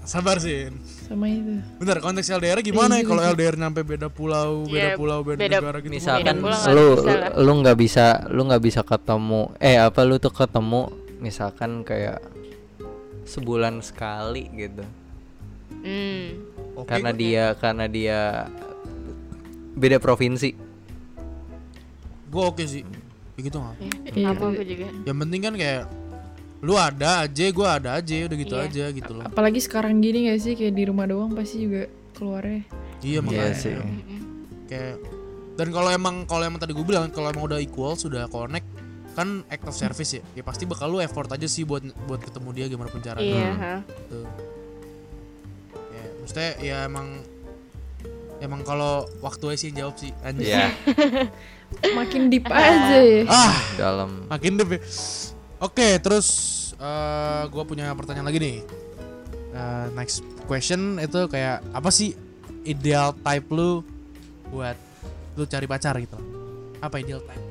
sabar 0.00 0.38
sih 0.38 0.70
sama 1.04 1.26
itu 1.26 1.62
Bentar 1.76 1.98
konteks 1.98 2.26
LDR 2.28 2.58
gimana 2.60 2.96
ya 2.96 3.00
Iya, 3.00 3.06
kalau 3.06 3.22
iya. 3.22 3.30
LDR 3.30 3.54
nyampe 3.56 3.80
beda 3.80 4.08
pulau 4.08 4.64
beda 4.64 4.74
Iya, 4.84 4.90
pulau 4.94 5.18
beda, 5.20 5.38
beda- 5.38 5.60
negara 5.60 5.78
gitu 5.78 5.92
Misalkan 5.92 6.34
Beda 6.34 6.42
pulau 6.42 6.58
nggak 6.58 6.74
lu 6.74 6.88
lu 7.38 7.52
nggak 7.60 7.76
bisa 7.76 8.06
lu 8.26 8.40
nggak 8.44 8.62
bisa 8.64 8.80
ketemu 8.82 9.40
eh 9.56 9.78
apa 9.78 10.00
lu 10.02 10.16
tuh 10.16 10.30
ketemu 10.30 10.90
misalkan 11.20 11.80
kayak 11.80 12.18
sebulan 13.22 13.78
sekali 13.80 14.48
gitu. 14.50 14.82
Oke, 16.74 16.88
karena 16.88 17.10
gue- 17.10 17.18
dia 17.18 17.44
karena 17.54 17.86
dia 17.86 18.18
beda 19.72 19.96
provinsi. 19.96 20.68
gue 22.26 22.38
oke 22.40 22.62
sih 22.62 22.86
kayak 23.32 23.42
gitu 23.42 23.58
nggak 23.58 23.76
Iya. 24.12 24.30
Apa 24.30 24.54
juga. 24.54 24.86
yang 25.02 25.18
penting 25.18 25.40
kan 25.42 25.54
kayak 25.56 25.82
lu 26.60 26.78
ada 26.78 27.26
aja 27.26 27.44
gue 27.44 27.66
ada 27.66 27.90
aja 27.96 28.14
udah 28.22 28.38
gitu 28.38 28.54
Iya. 28.54 28.64
aja 28.64 28.84
gitu 28.92 29.10
loh 29.10 29.26
apalagi 29.26 29.58
sekarang 29.58 29.98
gini 29.98 30.30
gak 30.30 30.38
sih 30.38 30.54
kayak 30.54 30.70
di 30.72 30.84
rumah 30.84 31.04
doang 31.04 31.34
pasti 31.34 31.58
juga 31.60 31.90
keluarnya 32.14 32.62
iya 33.00 33.10
Iya 33.10 33.18
makanya 33.18 33.54
sih. 33.56 33.74
Mm-mm. 33.74 34.20
kayak 34.64 34.94
dan 35.56 35.68
kalau 35.70 35.90
emang 35.90 36.22
kalau 36.22 36.44
emang 36.44 36.56
tadi 36.56 36.70
gue 36.70 36.84
bilang 36.84 37.10
kalau 37.10 37.28
emang 37.28 37.44
udah 37.44 37.58
equal 37.58 37.92
sudah 37.94 38.30
connect 38.30 38.68
kan 39.20 39.44
act 39.52 39.68
of 39.68 39.76
service 39.76 40.16
ya. 40.16 40.22
Ya 40.32 40.40
pasti 40.40 40.64
bakal 40.64 40.88
lu 40.88 40.98
effort 41.04 41.28
aja 41.28 41.44
sih 41.44 41.68
buat 41.68 41.84
buat 42.08 42.24
ketemu 42.24 42.48
dia 42.56 42.64
gimana 42.72 42.88
pun 42.88 43.04
caranya. 43.04 43.28
Iya. 43.28 43.52
Hmm. 43.52 43.80
gitu. 43.84 44.18
ya 45.92 46.04
maksudnya 46.16 46.50
ya 46.64 46.76
emang 46.88 47.06
emang 48.40 48.60
kalau 48.64 49.04
waktu 49.20 49.44
aja 49.52 49.58
sih 49.60 49.66
yang 49.68 49.76
jawab 49.84 49.94
sih 50.00 50.10
anjir 50.24 50.48
Iya, 50.48 50.66
makin 52.00 52.32
deep 52.32 52.48
aja 52.48 52.96
ya. 52.96 53.28
Ah. 53.28 53.54
Dalam. 53.76 54.24
Makin 54.32 54.56
deh 54.56 54.80
oke 55.60 55.88
terus 56.00 56.28
eh 56.80 57.44
gue 57.52 57.62
punya 57.68 57.92
pertanyaan 57.92 58.32
lagi 58.32 58.40
nih. 58.40 58.56
Eh, 59.52 59.86
next 59.92 60.24
question 60.48 60.96
itu 60.96 61.28
kayak 61.28 61.60
apa 61.76 61.92
sih 61.92 62.16
ideal 62.64 63.12
type 63.20 63.52
lu 63.52 63.84
buat 64.48 64.80
lu 65.36 65.44
cari 65.44 65.68
pacar 65.68 66.00
gitu? 66.00 66.16
Apa 66.80 67.04
ideal 67.04 67.20
type 67.20 67.49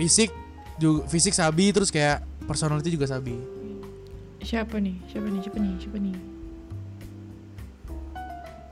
fisik 0.00 0.30
juga 0.76 1.04
fisik 1.06 1.36
sabi 1.36 1.68
terus 1.70 1.92
kayak 1.92 2.18
personality 2.48 2.88
juga 2.90 3.04
sabi 3.04 3.36
siapa 4.40 4.80
nih 4.80 4.96
siapa 5.06 5.28
nih 5.28 5.40
siapa 5.44 5.58
nih 5.60 5.72
siapa 5.76 5.98
nih 6.00 6.14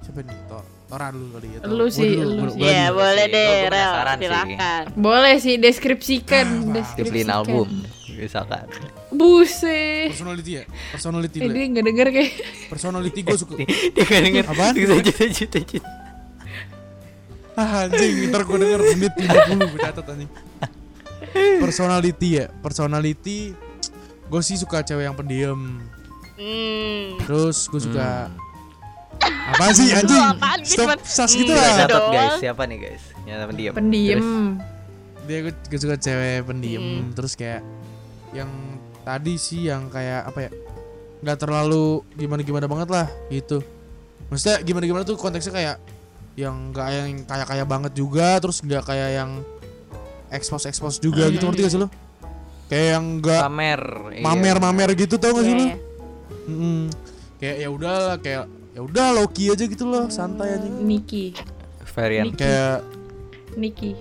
siapa 0.01 0.21
nih 0.25 0.39
Tor 0.49 0.65
Tora 0.89 1.13
dulu 1.13 1.37
kali 1.37 1.53
ya. 1.53 1.59
Lu 1.69 1.85
sih, 1.93 2.17
lu 2.17 2.49
sih. 2.49 2.65
dulu. 2.65 2.97
boleh 2.97 3.27
deh, 3.29 3.69
Rel. 3.69 3.93
Silakan. 4.17 4.83
boleh 4.97 5.37
sih 5.37 5.61
deskripsikan 5.61 6.47
Ah, 6.65 6.81
deskripsikan 6.81 7.29
album 7.29 7.69
misalkan. 8.09 8.65
buset 9.13 10.11
personality 10.11 10.51
ya 10.59 10.65
personality 10.91 11.37
eh, 11.39 11.43
dulu 11.45 11.53
dia 11.53 11.61
ya. 11.61 11.69
nggak 11.71 11.85
denger 11.87 12.07
kayak 12.11 12.31
personality 12.67 13.21
gue 13.21 13.37
suka 13.37 13.55
Dia 13.95 14.03
nggak 14.03 14.23
denger. 14.25 14.45
Apaan? 14.49 14.75
Ah, 17.53 17.85
anjing 17.85 18.31
ntar 18.31 18.43
gue 18.43 18.57
denger 18.57 18.81
menit 18.89 19.13
50 19.13 19.29
gue 19.61 19.79
catat 19.79 20.07
anjing 20.09 20.31
personality 21.59 22.29
ya 22.37 22.47
personality 22.59 23.53
gue 24.25 24.41
sih 24.41 24.55
suka 24.55 24.81
cewek 24.81 25.05
yang 25.05 25.15
pendiam 25.15 25.83
Hmm. 26.35 27.19
terus 27.21 27.67
gue 27.67 27.83
suka 27.83 28.31
Hmm. 29.19 29.51
apa 29.51 29.73
sih 29.73 29.91
anjing 29.91 30.23
stop 30.63 31.01
sas 31.03 31.33
gitu 31.33 31.51
Hmm, 31.51 31.59
Kita 31.59 31.67
lah 31.67 31.75
catat 31.81 31.91
doang. 31.99 32.13
guys, 32.13 32.35
siapa 32.39 32.63
nih 32.63 32.79
guys? 32.79 33.03
Yang 33.25 33.39
pendiam. 33.45 33.73
pendiem 33.75 34.23
dia 35.25 35.39
gue, 35.43 35.53
gue 35.53 35.79
suka 35.79 35.97
cewek 35.97 36.41
pendiam 36.43 36.81
Hmm. 36.81 37.11
terus 37.13 37.35
kayak 37.35 37.61
yang 38.31 38.49
tadi 39.03 39.35
sih 39.35 39.67
yang 39.67 39.89
kayak 39.89 40.25
apa 40.25 40.39
ya 40.41 40.51
nggak 41.19 41.39
terlalu 41.39 42.01
gimana 42.13 42.41
gimana 42.41 42.65
banget 42.65 42.89
lah 42.89 43.07
gitu 43.29 43.59
maksudnya 44.29 44.63
gimana 44.63 44.85
gimana 44.85 45.03
tuh 45.03 45.17
konteksnya 45.17 45.51
kayak 45.51 45.77
yang 46.35 46.71
nggak 46.71 46.87
yang 46.89 47.09
kaya 47.25 47.45
kaya 47.45 47.65
banget 47.65 47.93
juga 47.93 48.39
terus 48.39 48.61
nggak 48.61 48.85
kayak 48.85 49.11
yang 49.17 49.31
expose 50.31 50.65
expose 50.65 50.97
juga 50.99 51.27
gitu 51.27 51.41
Hmm. 51.41 51.51
ngerti 51.51 51.63
gak 51.63 51.73
sih 51.73 51.81
lo 51.81 51.89
kayak 52.67 52.87
yang 52.93 53.05
nggak 53.19 53.43
Pamer. 53.43 53.83
iya. 54.13 54.23
mamer 54.23 54.57
mamer 54.59 54.91
gitu 54.95 55.17
tau 55.17 55.33
gak 55.33 55.43
sih 55.43 55.51
Iya, 55.51 55.57
lo 55.57 55.67
iya. 55.67 55.77
Mm-mm. 56.47 56.81
kayak 57.37 57.57
ya 57.59 57.69
udah 57.69 57.97
kayak 58.19 58.45
ya 58.73 58.81
udah 58.81 59.07
Loki 59.15 59.45
aja 59.49 59.65
gitu 59.65 59.85
loh 59.85 60.07
santai 60.09 60.55
aja 60.55 60.69
Niki 60.69 61.33
Varian. 61.89 62.31
kayak 62.33 62.85
Niki 63.55 63.93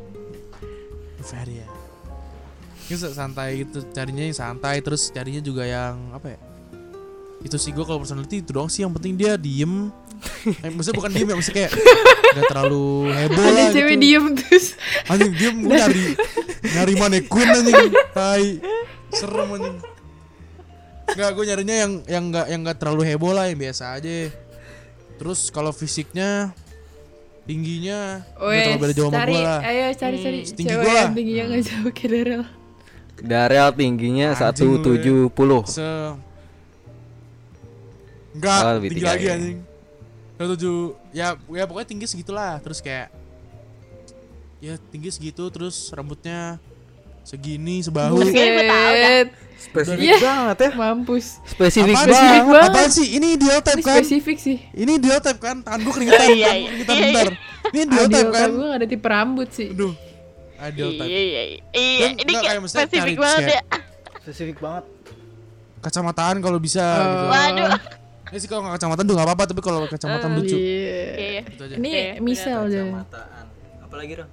ya 1.58 1.68
Terus 2.88 3.04
santai 3.12 3.60
gitu 3.60 3.84
carinya 3.90 4.24
yang 4.24 4.32
santai 4.34 4.80
terus 4.80 5.12
carinya 5.12 5.40
juga 5.40 5.64
yang 5.64 6.00
apa 6.12 6.32
ya 6.32 6.40
itu 7.46 7.56
sih 7.56 7.70
gue 7.70 7.86
kalau 7.86 8.02
personality 8.02 8.42
itu 8.42 8.50
doang 8.50 8.68
sih 8.68 8.82
yang 8.82 8.92
penting 8.92 9.14
dia 9.14 9.38
diem 9.38 9.94
eh, 10.66 10.70
maksudnya 10.74 10.98
bukan 10.98 11.12
diem 11.14 11.28
ya 11.30 11.36
maksudnya 11.38 11.58
kayak 11.70 11.72
gak 12.34 12.46
terlalu 12.50 12.86
heboh 13.14 13.44
ada 13.46 13.54
lah 13.54 13.70
cewek 13.70 13.94
gitu. 13.94 14.04
diem 14.04 14.26
terus 14.34 14.66
anjing 15.06 15.34
diem 15.38 15.56
gue 15.62 15.70
nyari 15.70 16.06
nyari 16.74 16.94
manekun 16.98 17.48
anjing 17.48 17.92
tai 18.12 18.46
serem 19.14 19.50
anjing 19.54 19.78
Enggak, 21.08 21.40
gue 21.40 21.46
nyarinya 21.48 21.76
yang 21.88 21.92
yang 22.04 22.24
enggak 22.28 22.46
yang 22.52 22.60
enggak 22.68 22.78
terlalu 22.84 23.08
heboh 23.08 23.32
lah 23.32 23.48
yang 23.48 23.56
biasa 23.56 23.96
aja. 23.96 24.28
Terus 25.16 25.48
kalau 25.56 25.72
fisiknya 25.72 26.52
tingginya 27.48 28.28
nggak 28.36 28.60
terlalu 28.68 28.82
beda 28.84 28.94
jauh 28.94 29.08
sama 29.08 29.18
cari, 29.24 29.32
gue 29.32 29.40
lah 29.40 29.60
ayo 29.64 29.86
cari 29.96 30.18
cari 30.20 30.40
Hmm. 30.44 30.52
Tinggi 30.52 30.68
cewek 30.68 30.84
gua 30.84 30.92
lah. 30.92 31.00
yang 31.08 31.16
tingginya 31.16 31.44
nggak 31.48 31.64
jauh 31.64 31.92
kayak 31.96 32.12
Daryl. 32.12 32.44
Daryl 33.24 33.70
tingginya 33.72 34.28
Anjing 34.28 34.44
lu 34.68 34.76
ya. 34.76 34.84
170. 38.38 38.40
se 38.40 38.40
enggak 38.40 38.60
Oh, 38.60 38.72
tinggi 38.76 38.90
tinggi 38.92 39.04
lagi 39.04 39.18
lagi. 39.20 39.28
anjing 39.34 39.58
satu 40.34 40.48
tujuh 40.54 40.78
ya 41.12 41.28
ya 41.50 41.64
pokoknya 41.66 41.88
tinggi 41.88 42.06
segitulah 42.06 42.62
terus 42.62 42.78
kayak 42.78 43.10
ya 44.58 44.74
tinggi 44.88 45.10
segitu 45.10 45.44
terus 45.48 45.90
rambutnya 45.90 46.62
segini 47.22 47.82
sebahu 47.82 48.22
Buset. 48.22 49.34
Spesifik 49.58 50.06
Iya. 50.08 50.18
banget 50.22 50.58
ya. 50.60 50.70
mampus. 50.72 51.26
Spesifik 51.44 51.92
Apaan 51.92 52.06
banget. 52.06 52.14
Spesifik 52.14 52.46
banget. 52.48 52.70
Apaan 52.70 52.90
sih? 52.94 53.08
Ini 53.12 53.28
ideal 53.34 53.58
Ini 53.58 53.66
type 53.66 53.82
kan? 53.82 54.00
spesifik 54.00 54.38
sih. 54.38 54.58
Ini 54.72 54.92
ideal 54.96 55.18
type 55.18 55.40
kan? 55.40 55.58
Tangan 55.60 55.80
gue 55.82 55.92
keringetan, 55.92 56.22
Iya, 56.22 56.30
tangan 56.30 56.38
iya, 56.38 56.68
keringetan 56.70 56.94
iya, 56.94 57.02
bentar. 57.04 57.28
Ini 57.68 57.80
ideal 57.82 58.06
type 58.06 58.14
Adil 58.14 58.30
kan? 58.32 58.48
gue 58.48 58.64
gak 58.64 58.78
ada 58.78 58.88
tipe 58.88 59.08
rambut 59.08 59.50
sih. 59.50 59.68
Aduh. 59.68 59.94
Ideal 60.56 60.90
type. 60.94 61.10
Iya 61.10 61.20
iya 61.20 61.42
iya. 61.44 61.60
Iya, 61.74 62.08
ini 62.16 62.32
kayak 62.38 62.62
spesifik 62.64 63.18
banget 63.18 63.44
ya. 63.50 63.62
Spesifik 64.22 64.58
banget. 64.58 64.86
Kacamataan 65.80 66.36
kalau 66.38 66.60
bisa 66.60 66.86
Oh. 66.86 67.02
gitu. 67.04 67.26
Waduh. 67.28 67.72
Ya 68.28 68.38
sih 68.38 68.50
kalau 68.52 68.62
nggak 68.68 68.76
kacamataan 68.76 69.06
tuh 69.08 69.16
nggak 69.16 69.28
apa-apa, 69.28 69.44
tapi 69.48 69.62
kalau 69.64 69.80
kacamataan 69.88 70.32
Eh, 70.32 70.38
lucu. 70.38 70.58
Iya. 70.58 71.00
Iya. 71.16 71.42
Ini 71.80 71.92
misal 72.20 72.68
aja. 72.68 72.82
Kacamataan. 72.84 73.46
Apalagi 73.84 74.14
dong? 74.20 74.32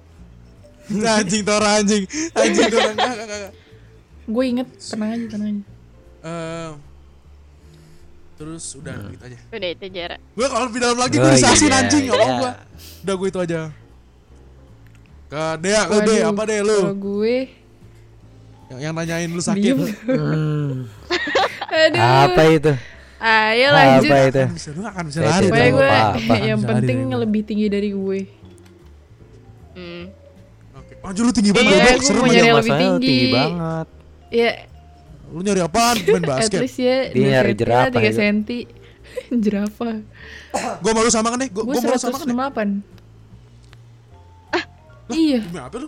anjing 0.85 1.41
Tora 1.41 1.69
anjing. 1.81 2.03
Anjing 2.35 2.67
Tora. 2.69 2.91
Gue 4.25 4.43
inget, 4.49 4.67
tenang 4.77 5.09
aja, 5.15 5.25
tenang 5.31 5.49
aja. 5.49 5.63
Eh, 6.25 6.71
terus 8.35 8.65
udah 8.75 8.93
gitu 9.09 9.23
aja. 9.23 9.37
Udah 9.49 9.69
itu 9.69 9.85
jarak. 9.93 10.19
Gue 10.33 10.47
kalau 10.49 10.65
lebih 10.67 10.79
dalam 10.81 10.97
lagi 10.99 11.15
Oh, 11.17 11.21
gue 11.23 11.31
disasin 11.37 11.69
iya, 11.69 11.77
anjing, 11.79 12.03
nggak 12.09 12.17
mau 12.19 12.25
iya. 12.27 12.37
gue. 12.37 12.51
Udah 13.05 13.15
gue 13.15 13.27
itu 13.29 13.39
aja. 13.39 13.59
Ke 15.25 15.41
Dea, 15.61 15.81
ke 15.87 15.97
Dea, 16.05 16.25
apa 16.29 16.41
deh 16.45 16.59
lu? 16.61 16.79
Kalau 16.83 16.97
gue, 16.97 17.37
Yang, 18.65 18.79
yang 18.81 18.93
nanyain 18.97 19.29
lu 19.29 19.41
sakit. 19.41 19.75
Hmm. 20.09 20.89
Aduh. 21.85 22.01
Apa 22.01 22.41
itu? 22.49 22.73
Ayo 23.25 23.67
lanjut. 23.71 24.05
Apa 24.05 24.17
itu? 24.23 24.43
Bisa, 24.53 24.69
lu 24.69 24.81
akan 24.83 25.03
bisa 25.07 25.19
lari. 25.19 25.47
dong. 25.47 25.57
gue 25.73 25.89
yang 26.43 26.59
Bisa 26.59 26.69
penting 26.69 26.97
lari, 27.03 27.17
lebih 27.19 27.41
tinggi 27.41 27.67
dari 27.67 27.89
gue. 27.89 28.19
Hmm. 29.73 30.03
Oke. 30.75 30.93
Maju 31.01 31.19
lu 31.19 31.31
tinggi 31.31 31.51
banget, 31.51 31.73
Iya, 31.73 31.91
gue 31.97 32.13
mau 32.13 32.25
nyari 32.25 32.37
yang 32.39 32.57
lebih 32.59 32.73
tinggi. 32.75 33.01
tinggi 33.03 33.27
banget. 33.31 33.87
Ya, 34.29 34.51
Lu 35.25 35.41
nyari 35.41 35.59
apaan? 35.59 35.95
Main 35.99 36.21
at 36.21 36.29
basket. 36.29 36.59
least 36.61 36.77
ya 36.77 36.97
Dia 37.09 37.25
nyari 37.33 37.53
jerapah 37.53 37.89
3 37.91 38.03
itu. 38.03 38.13
cm. 38.15 38.37
Jerapah. 39.35 39.95
Gue 40.79 40.91
malu 40.93 41.09
sama 41.09 41.27
kan 41.29 41.37
deh. 41.37 41.49
Gue 41.49 41.63
Gue 41.65 41.75
malu 41.75 41.97
sama 41.97 42.15
kan 42.15 42.23
deh. 42.23 42.35
168. 42.35 42.93
Iya, 45.07 45.37
Demi 45.43 45.59
apa 45.59 45.75
lu? 45.77 45.87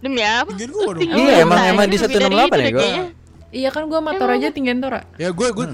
Demi 0.00 0.20
apa? 0.20 0.48
Tinggiin 0.50 0.70
gue 0.70 0.84
dong. 0.86 0.96
Tinggi 0.98 1.16
Iya, 1.18 1.34
emang- 1.40 1.64
emang 1.66 1.86
di 1.86 1.96
lebih 1.96 2.08
dari 2.10 2.24
168 2.24 2.28
itu 2.28 2.60
ya, 2.60 2.72
kayaknya. 2.74 3.04
iya 3.50 3.68
kan 3.70 3.82
gue 3.84 4.00
motor 4.02 4.28
aja 4.30 4.48
tinggian 4.50 4.78
Tora. 4.78 5.00
Ya 5.14 5.28
gue 5.30 5.48
gue 5.50 5.66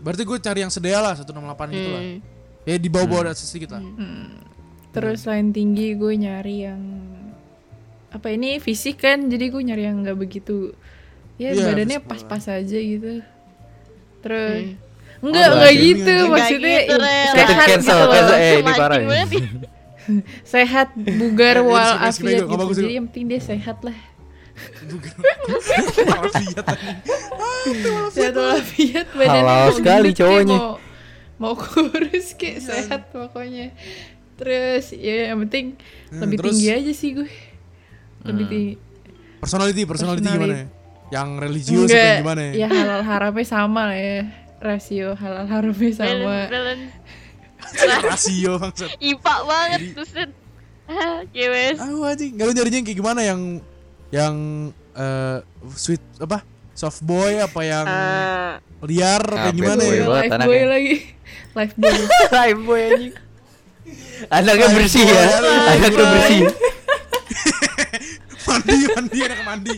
Berarti 0.00 0.22
gue 0.24 0.38
cari 0.38 0.60
yang 0.60 0.72
sedea 0.72 0.98
lah 0.98 1.14
168 1.14 1.30
gitu 1.70 1.90
lah. 1.90 2.02
Hmm. 2.02 2.18
Ya 2.64 2.76
di 2.76 2.88
bawah-bawah 2.88 3.30
atas 3.30 3.44
sedikit 3.44 3.76
lah. 3.76 3.82
Terus 4.90 5.22
selain 5.22 5.52
tinggi 5.52 5.94
gue 5.94 6.12
nyari 6.16 6.66
yang 6.66 6.82
apa 8.10 8.26
ini 8.28 8.58
fisik 8.58 9.06
kan, 9.06 9.30
jadi 9.30 9.48
gue 9.48 9.62
nyari 9.62 9.86
yang 9.86 10.02
nggak 10.02 10.18
begitu 10.18 10.74
ya 11.38 11.54
Iya, 11.54 11.72
badannya 11.72 11.98
pas-pas 12.02 12.44
aja 12.50 12.78
gitu. 12.78 13.22
Terus 14.20 14.74
Hmm. 15.20 15.24
enggak 15.30 15.46
Oh, 15.46 15.54
enggak 15.56 15.74
gitu, 15.78 16.14
maksudnya 16.26 16.78
gitu, 16.84 16.96
sehat 17.30 17.66
Cancel, 17.70 17.78
gitu 17.78 17.92
loh. 17.94 18.12
cancel. 18.12 18.36
Eh, 18.36 18.54
ini 18.58 18.72
parah. 18.74 18.98
Sehat, 20.42 20.88
bugar, 20.96 21.62
wal, 21.70 21.86
skip, 22.10 22.26
skip, 22.26 22.34
skip, 22.34 22.34
afiat 22.34 22.48
nggak 22.50 22.66
gitu. 22.66 22.80
Jadi 22.82 22.94
yang 22.98 23.06
penting 23.06 23.26
dia 23.30 23.40
sehat 23.40 23.78
lah. 23.86 23.94
Walafiat 28.10 29.08
badannya 29.12 29.42
Halal 29.42 29.70
sekali 29.72 30.10
cowoknya. 30.12 30.58
Mau, 30.58 30.74
mau 31.38 31.54
kurus 31.54 32.34
kayak 32.34 32.60
sehat 32.60 33.00
pokoknya. 33.10 33.72
Terus 34.36 34.92
ya 34.92 35.30
yang 35.32 35.44
penting 35.46 35.76
Hmm, 36.08 36.20
lebih 36.24 36.36
terus? 36.40 36.50
tinggi 36.56 36.68
aja 36.68 36.92
sih 36.92 37.10
gue. 37.14 37.30
Lebih 38.24 38.44
Hmm. 38.44 38.52
tinggi. 38.52 38.72
Personality, 39.40 39.82
personality 39.84 40.20
Personality. 40.20 40.48
gimana 40.48 40.54
ya? 40.54 40.66
Yang 41.10 41.28
religius 41.38 41.88
Enggak, 41.88 42.04
yang 42.06 42.20
gimana 42.22 42.40
ya? 42.40 42.52
ya 42.54 42.68
halal 42.70 43.02
haramnya 43.02 43.46
sama 43.46 43.82
lah 43.86 43.98
ya. 43.98 44.20
Rasio 44.60 45.08
halal 45.16 45.46
haramnya 45.46 45.92
sama. 45.92 46.36
Rasio 48.04 48.52
bangsat. 48.58 48.88
IPA 48.98 49.34
banget 49.44 49.80
Jadi- 49.80 49.94
terus 49.94 50.10
Ah, 50.90 51.22
anjing. 52.02 52.34
Enggak 52.34 52.46
lu 52.46 52.52
nyarinya 52.52 52.78
yang 52.82 52.86
kayak 52.88 52.98
gimana 52.98 53.20
yang 53.22 53.40
yang 54.10 54.34
eh 54.92 55.38
sweet 55.72 56.02
apa? 56.18 56.42
Soft 56.72 57.00
boy 57.00 57.36
apa 57.36 57.60
yang 57.60 57.84
Ah, 57.84 58.56
liar 58.82 59.20
apa 59.20 59.32
Ah, 59.32 59.46
yang 59.46 59.54
gimana 59.54 59.78
boy 59.78 59.90
ya? 59.90 60.00
banget 60.00 60.22
Life 60.22 60.32
anaknya. 60.32 60.48
boy 60.48 60.60
lagi. 60.66 60.94
Life 61.50 61.74
boy. 61.76 61.92
Live 62.32 62.60
boy 62.62 62.82
anjing. 62.82 63.14
Anaknya 64.28 64.64
Live 64.64 64.76
bersih 64.76 65.02
boy, 65.02 65.12
ya. 65.12 65.24
Anaknya 65.68 65.90
boy. 65.98 66.10
bersih. 66.10 66.40
mandi, 68.46 68.74
mandi, 68.88 69.18
anak 69.20 69.40
mandi. 69.44 69.76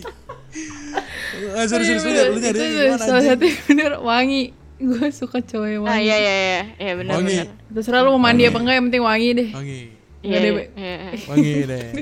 Ah, 1.53 1.65
sorry, 1.65 1.85
sorry, 1.87 1.99
sorry. 1.99 2.19
Lu 2.27 2.39
nyari 2.39 2.59
gimana 2.61 2.97
salah 2.99 3.23
satu 3.27 3.45
bener 3.67 3.91
wangi. 4.01 4.43
Gue 4.77 5.09
suka 5.11 5.39
cowok 5.39 5.69
yang 5.69 5.83
ah 5.83 5.87
wangi. 5.93 6.03
iya 6.03 6.17
iya 6.19 6.35
iya, 6.35 6.63
iya 6.77 6.93
benar 6.97 7.13
Wangi. 7.17 7.35
benar. 7.39 7.47
Terserah 7.73 8.01
lu 8.03 8.11
mau 8.13 8.21
mandi 8.21 8.43
apa 8.45 8.57
enggak 8.57 8.75
yang 8.77 8.85
penting 8.89 9.03
wangi 9.03 9.29
deh. 9.33 9.49
Wangi. 9.51 9.81
Iya 10.23 10.37
deh, 10.39 10.51
iya, 10.51 10.65
iya. 10.77 10.97
Wangi 11.25 11.53
deh. 11.65 11.87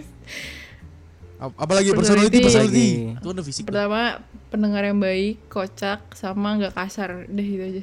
Ap- 1.40 1.56
Apalagi 1.58 1.90
Personality. 1.90 2.38
personality. 2.38 2.88
Itu 3.16 3.28
udah 3.32 3.40
fisik. 3.42 3.64
Pertama 3.64 4.20
pendengar 4.46 4.84
yang 4.84 4.96
baik, 4.96 5.40
kocak, 5.48 6.12
sama 6.12 6.52
nggak 6.54 6.74
kasar. 6.74 7.24
Udah 7.24 7.40
gitu 7.42 7.64
aja. 7.64 7.82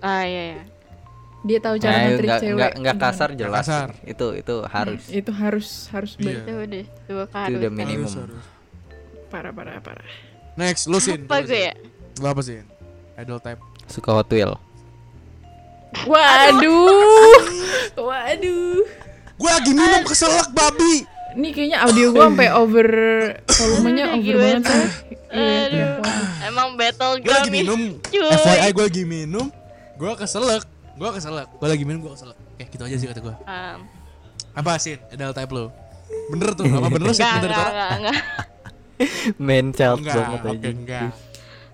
Ah 0.00 0.22
iya 0.22 0.42
iya. 0.52 0.62
Dia 1.40 1.58
tahu 1.58 1.78
cara 1.78 1.94
Nah, 1.94 2.02
enggak 2.12 2.40
cewek. 2.40 2.50
enggak 2.52 2.72
enggak 2.74 2.96
gimana. 2.96 3.06
kasar 3.08 3.28
jelas. 3.32 3.56
kasar. 3.62 3.88
Itu 4.02 4.26
itu 4.34 4.54
harus. 4.64 5.02
Itu 5.06 5.30
harus 5.32 5.68
harus 5.88 6.12
Iya. 6.18 6.34
Itu 6.36 6.52
udah 6.56 6.84
dua 7.06 7.24
Itu 7.24 7.32
kali. 7.32 7.54
udah 7.56 7.70
minimum. 7.70 8.10
Harus, 8.10 8.18
harus. 8.20 8.44
Parah 9.28 9.52
parah 9.52 9.78
parah. 9.78 10.08
Next, 10.54 10.86
lu 10.86 10.98
sin. 10.98 11.22
Apa 11.22 11.38
gue 11.40 11.60
ya? 11.62 11.74
Lu 12.18 12.26
apa 12.26 12.42
sih? 12.42 12.58
Idol 13.14 13.38
type. 13.38 13.62
Suka 13.86 14.10
Hot 14.12 14.26
Wheel. 14.28 14.58
Waduh. 16.04 17.38
Waduh. 17.96 18.82
Gue 19.38 19.46
lagi 19.48 19.70
minum 19.70 20.02
keselak 20.02 20.50
babi. 20.50 21.06
Ini 21.38 21.48
kayaknya 21.54 21.78
audio 21.86 22.10
gua 22.10 22.26
sampai 22.26 22.48
over 22.60 22.88
volumenya 23.46 24.04
over 24.10 24.34
banget 24.34 24.62
ya. 24.66 24.82
Aduh. 25.30 25.90
Emang 26.42 26.68
battle 26.74 27.22
Gue 27.22 27.30
lagi 27.30 27.52
minum. 27.52 27.80
Cuy. 28.02 28.26
FYI 28.42 28.68
gue 28.74 28.84
lagi 28.84 29.04
minum. 29.06 29.46
Gue 29.94 30.12
keselak. 30.18 30.66
Gue 30.98 31.10
keselak. 31.14 31.46
Gue 31.54 31.68
lagi 31.68 31.84
minum 31.86 32.02
gue 32.02 32.10
keselak. 32.10 32.34
Oke, 32.34 32.64
gitu 32.66 32.82
aja 32.82 32.96
sih 32.98 33.06
kata 33.06 33.20
gue. 33.22 33.34
Um, 33.46 33.78
Apa 34.50 34.82
sih 34.82 34.98
idol 35.14 35.30
type 35.30 35.52
lu? 35.54 35.70
Bener 36.32 36.56
tuh, 36.56 36.64
apa 36.66 36.88
bener 36.88 37.12
sih? 37.12 37.22
Bener 37.22 37.52
enggak 37.52 37.52
Tora? 37.54 37.68
enggak 37.70 37.90
enggak. 37.94 38.18
Main 39.46 39.66
child 39.70 39.98
Enggak, 40.02 40.16
banget 40.16 40.40
oke, 40.40 40.50
aja. 40.50 40.68
enggak. 40.72 41.10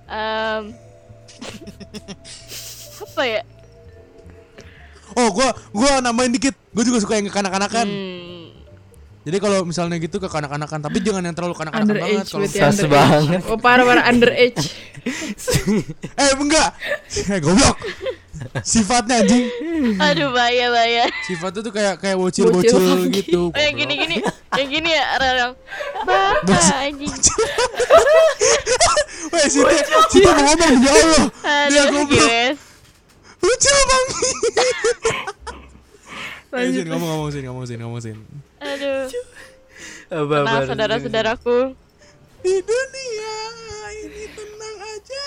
Em, 0.05 0.62
apa 3.01 3.23
ya? 3.25 3.41
Oh, 5.15 5.29
gue 5.31 5.49
gua 5.71 6.03
nambahin 6.03 6.35
dikit. 6.35 6.53
Gue 6.75 6.83
juga 6.83 6.99
suka 6.99 7.15
yang 7.17 7.31
kekanak-kanakan. 7.31 7.87
Hmm, 7.87 8.34
Jadi 9.25 9.41
kalau 9.41 9.64
misalnya 9.64 9.97
gitu 9.97 10.20
ke 10.20 10.29
kanak-kanakan, 10.29 10.85
tapi 10.85 11.01
jangan 11.01 11.25
yang 11.25 11.33
terlalu 11.33 11.57
kanak-kanakan 11.57 11.97
banget. 11.97 12.27
Kalau 12.29 12.45
Sas 12.45 12.85
banget. 12.85 13.41
Oh 13.49 13.57
parah 13.57 13.89
parah 13.89 14.05
underage. 14.12 14.61
eh 16.20 16.33
enggak. 16.37 16.77
Eh 17.33 17.41
goblok. 17.41 17.77
Sifatnya 18.61 19.25
anjing. 19.25 19.49
aduh 19.97 20.29
bahaya 20.29 20.68
bahaya. 20.68 21.05
Sifatnya 21.25 21.64
tuh 21.64 21.72
kayak 21.72 22.05
kayak 22.05 22.20
bocil-bocil 22.20 22.77
Bocil 22.77 23.09
gitu. 23.16 23.43
Oh 23.49 23.61
yang 23.64 23.81
gini 23.81 23.95
gini, 23.97 24.16
yang 24.61 24.68
gini 24.68 24.91
ya 24.93 25.05
yang 25.16 25.53
Bapak 26.05 26.85
anjing. 26.85 27.09
Weh, 29.33 29.49
Sita, 29.49 29.72
Sita 30.12 30.31
mau 30.37 30.53
ngomong 30.53 30.85
ya 30.85 30.93
Allah. 30.93 31.25
Dia 31.72 31.83
goblok. 31.89 32.29
Bocil 33.41 33.77
bang. 33.89 34.05
Eh, 36.55 36.70
Lanjut. 36.70 36.87
Sin, 36.87 36.87
ngomong 36.87 37.09
ngomong 37.11 37.31
sin, 37.35 37.43
ngomong 37.51 37.64
sin, 37.66 37.79
ngomong 37.83 37.99
sin. 37.99 38.16
Aduh. 38.65 39.05
Apa 40.09 40.35
Nah 40.45 40.61
saudara-saudaraku. 40.65 41.77
Di 42.45 42.55
dunia 42.61 43.35
ini 44.05 44.25
tenang 44.33 44.77
aja. 44.81 45.25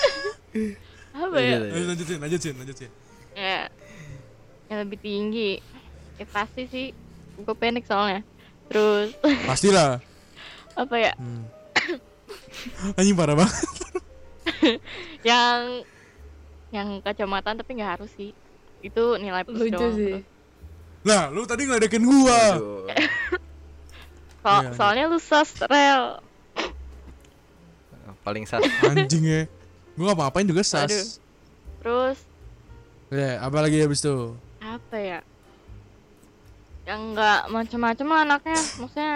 Apa 1.18 1.38
ya? 1.42 1.56
Ayo 1.66 1.84
lanjutin, 1.90 2.18
lanjutin, 2.22 2.54
lanjutin. 2.58 2.90
Ya. 3.34 3.66
Yang 4.70 4.78
lebih 4.86 4.98
tinggi. 5.02 5.50
Ya 6.18 6.26
pasti 6.30 6.66
sih. 6.70 6.86
Gue 7.38 7.54
panik 7.54 7.86
soalnya. 7.86 8.22
Terus 8.70 9.14
Pastilah. 9.46 9.98
apa 10.82 10.94
ya? 10.98 11.12
Hmm. 11.18 11.46
Anjing 12.98 13.16
parah 13.18 13.34
banget. 13.38 13.54
Yang 15.28 15.86
yang 16.68 17.00
kacamataan 17.00 17.56
tapi 17.56 17.80
nggak 17.80 17.92
harus 17.98 18.10
sih. 18.12 18.36
Itu 18.84 19.16
nilai 19.16 19.42
plus 19.42 19.58
Lucu 19.58 19.72
doang. 19.74 19.94
sih. 19.96 20.14
Terus 20.20 20.37
Lah, 21.02 21.30
lu 21.30 21.44
tadi 21.44 21.64
ngeledekin 21.64 22.02
gua. 22.02 22.40
So- 22.56 22.86
Iya, 24.38 24.72
soalnya 24.72 25.04
lu 25.06 25.18
sus 25.18 25.60
rel. 25.62 26.24
Paling 28.22 28.44
sat. 28.44 28.64
Anjing 28.88 29.24
ya. 29.24 29.42
Gua 29.92 30.10
ngapa 30.10 30.22
ngapain 30.24 30.46
juga 30.46 30.62
sas. 30.62 30.88
Aduh. 30.88 31.04
Terus 31.78 32.18
Ya, 33.08 33.40
apa 33.40 33.58
lagi 33.58 33.76
habis 33.78 34.00
itu? 34.00 34.36
apa 34.58 34.96
ya? 34.96 35.20
Yang 36.84 37.00
nggak 37.12 37.40
macem-macem 37.48 38.04
lah 38.04 38.20
anaknya, 38.22 38.60
maksudnya. 38.76 39.14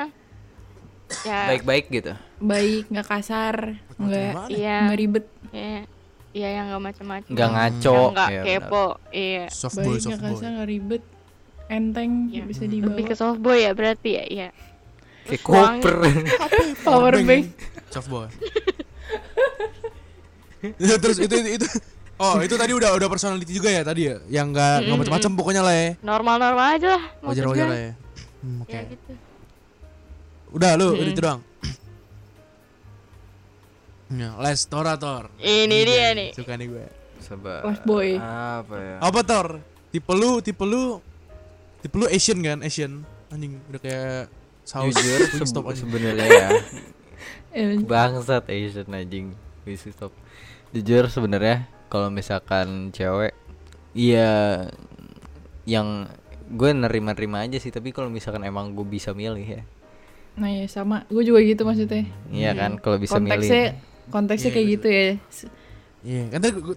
Ya, 1.23 1.41
Baik-baik 1.47 1.85
gitu. 1.91 2.13
Baik, 2.39 2.89
nggak 2.89 3.05
kasar, 3.07 3.77
nggak 3.95 4.49
iya, 4.49 4.89
nggak 4.89 4.97
ribet. 4.99 5.25
iya, 5.53 5.85
iya 6.33 6.49
yang 6.57 6.73
nggak 6.73 6.85
macem-macem. 6.89 7.31
Nggak 7.37 7.51
ngaco. 7.53 7.93
Yang 7.93 8.13
nggak 8.17 8.29
Ya, 8.29 8.41
benar. 8.41 8.49
kepo, 8.65 8.85
iya. 9.13 9.45
Soft 9.53 9.77
boy, 9.77 9.85
Baik, 9.85 10.01
soft 10.01 10.09
nggak 10.09 10.21
boy. 10.25 10.33
kasar, 10.33 10.49
nggak 10.51 10.69
ribet. 10.73 11.03
Enteng, 11.73 12.29
Iya. 12.29 12.45
bisa 12.45 12.63
Lebih 12.63 12.85
dibawa. 12.85 13.09
ke 13.09 13.15
soft 13.15 13.41
boy 13.41 13.57
ya 13.57 13.73
berarti 13.73 14.11
ya, 14.13 14.25
iya. 14.27 14.49
Kayak 15.25 15.41
Terus 15.41 15.49
wangi. 15.49 15.81
koper. 15.81 15.97
Power 16.87 17.15
bank. 17.19 17.45
Soft 17.89 18.09
boy. 18.09 18.29
Ya, 20.79 20.95
Terus 20.95 21.19
itu, 21.19 21.35
itu 21.35 21.59
itu 21.59 21.67
Oh, 22.15 22.39
itu 22.39 22.55
tadi 22.55 22.71
udah 22.71 22.95
udah 22.95 23.09
personality 23.11 23.51
juga 23.51 23.67
ya 23.67 23.83
tadi 23.83 24.07
ya, 24.07 24.23
yang 24.31 24.55
nggak 24.55 24.63
nggak 24.79 24.87
Mm-mm. 24.87 25.01
macam-macam 25.03 25.31
pokoknya 25.35 25.63
lah 25.65 25.75
ya. 25.75 25.89
Normal-normal 25.99 26.67
aja 26.71 26.89
lah. 26.93 27.03
maksud 27.19 27.27
Wajar-wajar 27.27 27.59
gue. 27.59 27.67
lah 27.67 27.81
ya. 27.81 27.93
Hmm, 28.39 28.59
Oke. 28.63 28.71
Ya 28.71 28.81
gitu. 28.87 29.13
Udah 30.53 30.71
lu, 30.77 30.89
Mm-mm. 30.93 31.09
itu 31.09 31.19
doang. 31.19 31.41
Ya, 34.09 34.31
Lestorator. 34.39 35.35
Ini 35.37 35.79
dia 35.83 36.09
nih. 36.13 36.31
Suka 36.31 36.55
nih 36.55 36.67
gue. 36.69 36.87
Sabar. 37.19 37.61
Boy. 37.83 38.15
Apa 38.15 38.75
ya? 38.77 38.97
Apa 39.01 39.21
Tor? 39.25 39.47
Tipe 39.91 40.13
lu, 40.13 40.39
tipe 40.39 40.63
lu 40.63 41.03
tipe 41.83 41.95
lu 41.95 42.07
Asian 42.07 42.39
kan? 42.41 42.59
Asian. 42.63 43.03
Anjing 43.29 43.59
udah 43.67 43.81
kayak 43.81 44.31
saus 44.63 44.95
Jujur 44.95 45.19
anjing. 45.27 45.75
sebenarnya 45.77 46.27
ya. 46.27 46.49
Eh, 47.53 47.77
Bangsat 47.79 48.49
Asian 48.49 48.89
anjing. 48.89 49.37
Wingstop. 49.63 50.11
Jujur 50.71 51.05
sebenarnya 51.07 51.69
kalau 51.87 52.09
misalkan 52.09 52.89
cewek 52.91 53.37
iya 53.93 54.65
yang 55.65 56.09
gue 56.49 56.71
nerima-nerima 56.73 57.45
aja 57.45 57.57
sih 57.57 57.69
tapi 57.69 57.93
kalau 57.93 58.09
misalkan 58.09 58.43
emang 58.43 58.73
gue 58.73 58.83
bisa 58.83 59.13
milih 59.13 59.45
ya 59.45 59.63
Nah 60.33 60.49
ya 60.49 60.65
sama, 60.65 61.05
gue 61.07 61.21
juga 61.23 61.45
gitu 61.45 61.61
maksudnya. 61.63 62.09
iya 62.33 62.57
kan 62.57 62.81
kalau 62.81 62.97
bisa 62.97 63.21
konteksnya, 63.21 63.77
milih 63.77 64.09
konteksnya 64.09 64.49
Iya, 64.49 64.55
kayak 64.57 64.65
betul. 64.65 64.75
gitu 64.75 64.89
ya. 64.89 65.05
Iya, 66.03 66.23
kan 66.33 66.39
tadi 66.41 66.53
gue, 66.57 66.77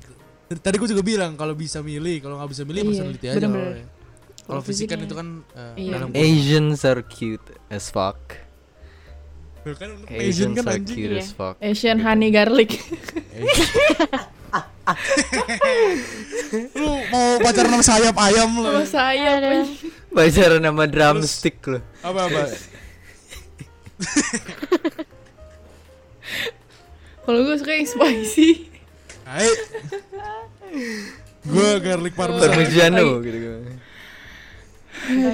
tadi 0.60 0.76
gue 0.76 0.90
juga 0.92 1.04
bilang 1.08 1.32
kalau 1.34 1.56
bisa 1.56 1.80
milih, 1.80 2.20
kalau 2.20 2.36
nggak 2.36 2.52
bisa 2.52 2.64
milih 2.64 2.82
Iya, 2.84 2.90
personality 2.92 3.26
aja. 3.26 3.36
bener-bener. 3.40 3.64
kalau- 3.72 3.95
Kalau 4.46 4.62
kan 4.62 5.00
itu 5.02 5.16
kan 5.16 5.28
eh, 5.52 5.74
Iya. 5.76 5.92
dalam 5.98 6.10
Asians 6.14 6.86
are 6.86 7.02
cute 7.02 7.42
as 7.68 7.90
fuck 7.90 8.18
kan 9.66 9.98
untuk 9.98 10.06
Asian 10.08 10.54
Asians 10.54 10.56
kan 10.56 10.66
are 10.66 10.78
anjing. 10.78 10.94
cute 10.96 11.12
Iya. 11.12 11.22
as 11.22 11.32
fuck 11.32 11.56
Asian 11.58 11.98
honey 12.00 12.30
garlic. 12.30 12.78
Lu 16.78 16.88
mau 17.10 17.42
pacaran 17.42 17.74
sama 17.74 17.84
sayap 17.84 18.16
ayam 18.16 18.50
lu. 18.56 18.70
Sama 18.70 18.86
saya 18.86 19.30
Ada. 19.42 19.66
Pacaran 20.14 20.62
nama 20.62 20.86
drumstick 20.86 21.58
loh 21.66 21.82
Apa 22.00 22.30
apa? 22.30 22.42
Kalau 27.26 27.40
gue 27.42 27.56
suka 27.58 27.72
yang 27.74 27.90
spicy. 27.90 28.70
Hai. 29.26 29.50
Gue 31.42 31.70
garlic 31.82 32.14
parmesan. 32.14 32.54
Parmigiano 32.54 33.18
gitu 33.20 33.38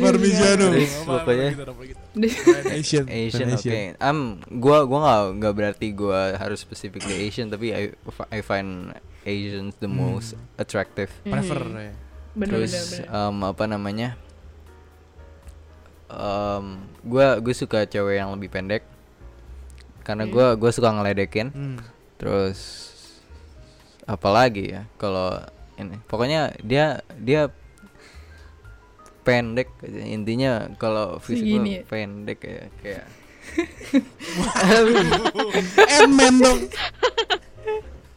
Parmigiano. 0.01 0.65
Terus 0.73 0.93
Apa- 1.05 1.23
apa 1.23 1.31
pokoknya- 1.71 1.95
Asian. 2.75 3.05
Asian 3.07 3.47
oke. 3.55 3.81
Um 4.01 4.19
gua 4.59 4.83
gua 4.83 4.99
nggak 4.99 5.21
nggak 5.39 5.53
berarti 5.55 5.87
gua 5.95 6.35
harus 6.35 6.59
specifically 6.59 7.23
Asian 7.23 7.47
tapi 7.47 7.71
I 7.71 7.95
I 8.29 8.39
find 8.43 8.91
Asians 9.23 9.77
the 9.79 9.87
most 9.87 10.33
attractive. 10.57 11.09
Prefer 11.23 11.61
ya. 11.71 11.93
Bener 12.31 12.51
terus 12.51 12.71
bener. 12.71 12.85
bener. 13.05 13.07
um, 13.11 13.37
apa 13.43 13.63
namanya? 13.65 14.09
Um, 16.11 16.83
gua 17.07 17.39
gue 17.39 17.55
suka 17.55 17.87
cewek 17.87 18.19
yang 18.19 18.35
lebih 18.35 18.51
pendek. 18.51 18.83
Karena 20.03 20.27
gua 20.27 20.59
gua 20.59 20.71
suka 20.73 20.91
ngeledekin. 20.91 21.49
Hmm. 21.53 21.79
terus 22.19 22.91
apalagi 24.05 24.75
ya? 24.75 24.83
Kalau 24.99 25.41
ini 25.73 25.97
pokoknya 26.05 26.53
dia 26.61 27.01
dia 27.17 27.49
pendek 29.31 29.69
intinya 30.03 30.67
kalau 30.75 31.23
fisik 31.23 31.47
Segini 31.47 31.79
ya? 31.79 31.83
pendek 31.87 32.39
ya 32.43 32.67
kayak 32.83 33.07
Ant-Man 36.01 36.35
dong. 36.39 36.59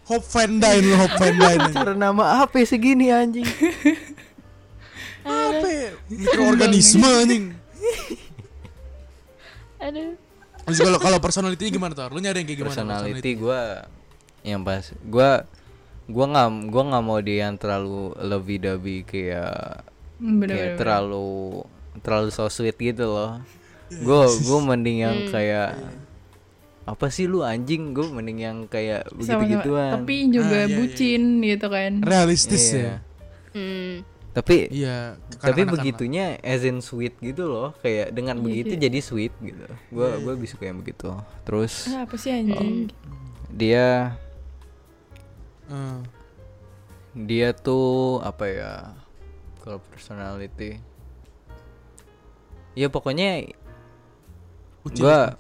Hop 0.05 0.21
Van 0.37 0.53
Dyne 0.61 0.85
lu 0.85 0.95
Hop 1.01 1.17
Van 1.17 1.33
Dyne. 1.33 1.73
cara 1.73 1.95
nama 1.97 2.45
apa 2.45 2.61
ya 2.61 2.67
segini 2.69 3.09
anjing 3.09 3.47
Apa 5.25 5.65
ya? 5.65 5.91
Mikroorganisme 6.13 7.09
anjing. 7.09 7.45
Aduh. 9.81 10.13
Terus 10.69 10.79
kalau 10.81 10.99
kalau 11.01 11.19
personality 11.25 11.73
gimana 11.73 11.97
tuh? 11.97 12.13
Lu 12.13 12.21
nyari 12.21 12.45
yang 12.45 12.49
kayak 12.49 12.61
gimana? 12.61 12.77
personality 12.77 13.31
gua 13.41 13.89
yang 14.45 14.61
pas 14.61 14.93
gua 15.09 15.49
gua 16.05 16.25
nggak 16.29 16.49
gua 16.69 16.83
nggak 16.93 17.05
mau 17.05 17.21
dia 17.25 17.49
yang 17.49 17.57
terlalu 17.57 18.13
lebih 18.21 18.61
dabi 18.61 18.97
kayak 19.09 19.81
bener 20.17 20.47
kayak 20.49 20.67
bener. 20.69 20.79
terlalu 20.79 21.65
terlalu 22.01 22.29
so 22.29 22.47
sweet 22.47 22.75
gitu 22.75 23.05
loh 23.05 23.39
gue 23.87 24.21
gue 24.41 24.59
mending 24.61 24.99
yang 25.01 25.17
Hmm. 25.21 25.31
kayak 25.31 25.71
apa 26.85 27.07
sih 27.09 27.25
lu 27.25 27.41
anjing 27.41 27.91
gue 27.91 28.05
mending 28.05 28.39
yang 28.39 28.59
kayak 28.67 29.09
begitu 29.11 29.57
gituan 29.57 29.93
Tapi 29.97 30.15
juga 30.29 30.53
Ah, 30.53 30.61
iya, 30.61 30.67
iya, 30.67 30.77
bucin 30.77 31.23
gitu 31.41 31.67
kan. 31.67 31.93
Realistis 32.01 32.65
Iya. 32.69 32.77
ya. 32.77 32.95
Hmm. 33.55 33.95
tapi 34.35 34.67
Iya. 34.67 35.15
tapi 35.39 35.63
begitunya 35.63 36.43
as 36.43 36.61
in 36.61 36.83
sweet 36.83 37.15
gitu 37.21 37.47
loh 37.47 37.71
kayak 37.79 38.11
dengan 38.11 38.37
Iya, 38.37 38.45
begitu 38.45 38.73
iya. 38.75 38.83
jadi 38.85 38.99
sweet 39.01 39.33
gitu 39.39 39.65
gue 39.65 40.09
gue 40.19 40.33
lebih 40.35 40.51
suka 40.51 40.67
yang 40.67 40.77
begitu 40.77 41.15
terus 41.43 41.87
Ah, 41.87 42.03
apa 42.03 42.15
sih 42.15 42.35
anjing? 42.35 42.91
dia 43.49 44.19
lah. 45.71 45.71
Eh, 45.71 45.99
dia 47.17 47.55
tuh 47.55 48.19
apa 48.21 48.45
ya 48.45 48.73
kalau 49.65 49.81
personality 49.83 50.77
ya 52.75 52.87
pokoknya 52.87 53.49
gua 54.93 55.33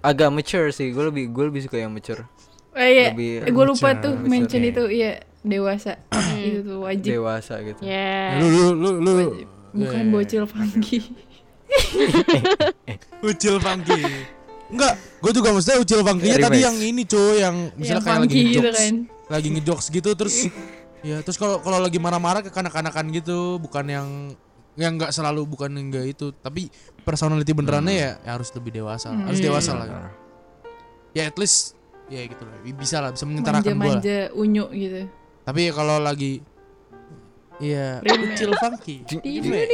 agak 0.00 0.28
mature 0.28 0.68
sih 0.68 0.90
gue 0.90 1.00
lebih 1.02 1.28
gue 1.28 1.44
lebih 1.46 1.60
suka 1.64 1.76
yang 1.78 1.90
mature 1.90 2.28
Eh, 2.70 2.86
iya, 2.94 3.06
Lebih 3.10 3.50
gue 3.50 3.64
lupa 3.66 3.98
tuh 3.98 4.14
mature. 4.14 4.30
mention 4.30 4.62
itu, 4.62 4.86
iya 4.86 5.18
dewasa. 5.42 5.98
itu 6.38 6.62
tuh 6.62 6.78
wajib. 6.80 7.18
dewasa 7.18 7.58
gitu 7.60 7.82
Ya. 7.82 8.38
lu 8.38 8.46
lu 8.46 8.90
lu 8.94 9.10
lu. 9.10 9.26
Bukan 9.74 10.06
Iya. 10.06 10.12
bocil 10.14 10.44
funky. 10.46 11.02
Ucil 13.26 13.58
funky. 13.58 14.00
Enggak, 14.70 14.94
gue 15.18 15.32
juga 15.34 15.50
maksudnya 15.50 15.82
ucil 15.82 16.00
funky-nya 16.00 16.36
Remix. 16.36 16.46
tadi 16.46 16.58
yang 16.62 16.76
ini 16.78 17.02
cuy, 17.02 17.18
yang 17.18 17.56
yang 17.58 17.74
misalnya 17.74 18.00
kayak 18.00 18.20
lagi 18.22 18.30
funky 18.30 18.38
gitu 18.38 18.58
ngejokes, 18.62 18.78
kan. 18.78 18.94
lagi 19.26 19.48
ngejokes 19.50 19.86
gitu 19.90 20.10
terus 20.14 20.36
ya 21.00 21.16
terus 21.24 21.36
kalau 21.40 21.60
kalau 21.64 21.80
lagi 21.80 21.96
marah-marah 21.96 22.44
ke 22.44 22.50
kanak-kanakan 22.52 23.10
gitu, 23.14 23.56
bukan 23.60 23.84
yang 23.88 24.08
yang 24.78 24.96
enggak 24.96 25.12
selalu 25.12 25.44
bukan 25.44 25.72
yang 25.74 25.90
enggak 25.90 26.06
itu, 26.08 26.32
tapi 26.40 26.70
personality 27.02 27.50
benerannya 27.52 27.94
ya, 27.94 28.10
ya 28.22 28.30
harus 28.38 28.48
lebih 28.54 28.80
dewasa, 28.80 29.10
lah. 29.10 29.28
harus 29.28 29.40
Hmm. 29.42 29.48
dewasa 29.50 29.70
lah. 29.76 29.86
Benar. 29.88 30.12
Ya 31.10 31.22
at 31.26 31.36
least 31.36 31.74
ya 32.06 32.22
gitu 32.26 32.42
lah, 32.46 32.56
bisa 32.62 32.96
lah 33.02 33.10
bisa 33.12 33.24
mengutarakan 33.26 33.66
gue. 33.66 33.74
Manja-manja 33.74 34.18
unyu 34.34 34.66
gitu. 34.72 35.00
Tapi 35.44 35.62
kalau 35.74 35.98
lagi 35.98 36.44
Iya, 37.60 38.00
ucil 38.00 38.56
funky. 38.56 39.04
Dia. 39.20 39.68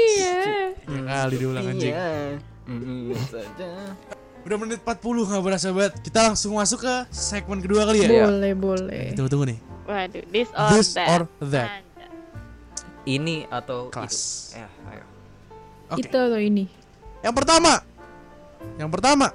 Ya 0.91 1.01
kali 1.07 1.35
diulang 1.39 1.71
anjing. 1.71 1.95
Iya. 1.95 2.11
Saja. 3.31 3.95
Udah 4.43 4.57
menit 4.59 4.83
40 4.83 5.23
nggak 5.23 5.43
berasa 5.43 5.71
banget. 5.71 5.95
Kita 6.03 6.27
langsung 6.27 6.59
masuk 6.59 6.83
ke 6.83 6.95
segmen 7.15 7.63
kedua 7.63 7.87
kali 7.87 8.03
ya. 8.03 8.11
Iya. 8.11 8.25
Boleh, 8.27 8.53
boleh. 8.59 9.05
Tunggu 9.15 9.31
tunggu 9.31 9.47
nih. 9.55 9.59
Waduh, 9.87 10.23
this 10.29 10.51
or 10.51 10.69
This 10.71 10.89
that. 10.93 11.09
or 11.09 11.21
that. 11.47 11.71
Anda. 11.81 12.07
ini 13.07 13.47
atau 13.47 13.87
Kelas. 13.89 14.51
itu 14.51 14.59
ya 14.59 14.67
ayo 14.91 15.05
Oke. 15.87 16.03
Itu 16.03 16.19
atau 16.19 16.41
ini? 16.43 16.67
Yang 17.23 17.35
pertama. 17.37 17.73
Yang 18.75 18.91
pertama. 18.91 19.27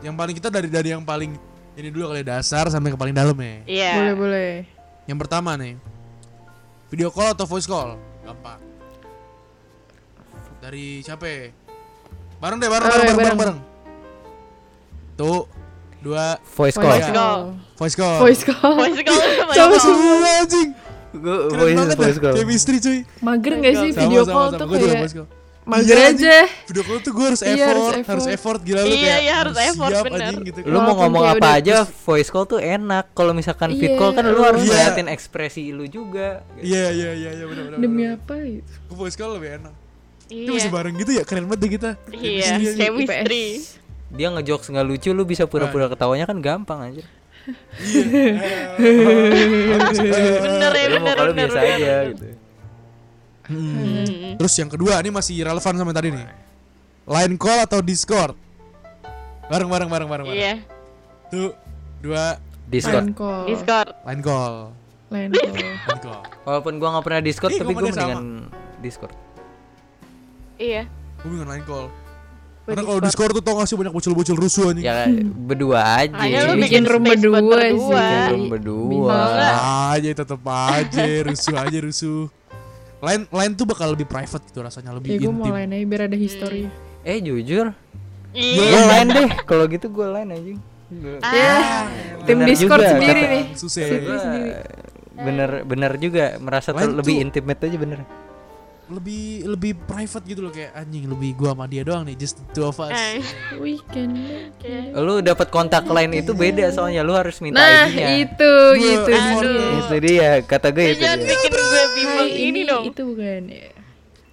Yang 0.00 0.14
paling 0.16 0.34
kita 0.34 0.48
dari 0.48 0.68
dari 0.72 0.88
yang 0.90 1.04
paling 1.04 1.36
ini 1.74 1.88
dulu 1.90 2.08
kali 2.08 2.24
ya, 2.24 2.40
dasar 2.40 2.64
sampai 2.66 2.88
ke 2.88 2.96
paling 2.96 3.12
dalam 3.12 3.36
ya. 3.36 3.54
Iya. 3.68 3.90
Boleh, 3.94 4.14
boleh. 4.16 4.50
Yang 5.04 5.18
pertama 5.20 5.50
nih. 5.54 5.76
Video 6.88 7.12
call 7.12 7.36
atau 7.36 7.44
voice 7.44 7.68
call? 7.68 8.00
Gampang. 8.22 8.56
Dari 10.58 11.04
siapa? 11.04 11.24
ya? 11.26 11.52
Bareng 12.40 12.56
deh, 12.56 12.68
bareng 12.68 12.80
Oh, 12.82 12.88
bareng 12.88 13.04
bareng 13.04 13.16
bareng. 13.16 13.36
bareng. 13.36 13.58
bareng. 13.58 13.58
Tuh, 15.14 15.44
dua, 16.04 16.26
voice 16.46 16.76
Voice 16.76 16.76
call 16.76 16.92
Iya. 16.94 17.10
call. 17.10 17.40
voice 17.74 17.96
call. 17.96 18.16
Voice 18.20 18.42
call. 18.44 18.72
Voice 18.76 19.00
call 19.00 19.20
Sama 19.56 19.76
semua 19.78 20.30
anjing? 20.38 20.68
Gue 21.14 21.36
voice 21.48 21.74
banget 21.74 21.96
voice 21.96 22.18
call. 22.18 22.34
Chemistry 22.34 22.76
cuy. 22.78 22.98
Mager 23.18 23.52
gak 23.56 23.74
sih 23.74 23.90
video 23.90 24.22
call 24.24 24.48
tuh 24.52 24.66
kayak 24.68 25.00
voice 25.00 25.16
call. 25.16 25.28
mager 25.64 25.96
Iya, 25.96 26.08
aja. 26.12 26.36
Video 26.68 26.82
call 26.82 26.98
tuh 27.00 27.10
gue 27.10 27.24
harus 27.24 27.40
Iya, 27.40 27.56
effort, 27.56 27.94
harus 28.04 28.26
effort. 28.28 28.60
gila 28.60 28.80
lu 28.80 28.86
Iya, 28.86 29.00
kayak 29.00 29.18
iya, 29.18 29.32
harus 29.34 29.56
effort, 29.56 29.90
siap 29.90 30.04
bener. 30.04 30.20
anjing 30.20 30.40
gitu. 30.44 30.58
Lu 30.60 30.68
mau 30.68 30.92
Walaupun 30.92 30.96
ngomong 31.00 31.24
apa 31.24 31.48
aja 31.54 31.74
terus- 31.80 31.92
voice 32.04 32.28
call 32.28 32.44
tuh 32.44 32.60
enak. 32.60 33.04
Kalau 33.10 33.32
misalkan 33.32 33.72
vid 33.72 33.88
Iya, 33.88 33.96
call 33.96 34.12
kan 34.12 34.24
lu 34.26 34.38
harus 34.38 34.60
iya. 34.60 34.68
ngeliatin 34.68 35.08
ekspresi 35.08 35.72
lu 35.72 35.88
juga. 35.88 36.44
Iya 36.60 36.92
iya 36.92 37.10
iya 37.14 37.30
iya 37.32 37.44
benar 37.48 37.62
benar. 37.66 37.78
Demi 37.80 38.02
apa. 38.04 38.34
Gue 38.84 38.96
voice 38.98 39.16
call 39.16 39.32
lebih 39.34 39.56
enak. 39.56 39.72
Itu 40.26 40.50
bisa 40.52 40.68
Iya. 40.68 40.74
bareng 40.74 40.94
gitu 40.98 41.10
ya 41.12 41.22
keren 41.22 41.44
banget 41.46 41.60
deh 41.60 41.70
kita. 41.72 41.90
Iya, 42.10 42.48
chemistry. 42.74 43.46
Dia 44.14 44.30
ngejokes 44.30 44.70
nggak 44.70 44.86
lucu 44.86 45.10
lu 45.10 45.26
bisa 45.26 45.44
pura-pura 45.50 45.90
ketawanya 45.90 46.30
kan 46.30 46.38
gampang 46.38 46.80
aja. 46.94 47.02
Bener 50.38 50.72
ya, 50.72 50.86
bener, 50.96 51.14
kalau 51.18 51.32
bener, 51.34 51.48
biasa 51.50 51.58
bener, 51.60 51.76
aja 51.76 51.94
gitu. 52.14 52.26
Hmm. 53.44 54.40
Terus 54.40 54.54
yang 54.56 54.70
kedua 54.72 55.04
ini 55.04 55.10
masih 55.12 55.36
relevan 55.44 55.74
sama 55.76 55.92
tadi 55.92 56.08
nih. 56.14 56.24
Line 57.04 57.36
call 57.36 57.60
atau 57.68 57.84
Discord? 57.84 58.32
Bareng 59.52 59.68
bareng 59.68 59.88
bareng 59.92 60.08
bareng. 60.08 60.26
Iya, 60.32 60.64
Tuh 61.28 61.52
dua 62.00 62.40
Discord. 62.64 63.12
Line 63.12 63.12
call. 63.12 63.44
Discord. 63.44 63.88
line 64.08 64.22
call. 64.24 64.54
Line 65.12 65.30
call. 65.36 65.52
Line 65.60 66.00
call. 66.00 66.22
Walaupun 66.48 66.72
gua 66.80 66.88
nggak 66.96 67.04
pernah 67.04 67.20
Discord 67.20 67.52
tapi 67.52 67.72
gua 67.76 67.82
gua 67.84 67.92
mendingan 67.92 68.48
Discord. 68.80 69.12
Iya. 70.56 70.88
Gue 71.20 71.28
bingung 71.28 71.50
line 71.50 71.66
call. 71.68 71.92
Karena 72.64 72.82
kalau 72.82 72.96
Discord 72.98 73.32
tuh 73.32 73.40
tau 73.40 73.54
gak 73.56 73.66
sih 73.66 73.76
banyak 73.76 73.92
bocil-bocil 73.92 74.34
rusuh 74.34 74.64
anjing. 74.68 74.82
Ya 74.82 75.04
berdua 75.36 75.80
aja. 75.98 76.16
Hanya 76.16 76.38
lu 76.46 76.56
Bikin 76.56 76.80
bikin 76.80 76.84
room 76.86 77.04
berdua 77.04 77.36
sih. 77.36 77.44
berdua. 77.44 78.00
Bikin 78.00 78.24
room 78.26 78.40
Bisa. 78.40 78.50
berdua. 78.50 79.20
Aja 79.90 80.08
tetep 80.10 80.40
aja 80.42 81.04
rusuh 81.22 81.54
aja 81.54 81.78
rusuh. 81.78 82.22
Line 82.98 83.22
line 83.28 83.52
tuh 83.52 83.64
bakal 83.64 83.92
lebih 83.92 84.06
private 84.06 84.44
gitu 84.44 84.58
rasanya 84.58 84.92
lebih 84.92 85.12
Ya 85.12 85.18
gue 85.18 85.28
mau 85.28 85.44
intim. 85.44 85.54
line 85.54 85.70
aja 85.70 85.84
biar 85.84 86.02
ada 86.04 86.16
history. 86.16 86.64
Eh 87.02 87.20
jujur, 87.20 87.66
Iya. 88.32 88.56
gue 88.56 88.80
lain 88.86 89.08
deh. 89.12 89.28
Kalau 89.44 89.64
gitu 89.66 89.86
gue 89.88 90.06
lain 90.06 90.28
aja. 90.30 90.52
Ah, 91.20 91.84
Tim 92.22 92.38
Bener 92.38 92.48
Discord 92.48 92.80
juga, 92.80 92.90
sendiri 92.90 93.20
kata- 93.20 93.32
nih. 93.34 93.44
Susah. 93.54 93.82
Gua 93.84 94.18
bener 95.14 95.50
bener 95.62 95.92
juga 95.96 96.24
merasa 96.38 96.70
tuh 96.70 96.80
Lain 96.80 96.96
lebih 96.96 97.14
intimate 97.20 97.60
aja 97.60 97.76
bener. 97.76 98.00
Lebih 98.84 99.24
lebih 99.48 99.72
private 99.80 100.24
gitu 100.24 100.40
loh 100.40 100.52
kayak 100.52 100.76
anjing 100.76 101.08
lebih 101.08 101.32
gua 101.34 101.56
sama 101.56 101.64
dia 101.64 101.80
doang 101.80 102.04
nih 102.04 102.14
just 102.14 102.36
the 102.36 102.44
two 102.52 102.62
of 102.62 102.76
us. 102.76 102.92
eh. 102.92 103.24
We 103.56 103.80
can 103.86 104.12
make 104.12 104.60
it. 104.60 104.92
Lu 104.92 105.18
dapat 105.18 105.48
kontak 105.48 105.86
lain 105.86 106.12
itu 106.12 106.32
beda 106.32 106.68
soalnya 106.68 107.00
lu 107.00 107.12
harus 107.12 107.40
minta 107.40 107.56
Nah 107.56 107.88
ID-nya. 107.88 108.08
itu 108.20 108.52
Gua 108.76 108.92
itu 108.92 109.10
dong. 109.10 109.78
Itu 109.80 109.96
dia 109.98 110.28
kata 110.40 110.68
gue 110.68 110.84
itu. 110.86 111.00
jangan 111.00 111.16
dia. 111.16 111.28
bikin 111.30 111.50
gue 111.50 111.84
bimbang 111.94 112.28
Hai, 112.28 112.44
ini 112.44 112.60
dong. 112.62 112.84
Itu 112.84 113.02
bukan 113.06 113.42
ya. 113.46 113.68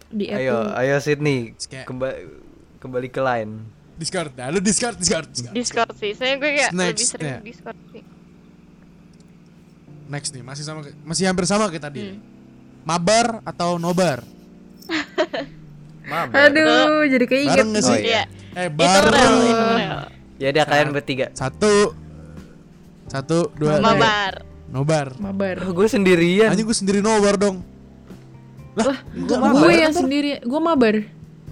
Di 0.10 0.26
app 0.28 0.38
Ayo, 0.38 0.56
tuh. 0.58 0.64
ayo 0.76 0.96
Sydney, 1.00 1.40
Kayak- 1.56 1.88
kembali 1.88 2.16
kembali 2.78 3.08
ke 3.08 3.22
line. 3.22 3.54
Discord. 3.94 4.34
Nah, 4.34 4.50
lu 4.50 4.60
Discord, 4.60 4.98
Discord, 4.98 5.30
Discord. 5.30 5.54
Discord 5.54 5.94
sih. 5.96 6.12
Saya 6.12 6.36
gue 6.36 6.52
kayak 6.52 6.72
Next, 6.72 6.92
lebih 6.92 7.08
sering 7.08 7.30
ya. 7.30 7.40
Discord 7.40 7.80
sih. 7.88 8.04
Next 10.10 10.30
nih, 10.30 10.44
masih 10.44 10.64
sama 10.66 10.80
masih 11.02 11.24
hampir 11.24 11.46
sama 11.46 11.72
kayak 11.72 11.86
tadi. 11.86 12.02
Hmm. 12.06 12.20
Mabar 12.84 13.40
atau 13.42 13.78
nobar? 13.78 14.20
Mabar. 16.04 16.50
Aduh, 16.50 17.08
jadi 17.08 17.26
keinget. 17.26 17.52
Bareng 17.56 17.70
gak 17.72 17.84
Oh, 17.84 17.90
sih? 17.90 18.00
iya. 18.04 18.24
Eh, 18.52 18.68
Itu 18.68 18.84
real, 19.08 19.34
itu 19.40 19.54
bareng. 19.54 19.80
real. 19.80 20.00
Ya 20.36 20.48
udah 20.50 20.66
kalian 20.66 20.90
bertiga. 20.92 21.26
Satu. 21.32 21.96
Satu, 23.08 23.52
dua, 23.54 23.78
tiga. 23.78 23.86
Mabar. 23.86 24.34
Nobar. 24.68 25.08
Mabar. 25.18 25.56
Oh, 25.62 25.72
gue 25.74 25.88
sendirian. 25.88 26.50
Anjing 26.50 26.64
gue 26.64 26.78
sendiri 26.78 27.00
nobar 27.00 27.36
dong. 27.36 27.60
Lah, 28.72 29.04
enggak 29.12 29.38
Gue 29.52 29.74
yang 29.78 29.92
sendiri, 29.92 30.40
gue 30.40 30.62
mabar. 30.62 30.96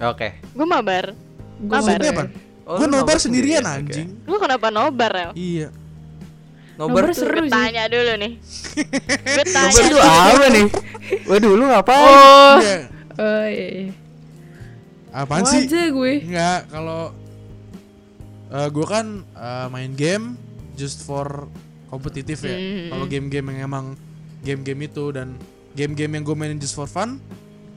Oke. 0.07 0.39
Gue 0.49 0.63
mabar. 0.65 1.11
Gue 1.59 1.67
Mabar. 1.69 1.83
Maksudnya 1.83 2.11
apa? 2.13 2.23
Oh, 2.63 2.77
gue 2.79 2.87
nobar 2.87 2.99
nobar 3.03 3.17
sendirian, 3.17 3.63
sendirian, 3.63 3.83
anjing. 3.85 4.07
Lu 4.23 4.39
kenapa 4.39 4.67
nobar 4.69 5.11
ya? 5.11 5.29
Iya. 5.35 5.67
Nobar 6.75 7.03
Nobar 7.03 7.11
tuh 7.11 7.15
seru 7.17 7.35
Gue 7.37 7.43
sih. 7.43 7.51
tanya 7.51 7.83
dulu 7.87 8.13
nih. 8.17 8.31
gue 9.35 9.45
tanya. 9.45 9.67
Nobar 9.67 9.83
itu 9.83 9.97
apa 9.99 10.45
nih? 10.49 10.65
Waduh, 11.27 11.51
lu 11.53 11.63
ngapain? 11.67 11.99
Oh, 11.99 12.55
Iya. 12.57 12.77
Oh 13.19 13.45
iya. 13.45 13.91
Apaan 15.11 15.43
Mau 15.43 15.51
sih? 15.51 15.65
gue. 15.67 16.13
Enggak, 16.23 16.69
kalau 16.69 17.11
eh 18.49 18.69
gue 18.69 18.85
kan 18.85 19.05
eh, 19.21 19.67
main 19.69 19.91
game 19.93 20.37
just 20.73 21.03
for 21.03 21.45
kompetitif 21.89 22.45
ya. 22.45 22.55
Hmm. 22.55 22.89
Kalau 22.93 23.05
game-game 23.05 23.45
yang 23.51 23.59
emang 23.67 23.85
game-game 24.45 24.87
itu 24.87 25.09
dan 25.11 25.35
game-game 25.73 26.17
yang 26.17 26.23
gue 26.23 26.35
mainin 26.37 26.61
just 26.61 26.73
for 26.73 26.85
fun, 26.85 27.17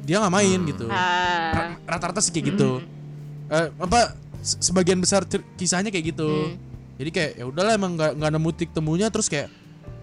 dia 0.04 0.20
nggak 0.20 0.32
main 0.32 0.60
gitu. 0.68 0.86
Ah. 0.88 1.50
Ra- 1.52 1.96
Rata-rata 1.96 2.20
sih 2.20 2.30
kayak 2.30 2.56
gitu. 2.56 2.80
Eh, 3.48 3.68
apa 3.72 4.16
se- 4.40 4.60
sebagian 4.60 5.00
besar 5.00 5.24
kisahnya 5.56 5.88
kayak 5.88 6.12
gitu. 6.12 6.28
Hmm. 6.28 6.56
Jadi 7.00 7.10
kayak 7.10 7.32
ya 7.40 7.44
udahlah 7.48 7.72
emang 7.74 7.96
nggak 7.96 8.12
nggak 8.20 8.30
nemu 8.30 8.48
titik 8.54 8.70
temunya 8.76 9.08
terus 9.08 9.26
kayak 9.26 9.48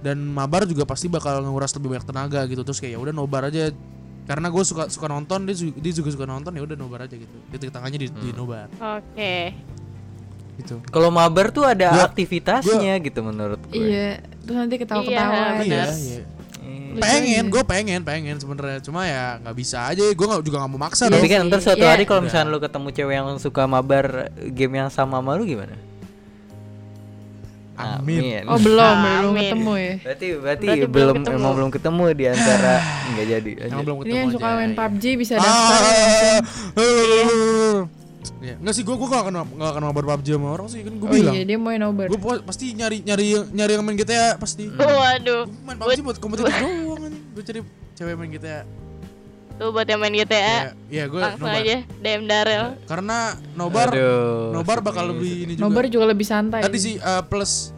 dan 0.01 0.17
mabar 0.19 0.63
juga 0.63 0.87
pasti 0.87 1.11
bakal 1.11 1.43
nguras 1.43 1.75
lebih 1.75 1.93
banyak 1.95 2.07
tenaga 2.07 2.39
gitu 2.47 2.63
terus 2.63 2.79
kayak 2.79 2.95
ya 2.95 2.99
udah 2.99 3.13
nobar 3.13 3.51
aja 3.51 3.69
karena 4.29 4.47
gue 4.47 4.61
suka 4.61 4.85
suka 4.87 5.09
nonton 5.09 5.41
dia 5.41 5.57
juga, 5.57 5.73
dia 5.75 5.89
juga 5.91 6.09
suka 6.13 6.23
nonton 6.23 6.53
ya 6.53 6.61
udah 6.61 6.77
nobar 6.77 7.01
aja 7.03 7.17
gitu 7.17 7.33
titik 7.49 7.73
tengahnya 7.73 7.97
di, 7.97 8.07
di 8.07 8.29
nobar 8.29 8.69
Oke. 8.77 9.57
gitu 10.55 10.75
Kalau 10.85 11.09
mabar 11.09 11.49
tuh 11.49 11.65
ada 11.65 11.89
Gua- 11.89 12.05
aktivitasnya 12.05 12.93
gitu 12.99 13.19
menurut 13.21 13.57
gue. 13.65 13.79
Iya, 13.79 14.09
terus 14.39 14.55
nanti 14.55 14.75
ketawa-ketawa. 14.75 15.33
Iya, 15.33 15.41
iya 15.41 15.57
benar. 15.57 15.87
iya 15.89 16.21
Eh, 16.59 16.97
pengen 16.97 17.45
gue 17.47 17.63
pengen 17.63 18.01
pengen 18.01 18.35
sebenarnya 18.35 18.77
cuma 18.79 19.05
ya 19.05 19.37
nggak 19.37 19.55
bisa 19.55 19.87
aja 19.87 20.01
gue 20.01 20.25
nggak 20.25 20.41
juga 20.41 20.57
nggak 20.59 20.71
mau 20.71 20.81
maksa 20.81 21.05
Iya 21.05 21.09
dong 21.09 21.17
Tapi 21.17 21.27
kan 21.27 21.39
ntar 21.47 21.61
suatu 21.61 21.81
Iya. 21.81 21.91
hari 21.93 22.03
kalau 22.03 22.19
Udah. 22.19 22.27
misalnya 22.27 22.49
lu 22.49 22.59
ketemu 22.59 22.87
cewek 22.91 23.13
yang 23.15 23.27
suka 23.37 23.61
mabar 23.65 24.05
game 24.47 24.73
yang 24.75 24.89
sama 24.89 25.17
sama 25.17 25.33
lu 25.33 25.45
gimana? 25.45 25.73
Amin. 27.79 28.43
Oh 28.43 28.57
belum, 28.57 28.95
belum 28.97 29.31
Amin. 29.31 29.39
ketemu 29.41 29.73
ya. 29.73 29.93
Berarti 30.01 30.27
berarti, 30.35 30.65
Berarti 30.67 30.79
belum 30.81 30.91
belum 30.91 31.15
ketemu. 31.17 31.37
emang 31.37 31.53
belum 31.55 31.69
ketemu 31.71 32.03
di 32.11 32.25
antara 32.27 32.75
nggak 33.09 33.25
jadi. 33.29 33.51
Emang 33.61 33.81
belum 33.81 33.95
Ini 33.95 34.01
ketemu 34.01 34.17
yang 34.17 34.29
suka 34.29 34.45
aja, 34.45 34.55
main 34.55 34.69
iya. 34.69 34.77
PUBG 34.77 35.03
bisa 35.15 35.33
Ah, 35.33 35.39
daftar. 35.39 35.79
Ya, 38.39 38.55
enggak 38.55 38.71
sih 38.73 38.83
gue 38.83 38.91
gue 38.93 39.03
gak 39.05 39.21
akan 39.21 39.33
gak 39.53 39.69
akan 39.69 39.83
mabar 39.85 40.03
PUBG 40.05 40.27
sama 40.31 40.47
orang 40.49 40.67
sih 40.67 40.79
kan 40.79 40.93
gue 40.93 41.03
Oh 41.03 41.11
bilang 41.13 41.33
iya, 41.33 41.43
dia 41.43 41.57
mau 41.57 41.71
nobar. 41.73 42.07
gue 42.07 42.19
pasti 42.41 42.71
nyari 42.71 42.99
nyari 43.01 43.25
nyari 43.49 43.71
yang 43.73 43.83
main 43.83 43.95
GTA 43.95 44.35
pasti 44.35 44.63
Waduh. 44.69 45.43
Gua 45.45 45.63
main 45.65 45.77
PUBG 45.77 45.99
buat 46.01 46.17
kompetitif 46.17 46.51
doang 46.53 46.99
anjing 47.01 47.23
gue 47.29 47.43
cari 47.43 47.59
cewek 47.95 48.15
main 48.15 48.29
GTA 48.29 48.63
Tuh 49.59 49.69
buat 49.69 49.83
yang 49.83 49.99
main 49.99 50.15
GTA. 50.15 50.71
ya 50.87 51.03
gue 51.05 51.19
Langsung 51.19 51.43
nobar 51.43 51.59
aja 51.59 51.77
DM 51.99 52.23
Darel. 52.25 52.65
karena 52.85 53.17
nobar 53.53 53.91
Aduh, 53.91 54.55
nobar 54.55 54.79
sedih, 54.79 54.87
bakal 54.87 55.03
lebih 55.09 55.27
sedih. 55.29 55.43
ini 55.43 55.53
juga 55.53 55.65
Nobar 55.65 55.83
juga 55.85 56.05
lebih 56.07 56.25
santai. 56.25 56.61
tadi 56.63 56.77
sih 56.79 56.95
eh, 56.95 57.23
plus 57.23 57.75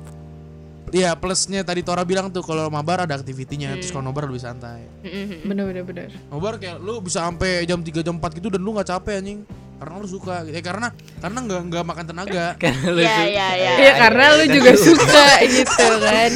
Iya 0.90 1.16
plusnya 1.16 1.64
tadi 1.64 1.80
Tora 1.82 2.04
bilang 2.04 2.28
tuh 2.28 2.44
kalau 2.44 2.68
mabar 2.68 3.08
ada 3.08 3.16
aktivitinya 3.16 3.72
terus 3.74 3.90
kalau 3.90 4.04
nobar 4.04 4.28
lebih 4.28 4.44
santai. 4.44 4.84
Mm-mm. 5.02 5.48
Bener 5.48 5.64
bener 5.66 5.84
bener. 5.84 6.10
Nobar 6.28 6.60
kayak 6.60 6.84
lu 6.84 7.00
bisa 7.00 7.24
sampai 7.24 7.64
jam 7.64 7.80
3 7.80 8.04
jam 8.04 8.20
4 8.20 8.28
gitu 8.36 8.52
dan 8.52 8.60
lu 8.60 8.76
nggak 8.76 8.92
capek 8.92 9.24
anjing. 9.24 9.40
Karena 9.82 9.98
lu 9.98 10.06
suka. 10.06 10.46
Eh 10.46 10.62
karena 10.62 10.94
karena 11.18 11.40
nggak 11.42 11.62
nggak 11.68 11.84
makan 11.84 12.06
tenaga. 12.06 12.46
Karena 12.62 12.86
lu 12.88 13.02
Iya, 13.02 13.10
suka. 13.10 13.26
iya, 13.26 13.48
iya. 13.52 13.72
Iya 13.82 13.94
karena 13.98 14.24
lu 14.32 14.44
juga 14.46 14.72
suka 14.78 15.26
gitu 15.42 15.86
kan. 15.98 16.32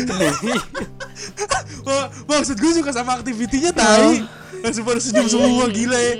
Wah, 1.86 2.06
maksud 2.26 2.58
gue 2.58 2.72
suka 2.74 2.90
sama 2.90 3.14
aktivitinya 3.16 3.70
tai. 3.70 4.26
Langsung 4.66 4.82
pada 4.82 4.98
senyum 4.98 5.30
semua 5.30 5.70
gila 5.78 5.94
ya. 5.94 6.14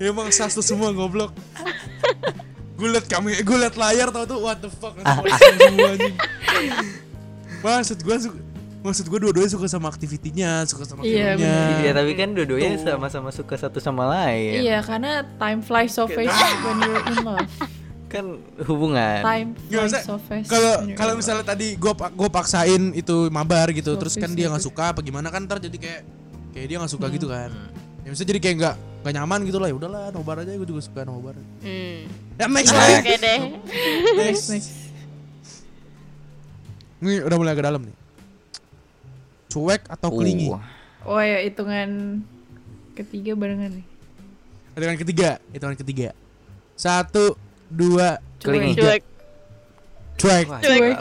Emang 0.00 0.32
satu 0.32 0.64
semua 0.64 0.88
goblok. 0.90 1.36
gue 2.80 2.88
liat 2.88 3.04
kami, 3.04 3.44
gue 3.44 3.56
liat 3.60 3.76
layar 3.76 4.08
tau 4.08 4.24
tuh 4.24 4.40
what 4.40 4.56
the 4.56 4.72
fuck 4.72 4.96
langsung 4.96 5.20
pada 5.20 5.36
senyum 5.36 5.60
semua 5.68 5.88
anjing. 5.92 6.16
Maksud 7.60 7.98
gue 8.00 8.16
suka 8.18 8.38
Maksud 8.80 9.12
gue 9.12 9.20
dua-duanya 9.20 9.52
suka 9.52 9.68
sama 9.68 9.92
aktivitinya, 9.92 10.64
suka 10.64 10.88
sama 10.88 11.04
Iya, 11.04 11.36
filmnya. 11.36 11.84
Iya 11.84 11.90
tapi 11.92 12.12
kan 12.16 12.32
dua-duanya 12.32 12.80
sama-sama 12.80 13.28
suka 13.28 13.54
satu 13.60 13.76
sama 13.76 14.08
lain. 14.08 14.64
Iya 14.64 14.80
karena 14.80 15.20
time 15.36 15.60
flies 15.60 15.92
so 15.92 16.08
fast 16.08 16.32
when 16.64 16.76
you're 16.80 17.04
in 17.04 17.16
love. 17.20 17.50
Kan 18.08 18.40
hubungan. 18.64 19.20
Time 19.20 19.52
flies 19.68 19.92
so 20.00 20.16
fast. 20.16 20.48
Kalau 20.48 20.88
kalau 20.96 21.12
misalnya 21.12 21.44
tadi 21.44 21.76
gue 21.76 21.92
gue 21.92 22.28
paksain 22.32 22.96
itu 22.96 23.28
mabar 23.28 23.68
gitu, 23.76 23.92
So 23.92 24.00
terus 24.00 24.16
kan 24.16 24.32
dia 24.32 24.48
nggak 24.48 24.64
suka 24.64 24.96
apa 24.96 25.04
gimana 25.04 25.28
kan 25.28 25.44
ntar 25.44 25.60
jadi 25.60 25.76
kayak 25.76 26.02
kayak 26.56 26.66
dia 26.72 26.76
nggak 26.80 26.92
suka 26.96 27.06
gitu 27.12 27.28
kan. 27.28 27.52
Ya 28.00 28.08
misalnya 28.16 28.30
jadi 28.32 28.40
kayak 28.40 28.56
nggak 28.64 28.76
nggak 29.04 29.12
nyaman 29.12 29.40
gitu 29.44 29.58
lah 29.60 29.68
ya 29.68 29.76
udahlah 29.76 30.04
nobar 30.08 30.40
aja 30.40 30.56
gue 30.56 30.64
juga 30.64 30.80
suka 30.80 31.04
nobar. 31.04 31.36
Hmm. 31.60 32.08
Ya 32.40 32.48
next 32.48 32.72
lah. 32.72 32.88
Oke 32.96 33.16
deh. 33.20 33.40
next. 34.16 34.48
Next. 34.56 34.72
Ini 37.04 37.28
udah 37.28 37.36
mulai 37.36 37.52
ke 37.52 37.60
dalam 37.60 37.84
nih. 37.84 37.99
Cuek 39.50 39.82
atau 39.86 40.08
kelingi? 40.10 40.48
Uh, 40.48 40.62
Oh 41.00 41.16
ya 41.16 41.40
hitungan 41.40 42.20
ketiga 42.92 43.32
barengan 43.32 43.72
nih. 43.72 43.86
Hitungan 44.72 44.96
ketiga, 44.96 45.30
hitungan 45.50 45.74
ketiga. 45.74 46.08
Satu, 46.74 47.34
dua, 47.66 48.20
Kelingi. 48.38 48.76
Cuek. 48.76 49.02
cuek. 50.16 50.46
Cuek. 50.60 50.96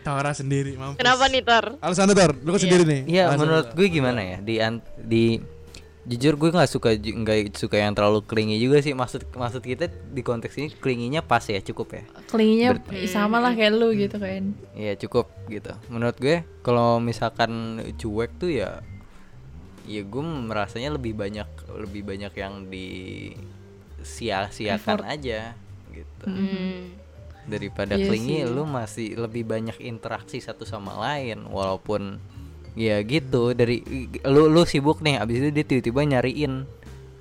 Tora 0.00 0.32
sendiri 0.32 0.72
mampus. 0.72 0.96
Kenapa 0.96 1.24
nih 1.26 1.42
Tor? 1.42 1.64
Alasannya 1.80 2.14
Tor, 2.14 2.32
lu 2.34 2.48
kan 2.48 2.54
Iya. 2.54 2.64
sendiri 2.64 2.84
nih. 2.84 3.00
Iya, 3.04 3.22
Alasan 3.26 3.40
menurut 3.40 3.68
gue 3.72 3.86
gimana 3.88 4.20
ya 4.22 4.38
di 4.38 4.54
an- 4.56 4.84
di 4.96 5.24
jujur 6.08 6.34
gue 6.34 6.48
nggak 6.48 6.66
suka 6.66 6.88
nggak 6.96 7.52
suka 7.52 7.76
yang 7.76 7.92
terlalu 7.92 8.20
clingy 8.22 8.56
juga 8.56 8.80
sih 8.80 8.92
maksud 8.92 9.28
maksud 9.30 9.60
kita 9.60 9.86
di 9.86 10.20
konteks 10.20 10.56
ini 10.56 10.68
clingy-nya 10.72 11.20
pas 11.20 11.44
ya 11.44 11.60
cukup 11.60 11.92
ya 11.92 12.02
Kelinginya 12.26 12.68
Ber- 12.74 13.04
sama 13.06 13.38
lah 13.38 13.52
kayak 13.52 13.72
lu 13.72 13.92
gitu 13.92 14.16
kan. 14.16 14.56
Iya 14.72 14.96
cukup 14.96 15.28
gitu 15.46 15.68
menurut 15.86 16.16
gue 16.16 16.36
kalau 16.60 16.96
misalkan 16.98 17.52
cuek 17.94 18.32
tuh 18.34 18.48
ya 18.48 18.80
ya 19.84 20.02
gue 20.02 20.20
merasanya 20.20 20.90
lebih 20.90 21.12
banyak 21.12 21.48
lebih 21.74 22.02
banyak 22.02 22.32
yang 22.34 22.66
di 22.66 22.88
sia-siakan 24.00 25.04
aja 25.04 25.52
gitu 25.90 26.24
Hmm. 26.24 26.92
daripada 27.44 27.96
Iya 27.96 28.06
clingy 28.06 28.38
sih. 28.38 28.48
lu 28.48 28.64
masih 28.64 29.16
lebih 29.16 29.44
banyak 29.44 29.76
interaksi 29.78 30.38
satu 30.38 30.62
sama 30.62 30.96
lain 30.98 31.44
walaupun 31.44 32.20
ya 32.74 33.00
gitu 33.04 33.52
dari 33.56 33.84
lu 34.26 34.50
lu 34.50 34.62
sibuk 34.68 35.00
nih 35.00 35.20
abis 35.22 35.36
itu 35.40 35.48
dia 35.54 35.64
tiba-tiba 35.64 36.00
nyariin 36.04 36.68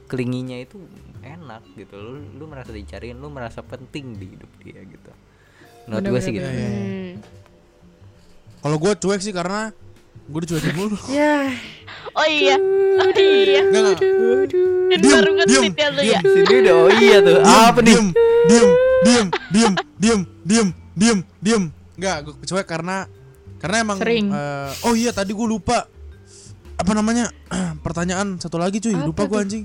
clingy-nya 0.07 0.63
itu 0.63 0.79
enak 1.23 1.63
gitu 1.75 1.95
lu 1.99 2.19
lu 2.39 2.43
merasa 2.47 2.71
dicariin 2.71 3.19
lu 3.19 3.27
merasa 3.27 3.59
penting 3.63 4.15
di 4.15 4.25
hidup 4.35 4.51
dia 4.63 4.79
gitu 4.83 5.11
menurut 5.87 6.03
gue 6.17 6.21
sih 6.23 6.31
gitu 6.35 6.47
Bener-bener. 6.47 6.71
Hmm. 6.71 7.37
Kalau 8.57 8.77
gue 8.83 8.93
cuek 8.99 9.21
sih 9.23 9.31
karena 9.31 9.71
gue 10.27 10.39
dicuekin 10.43 10.73
mulu. 10.75 10.97
Ya. 11.13 11.55
Oh 12.17 12.27
iya. 12.27 12.55
Oh 12.99 13.11
iya. 13.15 13.61
Dan 13.71 13.95
Diem, 14.87 15.19
baru 15.19 15.31
diem, 15.35 15.63
nge-tweet 15.67 15.75
ya 15.75 15.87
lu 15.91 16.01
ya. 16.01 16.19
sini 16.23 16.53
udah 16.63 16.75
oh 16.79 16.91
iya 16.95 17.17
tuh 17.19 17.37
apa 17.43 17.79
nih 17.83 17.91
Diem, 17.91 18.07
diem, 18.47 18.67
diem, 19.03 19.25
diem, 19.51 19.73
diem, 19.99 20.19
diem, 20.47 20.67
diem, 20.95 21.17
diem. 21.43 21.63
Enggak, 21.99 22.17
gue 22.23 22.33
cuek 22.47 22.63
karena 22.63 23.03
karena 23.57 23.77
emang 23.81 23.97
Sering. 23.97 24.27
eh, 24.29 24.69
oh 24.83 24.93
iya 24.93 25.09
tadi 25.09 25.31
gue 25.31 25.47
lupa. 25.47 25.89
Apa 26.77 26.91
namanya? 26.91 27.29
Pertanyaan 27.85 28.37
satu 28.37 28.55
lagi 28.55 28.77
cuy. 28.77 28.93
Apa 28.93 29.05
lupa 29.05 29.23
gue 29.23 29.39
anjing. 29.39 29.63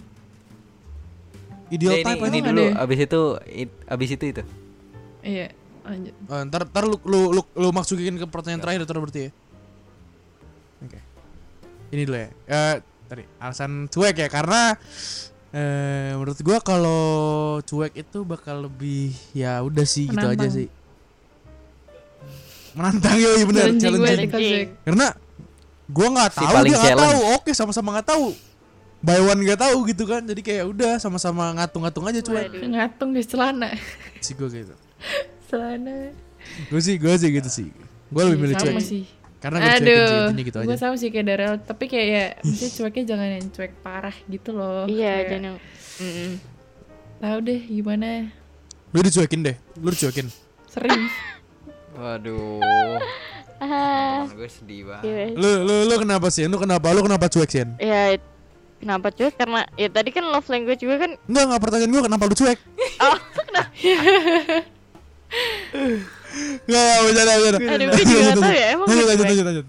Ideal 1.68 1.92
Udah, 1.94 2.04
type 2.06 2.24
ini, 2.24 2.30
ini 2.30 2.38
dulu. 2.42 2.62
Ya? 2.62 2.72
abis 2.78 2.98
itu 3.00 3.20
it- 3.48 3.80
abis 3.86 4.08
itu 4.10 4.24
itu. 4.28 4.42
Iya. 5.20 5.48
Lanjut. 5.82 6.14
Eh, 6.14 6.42
ntar 6.46 6.62
ntar 6.66 6.84
lu 6.84 6.96
lu 7.02 7.20
lu, 7.32 7.42
lu 7.52 7.68
masukin 7.70 8.14
ke 8.14 8.26
pertanyaan 8.26 8.60
terakhir 8.60 8.84
terus 8.84 9.00
berarti 9.00 9.20
ya. 9.22 9.30
Oke. 10.80 11.00
Ini 11.90 12.02
dulu 12.04 12.16
ya. 12.16 12.28
Eh 12.46 12.74
tadi 13.08 13.24
alasan 13.38 13.88
cuek 13.88 14.16
ya 14.16 14.28
karena 14.28 14.72
eh 15.52 16.12
menurut 16.12 16.40
gua 16.40 16.58
kalau 16.60 17.04
cuek 17.60 17.92
itu 17.94 18.24
bakal 18.24 18.64
lebih 18.64 19.12
ya 19.32 19.60
udah 19.60 19.84
sih 19.84 20.08
gitu 20.08 20.16
aja 20.16 20.32
Menantang. 20.32 20.48
sih 20.48 20.68
menantang 22.72 23.16
ya 23.16 23.30
iya 23.36 23.44
benar 23.44 23.66
Challenging 23.76 24.30
challenging 24.30 24.68
karena 24.82 25.06
gua 25.88 26.06
nggak 26.08 26.30
Si 26.32 26.38
tahu 26.40 26.52
paling 26.52 26.72
dia 26.72 26.78
nggak 26.80 26.98
tahu 26.98 27.18
oke 27.36 27.50
sama-sama 27.52 27.88
nggak 27.94 28.08
tahu 28.08 28.26
by 29.02 29.18
one 29.18 29.40
nggak 29.42 29.60
tahu 29.60 29.76
gitu 29.86 30.04
kan 30.06 30.22
jadi 30.22 30.40
kayak 30.40 30.64
udah 30.70 30.92
sama-sama 30.96 31.52
ngatung-ngatung 31.58 32.04
aja 32.06 32.20
cuek 32.22 32.48
Waduh. 32.48 32.62
Ngatung 32.70 33.10
di 33.12 33.22
celana. 33.22 33.70
sih 34.22 34.32
gua 34.32 34.48
gitu 34.48 34.74
Celana. 35.46 36.14
gue 36.42 36.80
sih 36.80 36.96
gue 36.98 37.14
sih 37.14 37.28
gitu 37.30 37.46
sih 37.46 37.68
gue 38.08 38.22
lebih 38.24 38.38
milih 38.40 38.56
cuek 38.58 38.74
sih. 38.82 39.04
karena 39.38 39.58
gue 39.58 39.74
intinya 39.74 40.42
gitu 40.42 40.56
aja 40.58 40.66
gue 40.66 40.78
sama 40.78 40.94
sih 40.96 41.08
kayak 41.10 41.26
Daryl, 41.28 41.54
tapi 41.60 41.84
kayak 41.86 42.06
ya, 42.08 42.24
mesti 42.40 42.66
cueknya 42.78 43.04
jangan 43.04 43.28
yang 43.36 43.46
cuek 43.50 43.72
parah 43.82 44.16
gitu 44.26 44.50
loh. 44.54 44.86
Iya, 44.86 45.12
Kayak, 45.12 45.26
jangan 45.28 45.42
yang 45.44 45.56
Mm-mm. 45.98 46.30
Tahu 47.18 47.38
deh 47.42 47.60
gimana. 47.62 48.08
Lu 48.90 48.98
dicuekin 48.98 49.40
deh, 49.42 49.56
lu 49.78 49.88
dicuekin. 49.90 50.26
Sering. 50.66 51.02
Waduh 51.92 52.98
Ah. 53.62 54.26
gue 54.26 54.50
sedih 54.50 54.90
banget 54.90 55.06
Iya. 55.06 55.24
Lu 55.38 55.50
lu 55.62 55.74
lu 55.86 55.94
kenapa 55.94 56.34
sih? 56.34 56.50
Lu 56.50 56.58
kenapa? 56.58 56.90
Lu 56.90 56.98
kenapa 57.06 57.30
cuek 57.30 57.46
sih? 57.46 57.62
Ya 57.78 58.18
kenapa 58.82 59.14
cuek 59.14 59.38
karena 59.38 59.62
ya 59.78 59.86
tadi 59.86 60.10
kan 60.10 60.26
love 60.26 60.50
language 60.50 60.82
gue 60.82 60.96
kan 60.98 61.14
Enggak, 61.30 61.42
enggak 61.46 61.60
pertanyaan 61.62 61.90
gua 61.94 62.02
kenapa 62.02 62.24
lu 62.26 62.34
cuek? 62.34 62.58
oh 62.98 63.18
Enggak, 66.66 66.82
enggak 66.82 67.00
bercanda, 67.06 67.32
bercanda. 67.38 67.58
Aduh, 67.70 67.86
gue 67.86 68.02
juga 68.02 68.30
tahu 68.34 68.50
ya, 68.50 68.66
emang 68.74 68.86
lanjut, 68.88 68.98
gue 68.98 69.06
lanjut, 69.06 69.26
lanjut, 69.30 69.46
lanjut. 69.46 69.66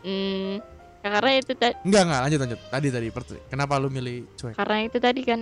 hmm, 0.00 0.52
ya 1.02 1.08
karena 1.12 1.30
itu 1.36 1.52
tadi 1.52 1.74
Enggak, 1.84 2.02
enggak, 2.08 2.20
lanjut, 2.24 2.40
lanjut. 2.40 2.60
Tadi 2.72 2.88
tadi 2.88 3.08
kenapa 3.52 3.72
lu 3.76 3.88
milih 3.92 4.16
cuek? 4.32 4.54
karena 4.56 4.76
itu 4.80 4.96
tadi 4.96 5.20
kan 5.20 5.40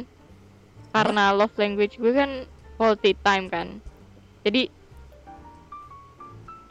karena 0.90 1.24
love 1.30 1.54
language 1.54 1.94
gue 1.94 2.10
kan 2.10 2.30
quality 2.74 3.12
time 3.22 3.46
kan 3.46 3.66
jadi 4.42 4.66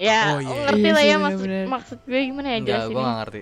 ya 0.04 0.20
Oh, 0.30 0.39
iya. 0.39 0.56
ngerti 0.68 0.84
Iya 0.84 0.91
lah 0.91 1.04
ya 1.04 1.16
maksud 1.18 1.39
bener-bener. 1.41 1.68
maksud 1.72 1.97
gue 2.04 2.20
gimana 2.22 2.47
ya 2.49 2.58
enggak 2.60 2.82
gue 2.86 2.99
gak 2.99 3.18
ngerti 3.22 3.41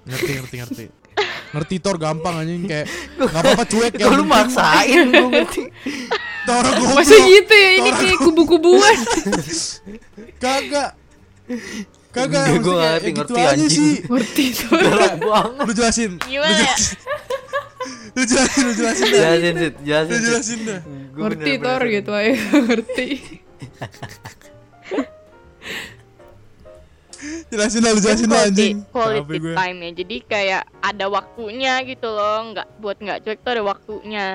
Ngerti, 0.00 0.30
ngerti, 0.32 0.56
ngerti. 0.58 0.84
ngerti 1.54 1.74
Tor 1.78 1.96
gampang 1.96 2.34
anjing 2.40 2.64
kayak 2.64 2.86
enggak 3.14 3.36
apa-apa 3.36 3.64
cuek 3.66 3.92
ya. 3.94 4.06
Lu 4.08 4.24
maksain 4.24 5.00
gue 5.06 5.28
ngerti 5.28 5.62
Tor 6.48 6.64
goblok. 6.66 6.96
Masa 6.96 7.16
gitu 7.20 7.52
ya 7.54 7.70
ini 7.76 7.90
kayak 7.92 8.18
kubu-kubuan. 8.18 8.96
Kagak. 10.42 10.90
Kagak, 12.10 12.42
Enggak, 12.48 12.64
gua 12.64 12.74
maksudnya 12.74 12.90
ngerti, 12.90 13.06
ya 13.06 13.10
gitu 13.12 13.20
ngerti, 13.20 13.38
aja 13.38 13.50
anjing. 13.54 13.70
sih. 13.70 13.94
Ngerti 14.02 14.44
banget 15.20 15.62
Lu 15.62 15.72
jelasin. 15.76 16.10
Gimana 16.18 16.48
ya? 16.48 16.56
jelasin. 16.58 16.96
lu 18.10 18.22
jelasin, 18.24 18.62
lu 18.66 18.72
jelasin 18.74 19.04
dah. 19.04 19.20
jelasin 19.20 19.54
Sid, 19.54 19.74
Lu 19.76 19.86
jelasin 19.86 20.18
jelasin 20.24 20.60
dah. 20.64 20.80
Ngerti 21.14 21.52
Tor 21.60 21.82
gitu 21.86 22.10
ayo 22.10 22.32
ngerti. 22.64 23.08
Jelasin 27.52 27.84
Kan 27.84 28.00
jelasin 28.00 28.28
quality, 28.32 28.48
anjing. 28.48 28.76
quality 28.88 29.38
time 29.52 29.78
ya 29.84 29.90
jadi 29.92 30.16
kayak 30.24 30.62
ada 30.80 31.06
waktunya 31.12 31.72
gitu 31.84 32.08
loh 32.08 32.56
nggak 32.56 32.66
buat 32.80 32.96
nggak 32.96 33.18
cuek 33.28 33.40
tuh 33.44 33.52
ada 33.52 33.62
waktunya 33.64 34.28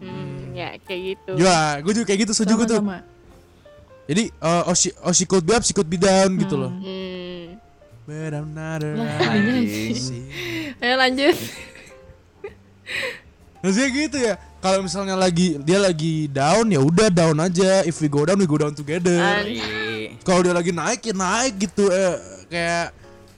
hmm, 0.00 0.56
ya 0.56 0.68
kayak 0.80 1.00
gitu 1.12 1.32
Ya, 1.36 1.76
gue 1.84 1.92
juga 1.92 2.06
kayak 2.08 2.20
gitu 2.24 2.32
setuju 2.32 2.64
gue 2.64 2.68
tuh. 2.72 2.80
Jadi 4.04 4.28
uh, 4.40 4.68
oh, 4.68 4.76
she, 4.76 4.92
oh 5.00 5.12
she 5.12 5.24
could 5.24 5.44
be 5.44 5.52
up, 5.56 5.64
she 5.64 5.72
could 5.76 5.88
be 5.88 5.96
down 5.96 6.36
gitu 6.36 6.56
loh. 6.56 6.72
hmm. 6.72 7.56
But 8.04 8.36
I'm 8.36 8.52
not 8.52 8.84
Lah. 8.84 9.16
Ayo 10.84 10.94
lanjut. 11.00 11.36
Maksudnya 13.64 13.88
gitu 13.96 14.18
ya. 14.20 14.36
Kalau 14.60 14.84
misalnya 14.84 15.16
lagi 15.16 15.56
dia 15.64 15.80
lagi 15.80 16.28
down 16.28 16.68
ya 16.68 16.84
udah 16.84 17.08
down 17.08 17.40
aja. 17.40 17.80
If 17.88 18.04
we 18.04 18.12
go 18.12 18.28
down 18.28 18.36
we 18.36 18.44
go 18.44 18.60
down 18.60 18.76
together. 18.76 19.16
Kalau 20.22 20.40
dia 20.44 20.54
lagi 20.54 20.70
naik 20.70 21.00
ya 21.02 21.14
naik 21.16 21.54
gitu. 21.58 21.90
Eh, 21.90 22.16
kayak 22.46 22.86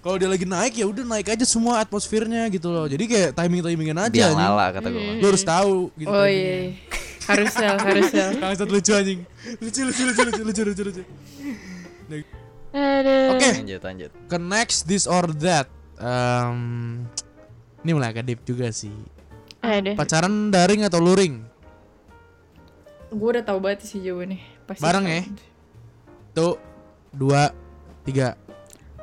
kalau 0.05 0.17
dia 0.23 0.29
lagi 0.31 0.47
naik 0.47 0.73
ya 0.79 0.87
udah 0.87 1.03
naik 1.03 1.27
aja 1.35 1.45
semua 1.49 1.81
atmosfernya 1.83 2.47
gitu 2.53 2.69
loh. 2.71 2.87
Jadi 2.87 3.05
kayak 3.09 3.31
timing 3.35 3.63
timingan 3.65 3.99
aja. 4.07 4.31
anjing. 4.31 4.39
lala 4.39 4.67
kata 4.71 4.89
gue 4.93 5.19
Lu 5.19 5.27
harus 5.33 5.43
tahu 5.43 5.91
gitu. 5.99 6.11
Oh 6.11 6.23
timingnya. 6.23 6.31
iya. 6.31 6.59
Harusel, 7.27 7.75
harusel. 7.75 8.29
Bangsat 8.43 8.69
lucu 8.71 8.93
anjing. 8.95 9.21
Lucu 9.59 9.81
lucu 9.83 10.03
lucu 10.07 10.23
lucu 10.23 10.43
lucu 10.47 10.63
lucu 10.63 10.83
lucu. 10.87 11.03
Oke. 12.77 13.49
lanjut 13.57 13.81
lanjut 13.81 14.11
Ke 14.29 14.37
next 14.37 14.85
this 14.85 15.09
or 15.09 15.27
that. 15.41 15.67
Um, 15.97 17.09
ini 17.81 17.97
mulai 17.97 18.13
agak 18.13 18.29
deep 18.29 18.41
juga 18.45 18.69
sih. 18.69 18.93
Aduh. 19.65 19.97
Pacaran 19.97 20.53
daring 20.53 20.85
atau 20.85 21.01
luring? 21.01 21.41
Gue 23.11 23.29
udah 23.33 23.43
tahu 23.43 23.59
banget 23.65 23.89
sih 23.89 24.05
jawabannya. 24.05 24.39
Pasti. 24.69 24.83
Bareng 24.85 25.07
ya? 25.09 25.23
Tuh, 26.37 26.61
dua, 27.17 27.51
tiga. 28.05 28.37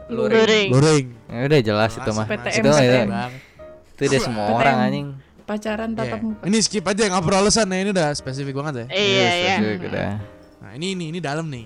Luring. 0.07 0.69
Luring. 0.69 1.05
ya 1.25 1.39
udah 1.49 1.59
jelas 1.65 1.91
itu 1.97 2.11
mah 2.13 2.27
PTM, 2.29 2.53
itu 2.61 2.67
mah 2.69 2.83
ya, 2.85 3.03
itu 3.97 4.01
udah 4.05 4.21
semua 4.21 4.45
PTM. 4.45 4.59
orang 4.61 4.77
anjing 4.77 5.07
Pacaran 5.43 5.91
tatap 5.91 6.19
Iya. 6.21 6.23
muka. 6.23 6.43
Ini 6.47 6.57
skip 6.63 6.85
aja 6.87 7.03
nggak 7.09 7.23
perlu 7.23 7.37
alasan 7.43 7.67
ya 7.67 7.77
ini 7.83 7.89
udah 7.91 8.07
spesifik 8.15 8.55
banget 8.55 8.73
ya. 8.73 8.85
Iya 8.95 9.27
iya. 9.33 9.55
spesifik 9.59 9.81
udah 9.91 10.11
Nah 10.63 10.71
ini 10.79 10.87
ini 10.95 11.05
ini 11.11 11.19
dalam 11.19 11.51
nih. 11.51 11.65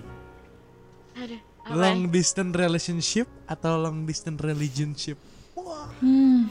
Aduh. 1.14 1.40
Long 1.68 2.08
distance 2.08 2.54
relationship 2.56 3.26
atau 3.46 3.76
long 3.78 4.02
distance 4.02 4.40
relationship? 4.40 5.14
Hmm. 6.00 6.48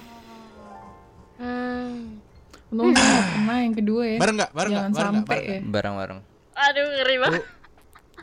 Hmm. 1.41 2.21
Untung 2.67 2.91
gue 2.91 2.99
gak 2.99 3.27
pernah 3.31 3.57
yang 3.63 3.75
kedua 3.75 4.03
ya. 4.03 4.17
Bareng 4.19 4.35
nggak? 4.37 4.51
Bareng 4.51 4.71
nggak? 4.71 4.83
Jangan 4.83 4.95
Bareng 4.95 5.13
nggak? 5.15 5.27
Bareng 5.27 5.47
ya. 5.47 5.59
bareng-bareng 5.67 6.19
Aduh 6.57 6.85
ngeri 6.95 7.15
banget. 7.21 7.43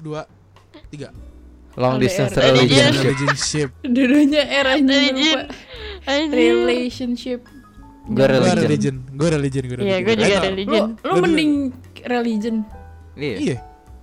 Dua, 0.01 0.21
tiga. 0.89 1.09
Long 1.75 1.99
distance 1.99 2.33
relationship 2.33 3.03
Relationship. 3.11 3.69
Dua-duanya 3.83 4.43
R 4.45 4.67
aja 4.69 4.79
Religion. 4.79 5.15
lupa. 5.17 5.43
Relationship. 6.31 7.41
gue 8.05 8.15
Gue 8.15 8.27
religion 8.29 8.59
religion. 8.61 8.95
Gue 9.11 9.29
religion. 9.29 9.63
Gue 9.65 9.77
Iya, 9.81 9.97
gue 9.99 10.15
juga 10.15 10.39
religion. 10.45 10.85
Lu, 10.95 11.09
lu 11.09 11.15
mending 11.21 11.53
religion. 12.05 12.57
iya 13.15 13.37
Iya. 13.37 13.57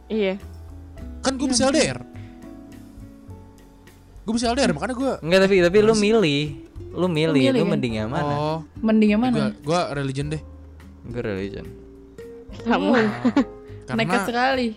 Iya. 0.08 0.34
Kan 1.22 1.38
gue 1.38 1.48
bisa 1.48 1.70
LDR. 1.70 2.02
Gue 4.22 4.34
bisa 4.34 4.50
LDR 4.50 4.72
makanya 4.72 4.96
gue. 4.96 5.14
enggak 5.22 5.40
tapi 5.42 5.56
tapi 5.60 5.78
lu 5.80 5.94
milih 5.94 6.42
lu 6.92 7.08
milih 7.08 7.42
lu 7.52 7.64
kan? 7.64 7.70
mending 7.70 7.94
yang 7.96 8.10
mana 8.10 8.34
Oh, 8.34 8.58
Mending 8.78 9.10
yang 9.12 9.22
gue 9.22 9.32
mana? 9.32 9.56
gue 9.56 9.80
religion 9.96 10.28
deh. 10.28 10.42
gue 11.04 11.22
religion 11.22 11.66
Sama. 12.62 13.00
Karena 13.88 13.98
Nekat 13.98 14.22
sekali. 14.28 14.68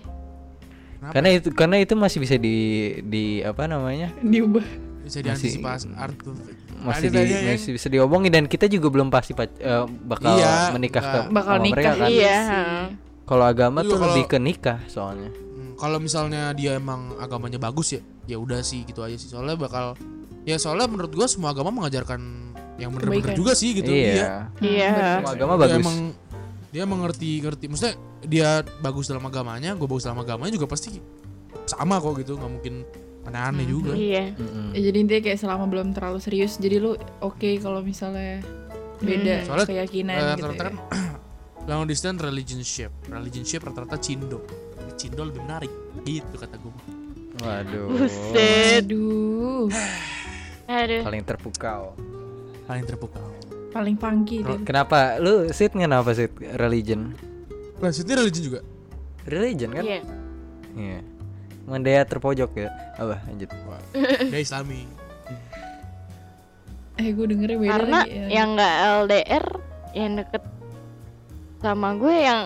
Karena 1.11 1.28
itu 1.30 1.48
karena 1.50 1.76
itu 1.76 1.92
masih 1.92 2.18
bisa 2.18 2.36
di 2.36 2.57
di 3.02 3.24
apa 3.40 3.66
namanya? 3.66 4.09
diubah 4.16 4.64
bisa 5.02 5.20
Masih- 5.20 5.22
diantisipasi 5.59 5.86
art 5.94 6.16
Masih 6.80 7.09
di 7.09 7.18
ya. 7.18 7.40
masih 7.50 7.72
bisa 7.72 7.88
diomongin 7.88 8.30
dan 8.30 8.44
kita 8.44 8.64
juga 8.66 8.88
belum 8.88 9.09
pasti 9.09 9.32
pac- 9.32 9.57
eh, 9.57 9.84
bakal 10.02 10.32
Iya, 10.34 10.68
menikah 10.70 11.02
ke 11.02 11.18
bakal 11.30 11.55
sama 11.55 11.64
nikah 11.64 11.74
mereka 11.74 11.90
kan. 11.98 12.09
Iya. 12.09 12.38
sih. 12.38 12.64
Kalau 13.24 13.44
agama 13.44 13.78
Iya, 13.78 13.88
tuh 13.88 13.96
kalau- 13.96 14.07
lebih 14.11 14.24
ke 14.26 14.38
nikah 14.38 14.78
soalnya. 14.86 15.30
Hmm, 15.32 15.72
kalau 15.74 15.98
misalnya 15.98 16.52
dia 16.52 16.76
emang 16.76 17.16
agamanya 17.16 17.57
bagus 17.59 17.88
ya 17.90 18.00
ya 18.24 18.36
udah 18.36 18.61
sih 18.61 18.84
gitu 18.84 19.00
aja 19.00 19.12
sih 19.14 19.28
soalnya 19.28 19.57
bakal 19.59 19.96
ya 20.42 20.57
soalnya 20.57 20.84
menurut 20.86 21.09
gua 21.11 21.24
semua 21.24 21.50
agama 21.50 21.68
mengajarkan 21.70 22.20
yang 22.74 22.90
bener-bener 22.90 23.22
Kebaikan. 23.22 23.36
juga 23.38 23.52
sih 23.55 23.70
gitu 23.72 23.88
iya. 23.88 24.48
Iya. 24.59 25.20
Semua 25.20 25.32
agama 25.32 25.55
bagus. 25.57 25.78
emang 25.78 25.96
dia 26.74 26.84
mengerti 26.84 27.38
ngerti 27.38 27.64
maksudnya 27.66 27.94
dia 28.20 28.48
bagus 28.80 29.06
dalam 29.06 29.22
agamanya 29.22 29.72
gue 29.72 29.86
bagus 29.86 30.02
dalam 30.02 30.18
agamanya 30.18 30.52
juga 30.52 30.66
pasti 30.66 30.98
sama 31.64 31.96
kok 31.96 32.18
gitu 32.18 32.34
nggak 32.34 32.50
mungkin 32.50 32.74
aneh-aneh 33.24 33.62
Hmm, 33.62 33.72
juga 33.72 33.92
Iya. 33.94 34.24
Ya, 34.74 34.80
jadi 34.82 34.96
intinya 34.98 35.22
kayak 35.22 35.38
selama 35.38 35.64
belum 35.64 35.94
terlalu 35.94 36.18
serius 36.18 36.58
jadi 36.58 36.76
lu 36.76 36.92
oke 37.20 37.50
kalau 37.58 37.80
misalnya 37.80 38.42
beda 38.96 39.34
Hmm. 39.36 39.46
Soalnya, 39.46 39.66
keyakinan 39.66 40.12
Eh, 40.12 40.22
gitu 40.34 40.44
rata-rata 40.44 40.58
ya. 40.58 40.64
kan 40.66 40.74
long 41.70 41.86
distance 41.86 42.18
relationship 42.18 42.90
relationship 43.06 43.60
rata-rata 43.62 43.96
cindo 43.96 44.42
cindo 44.94 45.22
lebih 45.22 45.40
menarik 45.40 45.72
gitu 46.02 46.34
kata 46.34 46.56
gue 46.56 46.74
Waduh. 47.36 47.86
Buset. 47.92 48.82
Aduh, 48.82 49.66
Aduh. 50.80 51.02
Paling 51.02 51.22
terpukau. 51.22 51.92
paling 52.64 52.84
terpukau 52.84 53.28
paling 53.74 53.96
deh. 54.40 54.62
Kenapa 54.62 55.18
lu 55.18 55.50
sit 55.50 55.74
kenapa 55.74 56.14
sit 56.14 56.30
religion? 56.54 57.10
Maksudnya 57.76 58.14
religion 58.16 58.44
juga 58.46 58.60
Religion 59.24 59.70
kan? 59.72 59.82
Iya. 59.82 60.00
Iya. 60.72 61.00
Mendaya 61.64 62.04
terpojok 62.04 62.50
ya. 62.54 62.68
Apa 62.94 63.18
lanjut. 63.24 63.50
dia 64.24 64.38
islami 64.38 64.86
Eh 66.94 67.10
gue 67.10 67.26
dengernya 67.26 67.58
beda 67.58 67.72
Karena 67.74 67.98
lagi 68.00 68.14
ya. 68.14 68.26
yang 68.32 68.48
nggak 68.54 68.74
LDR 69.02 69.44
yang 69.92 70.10
deket 70.16 70.42
sama 71.58 71.88
gue 71.96 72.14
yang 72.14 72.40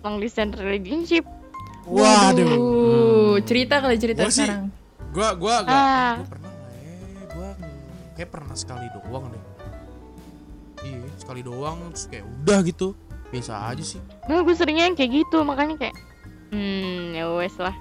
long 0.00 0.16
distance 0.16 0.56
relationship. 0.56 1.28
waduh 1.84 2.32
Waduh, 2.40 3.36
cerita 3.44 3.76
kali 3.78 3.96
cerita 3.98 4.24
Gua 4.24 4.32
sih- 4.32 4.40
sekarang. 4.40 4.72
gua 5.12 5.28
gua 5.36 5.54
gak 5.60 5.68
Ah. 5.68 6.14
gua 6.16 6.26
pernah 6.26 6.52
eh 6.72 6.96
gua 7.28 7.50
kayak 8.14 8.30
pernah 8.30 8.56
sekali 8.56 8.86
doang 8.90 9.28
deh 9.28 9.43
sekali 11.24 11.40
doang 11.40 11.88
terus 11.88 12.04
kayak 12.06 12.24
udah 12.38 12.58
gitu 12.62 12.92
biasa 13.26 13.52
aja 13.66 13.82
sih 13.82 14.00
Nah, 14.24 14.40
gue 14.40 14.54
seringnya 14.54 14.84
yang 14.84 14.94
kayak 14.94 15.12
gitu 15.18 15.42
makanya 15.42 15.74
kayak 15.80 15.96
hmm 16.48 17.12
ya 17.12 17.26
wes 17.34 17.56
lah. 17.56 17.74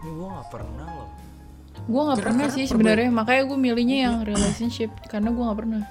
Ini 0.00 0.10
gua 0.12 0.28
gak 0.38 0.48
pernah 0.50 0.86
loh. 0.88 1.08
Gue 1.82 2.00
nggak 2.02 2.14
Kira- 2.14 2.26
pernah 2.30 2.46
sih 2.48 2.64
sebenarnya, 2.64 3.08
makanya 3.10 3.42
gue 3.42 3.58
milihnya 3.58 3.98
yang 4.02 4.16
relationship 4.22 4.88
karena 5.04 5.28
gue 5.28 5.42
nggak 5.42 5.58
pernah. 5.58 5.82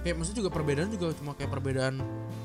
kayak 0.00 0.16
maksudnya 0.16 0.38
juga 0.38 0.50
perbedaan 0.50 0.88
juga 0.88 1.12
cuma 1.12 1.30
kayak 1.32 1.50
perbedaan 1.50 1.94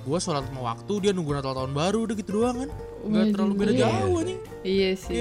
gua 0.03 0.19
sholat 0.19 0.43
lima 0.43 0.61
waktu 0.65 0.93
dia 0.99 1.11
nunggu 1.11 1.31
Natal 1.33 1.55
tahun 1.55 1.71
baru 1.71 2.03
udah 2.03 2.15
gitu 2.15 2.31
doang 2.35 2.57
kan 2.57 2.69
nggak 3.01 3.15
Waduh. 3.17 3.31
terlalu 3.31 3.53
beda 3.55 3.71
Iya. 3.71 3.79
jauh 3.81 4.13
anjing 4.13 4.39
Iya 4.61 4.89
sih. 4.93 5.15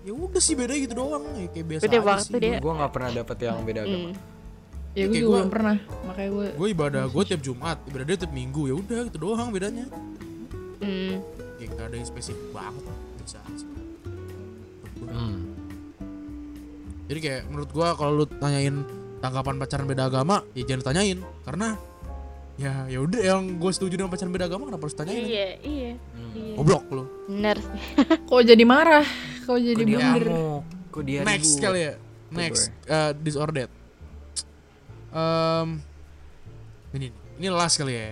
ya 0.00 0.12
udah 0.14 0.38
sih 0.38 0.54
beda 0.54 0.72
gitu 0.78 0.94
doang 0.96 1.22
ya 1.34 1.50
kayak 1.50 1.66
biasa 1.66 1.82
Beda 1.82 1.90
aja 1.92 2.06
waktu 2.06 2.22
sih 2.24 2.38
dia. 2.38 2.56
Gua 2.56 2.72
gak 2.76 2.92
pernah 2.94 3.10
dapet 3.12 3.36
yang 3.42 3.58
beda 3.60 3.80
agama. 3.82 4.08
Hmm. 4.08 4.16
Ya 4.92 5.00
gue 5.00 5.06
Kayak 5.06 5.10
juga 5.14 5.24
gua- 5.24 5.38
belum 5.38 5.50
pernah, 5.50 5.76
makanya 6.02 6.30
gue. 6.30 6.46
gue 6.52 6.68
ibadah 6.68 7.02
gue 7.06 7.22
tiap 7.24 7.40
Jumat 7.40 7.76
ibadah 7.84 8.04
dia 8.04 8.16
tiap 8.18 8.32
Minggu 8.32 8.62
ya 8.64 8.74
udah 8.74 8.98
gitu 9.06 9.16
doang 9.18 9.48
bedanya 9.48 9.84
Hmm. 10.78 11.14
kayak 11.56 11.68
gak 11.72 11.84
ada 11.86 11.94
yang 11.94 12.04
spesifik 12.04 12.42
banget 12.50 12.82
gua. 12.82 12.94
Hmm. 15.08 15.36
jadi 17.04 17.18
kayak 17.20 17.40
menurut 17.46 17.70
gua 17.70 17.92
kalau 17.92 18.12
lu 18.14 18.24
tanyain 18.28 18.84
tanggapan 19.18 19.56
pacaran 19.56 19.84
beda 19.84 20.06
agama 20.06 20.40
ya 20.52 20.62
jangan 20.64 20.80
ditanyain 20.80 21.18
karena 21.42 21.66
ya 22.56 22.84
ya 22.86 22.98
udah 22.98 23.20
yang 23.20 23.56
gue 23.56 23.70
setuju 23.70 23.94
dengan 23.94 24.08
pacaran 24.08 24.30
beda 24.30 24.46
agama 24.46 24.66
kenapa 24.66 24.82
harus 24.82 24.94
tanyain 24.94 25.22
Iya, 25.22 25.46
iya. 25.60 25.90
Hmm. 26.10 26.30
Iya. 26.32 26.52
goblok 26.56 26.84
lu 26.90 27.04
Bener. 27.26 27.56
Kok 28.26 28.40
jadi 28.42 28.62
marah? 28.64 29.04
Kok 29.42 29.56
jadi 29.56 29.76
Kok 29.76 29.86
dia 29.86 29.98
blunder? 29.98 30.24
Kok 30.88 31.02
dia 31.04 31.18
next 31.22 31.52
kali 31.58 31.78
ya 31.80 31.92
next 32.28 32.70
uh, 32.86 33.10
disordered 33.14 33.70
um, 35.10 35.68
ini 36.92 37.08
ini 37.36 37.48
last 37.48 37.76
kali 37.76 37.94
ya 37.94 38.10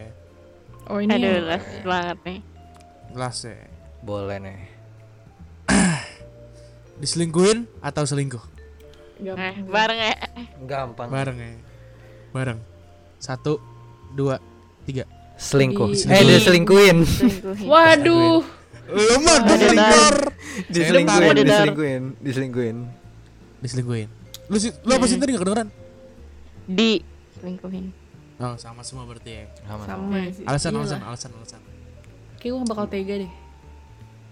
Oh 0.89 0.99
ini. 0.99 1.13
Aduh, 1.13 1.45
las 1.45 1.61
banget 1.83 2.19
nih. 2.25 2.39
last 3.13 3.45
ya 3.45 3.61
Boleh 4.01 4.39
nih. 4.39 4.59
diselingkuhin 6.99 7.69
atau 7.79 8.03
selingkuh 8.03 8.41
Gampang. 9.19 9.67
bareng 9.67 9.99
ya. 10.01 10.15
Gampang. 10.63 11.09
bareng 11.09 11.37
ya 11.37 11.53
bareng 12.31 12.59
satu 13.17 13.59
dua 14.11 14.39
tiga 14.85 15.05
Selingkuh. 15.35 15.95
Di- 15.95 16.03
Eh, 16.05 16.19
di- 16.19 16.27
dia 16.27 16.41
selingkuhin. 16.41 16.99
Waduh. 17.63 18.43
lu 18.89 19.15
mah 19.21 19.39
Ada 19.39 19.55
selingkuh 19.61 20.07
diselingkuhin, 20.67 21.35
diselingkuhin, 21.39 22.03
diselingkuhin. 22.19 22.77
diselingkuhin 23.61 24.09
lu 24.49 24.57
sih 24.57 24.73
lu 24.81 24.91
apa 24.91 25.05
sih 25.05 25.15
tadi 25.15 25.31
gak 25.31 25.45
kedengeran 25.45 25.69
Di 26.69 27.01
selingkuhin. 27.35 27.91
oh 28.39 28.55
sama 28.55 28.81
semua 28.81 29.03
berarti 29.03 29.31
ya 29.33 29.45
Sama 29.67 29.83
sih. 30.29 30.45
alasan 30.45 30.71
Iya 30.71 30.79
alasan 30.79 31.01
alasan 31.03 31.31
alasan 31.35 31.61
Kayak 32.37 32.53
gue 32.53 32.63
bakal 32.67 32.87
tega 32.87 33.15
deh. 33.19 33.33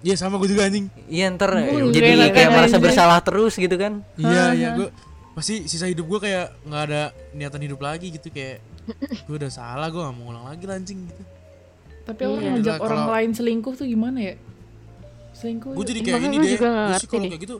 iya 0.00 0.14
sama 0.14 0.36
gue 0.36 0.46
juga 0.46 0.62
anjing 0.64 0.86
Iya 1.06 1.26
ntar 1.32 1.50
Gua 1.56 1.90
jadi 1.90 2.08
juga 2.12 2.26
kayak 2.28 2.36
enak 2.44 2.54
merasa 2.54 2.70
aja. 2.72 2.84
bersalah 2.84 3.18
terus 3.20 3.54
gitu 3.54 3.74
kan. 3.74 4.04
iya 4.14 4.44
iya 4.52 4.68
gue 4.74 4.88
pasti 5.32 5.64
sisa 5.64 5.84
hidup 5.84 6.06
gue 6.06 6.20
kayak 6.22 6.54
nggak 6.62 6.82
ada 6.86 7.02
niatan 7.32 7.60
hidup 7.60 7.80
lagi 7.80 8.08
gitu 8.10 8.28
kayak 8.28 8.62
gue 9.22 9.36
udah 9.36 9.50
salah 9.50 9.84
gue 9.86 9.98
gak 9.98 10.14
mau 10.14 10.30
ulang 10.30 10.46
lagi 10.46 10.64
lancing 10.64 11.04
gitu 11.04 11.22
Tapi 12.04 12.20
Iya. 12.20 12.30
orang 12.30 12.44
ngajak 12.54 12.62
Gila, 12.70 12.80
orang 12.80 13.00
kalau- 13.00 13.12
lain 13.12 13.30
selingkuh 13.32 13.74
tuh 13.74 13.84
gimana 13.84 14.18
ya? 14.22 14.34
Selingkuh. 15.34 15.72
gue 15.72 15.84
jadi 15.84 15.98
Iya, 15.98 16.06
kayak 16.06 16.16
makanya 16.16 16.30
ini 16.30 16.36
gua 16.36 16.44
deh 16.44 16.54
juga 16.54 16.68
nggak 16.68 16.86
Gua 16.86 16.96
sih 16.96 17.06
kalau 17.06 17.18
deh. 17.18 17.28
kayak 17.28 17.42
gitu 17.42 17.56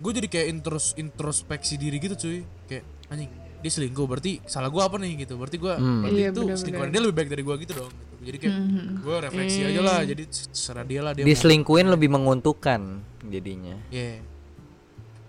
gue 0.00 0.12
jadi 0.14 0.28
kayak 0.28 0.46
intros 0.48 0.86
introspeksi 0.96 1.74
diri 1.76 1.96
gitu 1.98 2.14
cuy 2.16 2.38
kayak 2.64 2.82
anjing 3.06 3.30
dia 3.60 3.70
selingkuh 3.70 4.04
berarti 4.04 4.40
salah 4.44 4.66
gue 4.66 4.80
apa 4.80 4.96
nih 4.96 5.20
gitu 5.20 5.36
berarti 5.36 5.56
gue 5.56 5.68
Hmm. 5.70 6.00
berarti 6.02 6.16
Iya, 6.16 6.28
itu 6.30 6.40
selingkuhan 6.54 6.88
dia 6.88 7.00
lebih 7.00 7.14
baik 7.14 7.28
dari 7.28 7.42
gue 7.42 7.54
gitu 7.60 7.72
dong 7.74 7.92
gitu. 7.92 8.14
jadi 8.22 8.36
kayak 8.38 8.54
Mhm. 8.56 8.92
gue 8.98 9.16
refleksi 9.22 9.60
aja 9.62 9.80
lah 9.80 10.00
jadi 10.02 10.22
serah 10.50 10.82
dia 10.82 11.00
lah 11.00 11.12
dia 11.12 11.22
mau 11.22 11.28
Diselingkuhin 11.28 11.86
lebih 11.86 12.08
menguntungkan 12.08 12.80
jadinya. 13.22 13.76
Iya. 13.86 14.20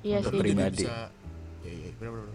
Iya 0.02 0.18
Untuk 0.20 0.32
sih. 0.32 0.40
Pribadi. 0.42 0.82
bisa 0.82 1.12
ya, 1.62 1.72
ya, 1.72 1.90
bener, 1.94 2.12
bener, 2.12 2.28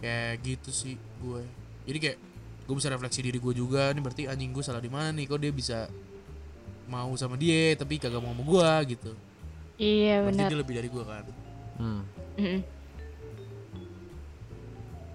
kayak 0.00 0.32
gitu 0.40 0.70
sih 0.70 0.94
gue 0.96 1.42
jadi 1.84 1.98
kayak 2.00 2.16
gue 2.64 2.74
bisa 2.74 2.88
refleksi 2.88 3.20
diri 3.20 3.36
gue 3.36 3.52
juga 3.52 3.90
nih 3.90 4.00
berarti 4.00 4.22
anjing 4.24 4.48
gue 4.48 4.62
salah 4.62 4.78
di 4.78 4.88
mana 4.88 5.10
nih 5.10 5.26
kok 5.26 5.36
dia 5.36 5.50
bisa 5.50 5.90
mau 6.86 7.12
sama 7.14 7.34
dia 7.34 7.74
tapi 7.74 7.98
kagak 7.98 8.18
mau 8.18 8.30
sama 8.30 8.42
gue 8.42 8.70
gitu 8.90 9.12
Iya 9.76 10.22
berarti 10.22 10.38
benar. 10.38 10.48
dia 10.48 10.58
lebih 10.58 10.74
dari 10.74 10.88
gue 10.88 11.04
kan 11.04 11.24
Hmm. 11.76 12.02
Mm. 12.36 12.60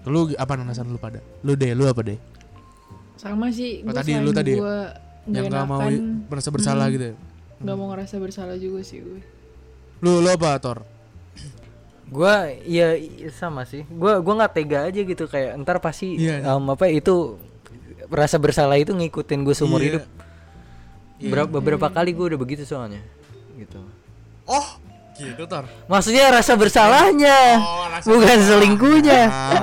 Lu 0.06 0.30
apa 0.32 0.52
alasan 0.54 0.86
lu 0.86 0.96
pada 0.96 1.18
lu 1.42 1.52
deh 1.52 1.70
lu 1.72 1.84
apa 1.84 2.00
deh 2.00 2.18
Sama 3.16 3.48
sih. 3.48 3.80
Oh, 3.80 3.90
Gue 3.90 3.96
tadi, 3.96 4.12
lu 4.14 4.30
tadi 4.30 4.52
ya? 4.52 4.58
Gue 4.60 4.78
yang 5.26 5.48
gak 5.48 5.66
mau 5.66 5.82
merasa 6.28 6.48
bersalah 6.48 6.86
gitu 6.88 7.04
ya 7.10 7.14
Gak 7.58 7.74
mau 7.74 7.86
ngerasa 7.88 8.14
bersalah 8.16 8.56
juga 8.56 8.80
sih 8.80 9.00
gue. 9.00 9.20
lu 9.98 10.20
lu 10.20 10.28
apa 10.28 10.54
Tor 10.56 10.84
Gua 12.06 12.46
ya 12.62 12.94
i- 12.94 13.34
sama 13.34 13.66
sih. 13.66 13.82
Gua 13.88 14.22
gua 14.22 14.38
nggak 14.38 14.52
tega 14.54 14.86
aja 14.86 15.00
gitu 15.02 15.26
kayak 15.26 15.58
ntar 15.58 15.82
pasti 15.82 16.14
Iya. 16.14 16.38
em, 16.46 16.64
apa 16.64 16.86
itu 16.86 17.34
rasa 18.06 18.38
bersalah 18.38 18.78
itu 18.78 18.94
ngikutin 18.94 19.42
gue 19.42 19.50
seumur 19.50 19.82
Iya. 19.82 19.98
hidup. 19.98 20.04
Berapa 21.18 21.48
beberapa 21.50 21.86
kali 21.90 22.14
gue 22.14 22.26
udah 22.30 22.38
begitu 22.38 22.62
soalnya. 22.62 23.02
Gitu. 23.58 23.82
oh 24.46 24.68
gitu 25.18 25.42
Tor 25.44 25.64
Maksudnya 25.86 26.28
rasa 26.30 26.52
bersalahnya, 26.54 27.38
Oh, 27.56 27.88
rasa 27.88 28.06
bukan 28.06 28.38
selingkuhnya. 28.38 29.20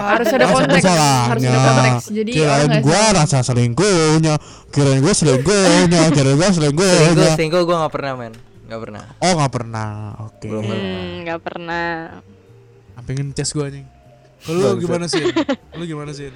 harus 0.10 0.28
ada 0.28 0.45
konteks. 0.47 0.84
Harus 0.84 1.43
ada 1.43 1.60
konteks. 1.64 2.04
Jadi 2.10 2.32
nggak 2.34 2.82
salah. 2.84 3.10
rasa 3.16 3.38
selingkuhnya 3.41 4.34
kirain 4.70 4.99
gue 4.99 5.14
selingkuhnya 5.14 6.01
kirain 6.10 6.34
gue 6.34 6.49
Selingkuh, 6.49 6.84
selingkuhnya 6.84 7.30
selingkuh 7.34 7.62
gue 7.62 7.76
nggak 7.76 7.93
pernah 7.93 8.14
men, 8.16 8.34
nggak 8.66 8.82
pernah. 8.82 9.04
oh 9.16 9.32
nggak 9.36 9.54
pernah 9.54 9.89
oke 10.24 10.41
Belum 10.43 10.64
pernah. 10.64 10.82
Hmm, 10.89 11.14
nggak 11.22 11.39
pernah. 11.39 11.88
pengen 13.04 13.28
tes 13.30 13.47
gue 13.47 13.62
anjing 13.62 13.86
lu 14.45 14.60
Bangsat. 14.60 14.80
gimana 14.80 15.06
sih 15.06 15.24
lu 15.78 15.84
gimana 15.84 16.12
sih 16.12 16.32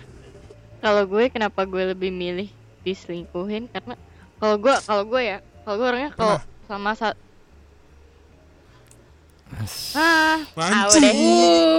Kalau 0.78 1.04
gue 1.04 1.24
kenapa 1.28 1.64
gue 1.64 1.84
lebih 1.90 2.08
milih 2.08 2.48
diselingkuhin 2.82 3.68
karena 3.68 3.96
kalau 4.38 4.56
gue 4.56 4.76
kalau 4.80 5.04
gue 5.04 5.22
ya 5.26 5.38
kalau 5.64 5.76
gue 5.76 5.88
orangnya 5.88 6.12
kalau 6.14 6.38
sama 6.64 6.92
sa 6.94 7.12
ah 9.94 10.38
Mancing. 10.54 11.16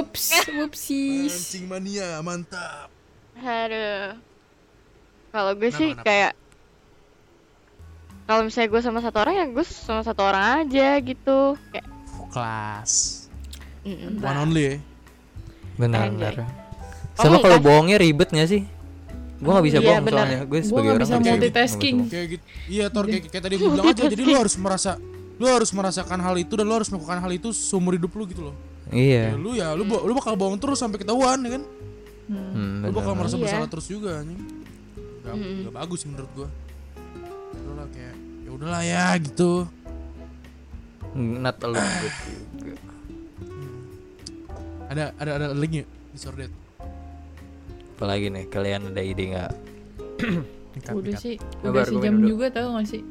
Ups, 0.01 0.25
whoopsies. 0.57 1.31
Mancing 1.31 1.64
mania 1.64 2.21
mantap 2.21 2.89
Aduh. 3.37 4.16
Kalau 5.29 5.53
gue 5.55 5.71
sih 5.71 5.93
kenapa? 5.93 6.03
kayak 6.03 6.33
kalau 8.25 8.43
misalnya 8.43 8.69
gue 8.69 8.81
sama 8.83 8.99
satu 8.99 9.16
orang 9.19 9.35
ya 9.35 9.47
gue 9.47 9.64
sama 9.64 10.03
satu 10.03 10.21
orang 10.23 10.45
aja 10.62 10.89
gitu 10.99 11.39
kayak 11.71 11.87
kelas 12.29 12.93
mm-mm. 13.83 14.21
one 14.21 14.39
only 14.39 14.64
ya 14.64 14.77
Benar, 15.79 16.11
benar. 16.11 16.35
Oh, 17.14 17.23
Sama 17.23 17.39
kalau 17.39 17.55
enggak. 17.55 17.62
bohongnya 17.64 17.97
ribet 17.97 18.29
gak 18.29 18.49
sih? 18.49 18.66
Gue 19.39 19.47
gak 19.49 19.62
bisa 19.62 19.79
Iya, 19.79 19.87
bohong 19.87 20.03
benar. 20.03 20.19
soalnya 20.19 20.41
Gue 20.43 20.59
Gua 20.59 20.66
sebagai 20.66 20.75
nggak 20.83 20.91
orang 20.91 20.99
bisa 20.99 21.14
nggak 21.14 21.35
multitasking. 21.39 21.97
bisa 21.97 22.11
kayak 22.11 22.27
gitu 22.29 22.45
iya 22.66 22.85
tor 22.91 23.05
kayak, 23.07 23.23
kayak 23.31 23.43
tadi 23.43 23.55
gue 23.55 23.69
bilang 23.71 23.87
aja 23.87 24.03
jadi 24.05 24.23
lu 24.25 24.35
harus 24.35 24.55
merasa 24.57 24.91
lu 25.39 25.47
harus 25.47 25.70
merasakan 25.70 26.18
hal 26.18 26.34
itu 26.34 26.53
dan 26.53 26.66
lu 26.66 26.74
harus 26.74 26.89
melakukan 26.89 27.18
hal 27.18 27.30
itu 27.30 27.49
seumur 27.51 27.95
hidup 27.95 28.11
lu 28.12 28.26
gitu 28.26 28.51
loh. 28.51 28.57
Iya 28.89 29.30
ya, 29.30 29.36
lu 29.36 29.51
ya 29.53 29.68
lu 29.72 29.84
lu 29.84 30.12
bakal 30.12 30.34
bohong 30.34 30.57
terus 30.57 30.78
sampai 30.78 30.99
ketahuan 30.99 31.39
ya 31.41 31.57
kan 31.57 31.64
Hmm, 32.28 32.84
lu 32.84 32.93
bakal 32.93 33.12
merasa 33.12 33.34
Iya. 33.34 33.43
bersalah 33.43 33.68
terus 33.68 33.86
juga 33.86 34.20
anjing 34.20 34.36
gak, 35.22 35.32
Mm-mm. 35.32 35.64
gak 35.64 35.74
bagus 35.74 35.99
sih 36.01 36.09
menurut 36.09 36.28
gua 36.34 36.49
udahlah 37.59 37.89
kayak 37.89 38.16
ya 38.45 38.51
udahlah 38.51 38.82
ya 38.82 39.07
gitu 39.16 39.64
Not 41.14 41.57
a 41.59 41.68
lot 41.68 41.80
good 41.80 42.14
juga. 42.59 42.72
ada 44.89 45.05
ada 45.16 45.30
ada 45.36 45.47
linknya 45.53 45.84
disordered 46.11 46.53
Apalagi 47.97 48.28
nih, 48.28 48.47
kalian 48.47 48.95
ada 48.95 49.03
ide 49.03 49.24
gak? 49.34 49.51
Ikat, 50.72 50.93
Udah 50.95 51.18
sih, 51.18 51.34
udah 51.61 51.82
sejam 51.82 52.14
juga 52.22 52.47
tau 52.49 52.76
gak 52.76 52.86
sih? 52.86 53.03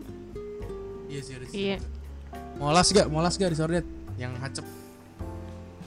iya 1.07 1.19
sih 1.19 1.33
ada 1.33 1.45
sih 1.45 1.57
Iya. 1.57 1.77
Molas 2.57 2.87
gak 2.89 3.07
molas 3.07 3.33
gak 3.35 3.49
disordered 3.49 3.85
yang 4.17 4.33
hacep 4.37 4.65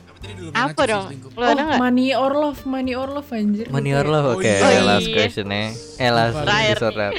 apa 0.06 0.18
tadi 0.18 0.32
dulu 0.34 0.48
yang 0.48 0.56
apa 0.56 0.70
hacep 0.70 0.86
dong 0.86 1.04
lo 1.32 1.44
ada 1.44 1.62
nggak 1.64 1.80
money 1.80 2.06
or 2.12 2.32
love, 2.32 2.60
money 2.64 2.92
or 2.92 3.08
love 3.08 3.30
anjir. 3.30 3.66
Money 3.68 3.90
Kayak- 3.90 4.00
or 4.00 4.06
love, 4.08 4.26
Oh 4.26 4.34
oke 4.36 4.46
iya. 4.46 4.80
last 4.80 5.02
Iya. 5.02 5.14
questionnya 5.16 5.62
Eh 5.96 6.10
last 6.10 6.36
Terakhir. 6.36 6.76
disorder 6.76 7.12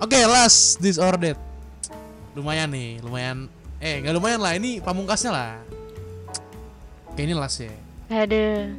Oke, 0.00 0.16
last 0.24 0.80
disordered. 0.80 1.36
Lumayan 2.32 2.72
nih, 2.72 3.04
lumayan. 3.04 3.52
Eh, 3.76 4.00
nggak 4.00 4.16
lumayan 4.16 4.40
lah. 4.40 4.56
Ini 4.56 4.80
pamungkasnya 4.80 5.28
lah. 5.28 5.60
Oke, 7.04 7.20
ini 7.20 7.36
last 7.36 7.60
ya. 7.60 7.68
ada 8.08 8.72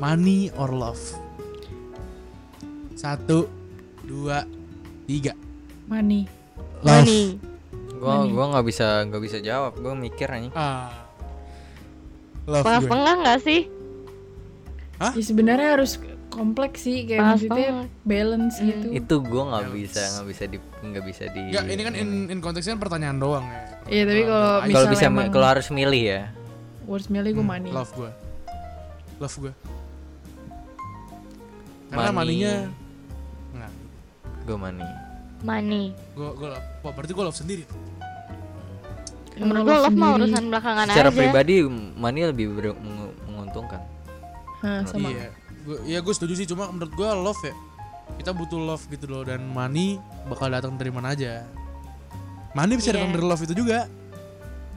Money 0.00 0.48
or 0.56 0.72
love. 0.72 0.96
Satu, 2.96 3.52
dua, 4.00 4.48
tiga. 5.04 5.36
Money. 5.84 6.24
Love. 6.80 7.04
money 7.04 7.22
Gue 8.04 8.12
Money. 8.12 8.30
gua 8.30 8.44
nggak 8.52 8.66
bisa 8.66 8.86
nggak 9.02 9.22
bisa 9.22 9.38
jawab 9.40 9.72
Gue 9.74 9.94
mikir 9.94 10.28
aja 10.28 10.50
Ah. 10.52 10.92
Tengah-tengah 12.44 13.14
nggak 13.24 13.40
sih 13.40 13.62
Ya 14.94 15.22
sebenarnya 15.22 15.68
harus 15.72 15.96
kompleks 16.28 16.82
sih 16.82 17.06
kayak 17.06 17.22
Pas 17.22 17.30
maksudnya 17.38 17.70
balance 18.02 18.58
Hmm. 18.58 18.68
gitu. 18.68 18.86
Itu 18.92 19.14
gue 19.22 19.42
nggak 19.44 19.64
bisa 19.70 20.02
nggak 20.12 20.26
bisa 20.28 20.44
di 20.44 20.58
nggak 20.60 21.04
bisa 21.06 21.24
di 21.30 21.40
Nggak, 21.48 21.64
ini 21.64 21.82
kan 21.82 21.94
in, 21.94 22.08
in 22.28 22.38
konteksnya 22.38 22.76
pertanyaan 22.76 23.16
doang 23.16 23.46
ya. 23.46 23.60
Iya, 23.86 24.02
tapi 24.04 24.20
kalau 24.22 24.42
Kalau 24.60 24.68
Kalau 24.68 24.86
bisa 24.90 25.06
kalau 25.30 25.46
harus 25.48 25.66
milih 25.70 26.02
ya 26.04 26.20
Worst 26.84 27.08
milih 27.08 27.30
gue 27.32 27.40
Hmm, 27.40 27.48
money. 27.48 27.70
Love 27.72 27.92
gue. 27.96 28.10
Love 29.16 29.36
gue. 29.40 29.52
Karena 31.88 32.10
Money. 32.10 32.18
maninya 32.18 32.54
Gue 34.44 34.56
money 34.60 34.84
money 35.40 35.84
gue 36.12 36.28
gue 36.34 36.48
love. 36.50 36.66
Wah, 36.82 36.92
berarti 36.92 37.12
gue 37.12 37.24
love 37.24 37.32
sendiri. 37.34 37.64
Menurut 39.36 39.64
gue 39.64 39.76
love 39.80 39.96
mah 39.96 40.10
urusan 40.14 40.44
belakangan 40.46 40.84
Secara 40.86 41.08
aja 41.08 41.16
pribadi 41.16 41.54
money 41.94 42.22
lebih 42.24 42.46
menguntungkan 43.26 43.82
Nah, 44.60 44.80
sama. 44.84 45.10
Iya, 45.10 45.28
gua, 45.62 45.76
ya 45.84 45.98
gue 46.00 46.14
setuju 46.14 46.32
sih. 46.34 46.46
Cuma 46.46 46.70
menurut 46.70 46.88
gue 46.90 47.04
love 47.04 47.36
ya, 47.38 47.52
kita 48.16 48.30
butuh 48.30 48.56
love 48.56 48.84
gitu 48.86 49.04
loh 49.06 49.22
dan 49.22 49.44
money 49.44 50.00
bakal 50.24 50.48
datang 50.48 50.72
dari 50.74 50.88
mana 50.88 51.12
aja. 51.12 51.44
Money 52.52 52.78
bisa 52.78 52.88
Iya. 52.88 52.96
datang 52.96 53.10
dari 53.12 53.24
love 53.24 53.42
itu 53.42 53.54
juga. 53.54 53.90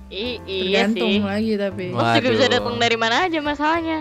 I- 0.08 0.39
iya 0.41 0.88
Tergantung 0.88 1.08
sih 1.10 1.20
lagi 1.22 1.53
tapi. 1.55 1.86
love 1.89 2.14
juga 2.16 2.30
bisa 2.32 2.45
datang 2.49 2.76
dari 2.78 2.95
mana 2.95 3.16
aja 3.24 3.39
masalahnya 3.39 3.99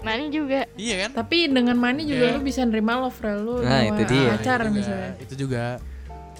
money 0.00 0.26
juga 0.28 0.64
Iya 0.74 0.94
kan? 0.98 1.10
Tapi 1.14 1.36
dengan 1.46 1.76
money 1.76 2.02
juga 2.04 2.24
Iya. 2.26 2.34
lu 2.34 2.40
bisa 2.40 2.60
nerima 2.64 2.96
love 2.98 3.16
rel 3.16 3.38
lu 3.38 3.56
Nah, 3.60 3.80
itu 3.86 4.02
dia. 4.06 4.32
pacar 4.34 4.58
itu 4.58 4.66
juga, 4.66 4.76
misalnya. 4.76 5.10
Itu 5.16 5.34
juga. 5.38 5.64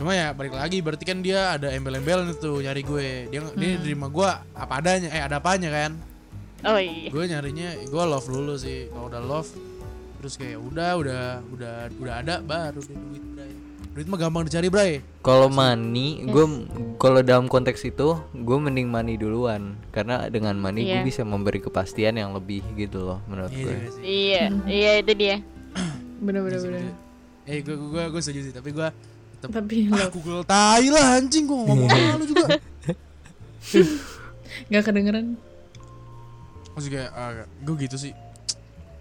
Cuma 0.01 0.17
ya 0.17 0.33
balik 0.33 0.57
lagi 0.57 0.81
berarti 0.81 1.05
kan 1.05 1.21
dia 1.21 1.53
ada 1.53 1.69
embel-embel 1.69 2.33
itu 2.33 2.51
nyari 2.59 2.81
gue. 2.83 3.09
Dia 3.29 3.41
dia 3.53 3.69
Hmm. 3.71 3.85
nerima 3.85 4.09
gue 4.09 4.31
apa 4.51 4.73
adanya, 4.75 5.09
eh 5.09 5.21
ada 5.21 5.37
apanya 5.37 5.69
kan? 5.69 5.93
oh 6.63 6.77
iya 6.77 7.09
Gue 7.09 7.25
nyarinya 7.25 7.69
gue 7.79 8.03
love 8.03 8.25
dulu 8.27 8.57
sih. 8.57 8.89
Kalau 8.89 9.07
udah 9.07 9.21
love 9.21 9.51
terus 10.17 10.35
kayak 10.35 10.57
udah 10.59 10.91
udah 10.97 11.23
udah 11.51 11.73
udah 11.95 12.15
ada 12.17 12.35
baru 12.41 12.81
deh 12.81 12.97
duit 12.97 13.25
bray. 13.31 13.53
Duit 13.91 14.07
mah 14.07 14.19
gampang 14.19 14.45
dicari 14.45 14.69
bray. 14.69 14.93
Kalau 15.19 15.49
money, 15.49 16.21
gue 16.23 16.45
kalau 16.97 17.21
dalam 17.21 17.45
konteks 17.45 17.81
itu, 17.83 18.13
gue 18.31 18.57
mending 18.59 18.87
money 18.87 19.17
duluan 19.17 19.73
karena 19.91 20.29
dengan 20.29 20.55
money 20.55 20.85
gue 20.87 20.97
Iya. 20.97 21.05
bisa 21.05 21.23
memberi 21.23 21.59
kepastian 21.59 22.15
yang 22.15 22.33
lebih 22.33 22.65
gitu 22.75 23.01
loh 23.03 23.21
menurut 23.27 23.49
Iya 23.51 23.65
gue. 23.67 23.77
iya 24.01 24.43
iya 24.67 24.93
itu 24.99 25.13
dia 25.15 25.37
Bener-bener 26.19 26.57
Iya 26.57 26.63
sih, 26.63 26.69
bener. 26.71 26.93
Eh 27.47 27.59
gue 27.59 27.77
gue 27.77 28.03
gue 28.07 28.21
setuju 28.23 28.41
sih, 28.43 28.55
tapi 28.55 28.71
gue 28.71 28.89
Tapi 29.41 29.89
ah 29.89 30.09
Google 30.09 30.45
tai 30.45 30.87
lah 30.87 31.17
anjing 31.17 31.45
gue 31.45 31.57
ngomong 31.57 31.89
sama 31.89 32.15
lu 32.15 32.25
juga. 32.27 32.47
nggak 34.69 34.83
kedengeran. 34.85 35.27
Maksudnya 36.71 36.93
kayak 36.93 37.11
ah, 37.13 37.31
gue 37.47 37.75
gitu 37.81 37.97
sih. 37.97 38.13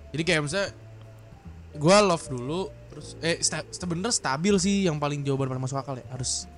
Jadi 0.10 0.24
kayak 0.24 0.42
misalnya 0.42 0.70
gue 1.70 1.96
love 2.02 2.26
dulu 2.28 2.62
terus 2.90 3.14
eh 3.20 3.38
sta 3.40 3.62
sebenernya 3.70 4.10
stabil 4.10 4.56
sih 4.58 4.90
yang 4.90 4.98
paling 4.98 5.22
jawaban 5.22 5.46
paling 5.48 5.62
masuk 5.62 5.78
akal 5.78 5.94
ya 5.94 6.06
harus 6.10 6.50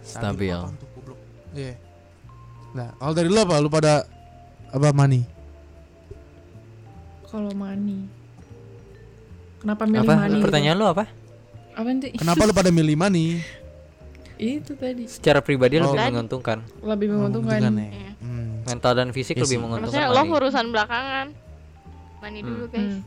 Stabil. 0.00 0.52
goblok. 0.94 1.18
Iya. 1.52 1.74
Nah, 2.74 2.92
kalau 2.96 3.12
dari 3.12 3.28
lu 3.28 3.38
apa? 3.38 3.56
Lu 3.58 3.68
pada 3.68 4.04
apa 4.68 4.88
money? 4.90 5.22
Kalau 7.24 7.50
money. 7.50 8.04
Kenapa 9.58 9.82
milih 9.86 10.04
Apa? 10.04 10.14
money? 10.18 10.32
gitu? 10.36 10.44
Pertanyaan 10.44 10.76
lu 10.76 10.86
apa? 10.86 11.04
Apa 11.74 11.86
nanti? 11.86 12.08
Kenapa 12.12 12.42
lu 12.42 12.52
pada 12.52 12.70
milih 12.70 12.94
money? 12.94 13.42
Itu 14.34 14.74
tadi 14.74 15.06
Secara 15.06 15.38
pribadi 15.38 15.78
Oh. 15.78 15.86
lebih 15.88 15.94
Tadi. 15.96 16.10
menguntungkan. 16.10 16.58
lebih 16.80 17.08
menguntungkan. 17.08 17.58
Menguntungkan 17.60 17.74
ya. 17.76 17.90
Iya. 17.92 18.12
Hmm. 18.20 18.52
Mental 18.64 18.92
dan 18.94 19.08
fisik 19.10 19.34
Iya 19.34 19.42
lebih 19.44 19.58
menguntungkan. 19.60 19.94
maksudnya 20.00 20.22
money. 20.24 20.36
urusan 20.36 20.64
belakangan 20.70 21.26
money 22.18 22.40
Hmm. 22.40 22.48
dulu 22.48 22.64
guys 22.68 22.82
Hmm. 22.94 23.00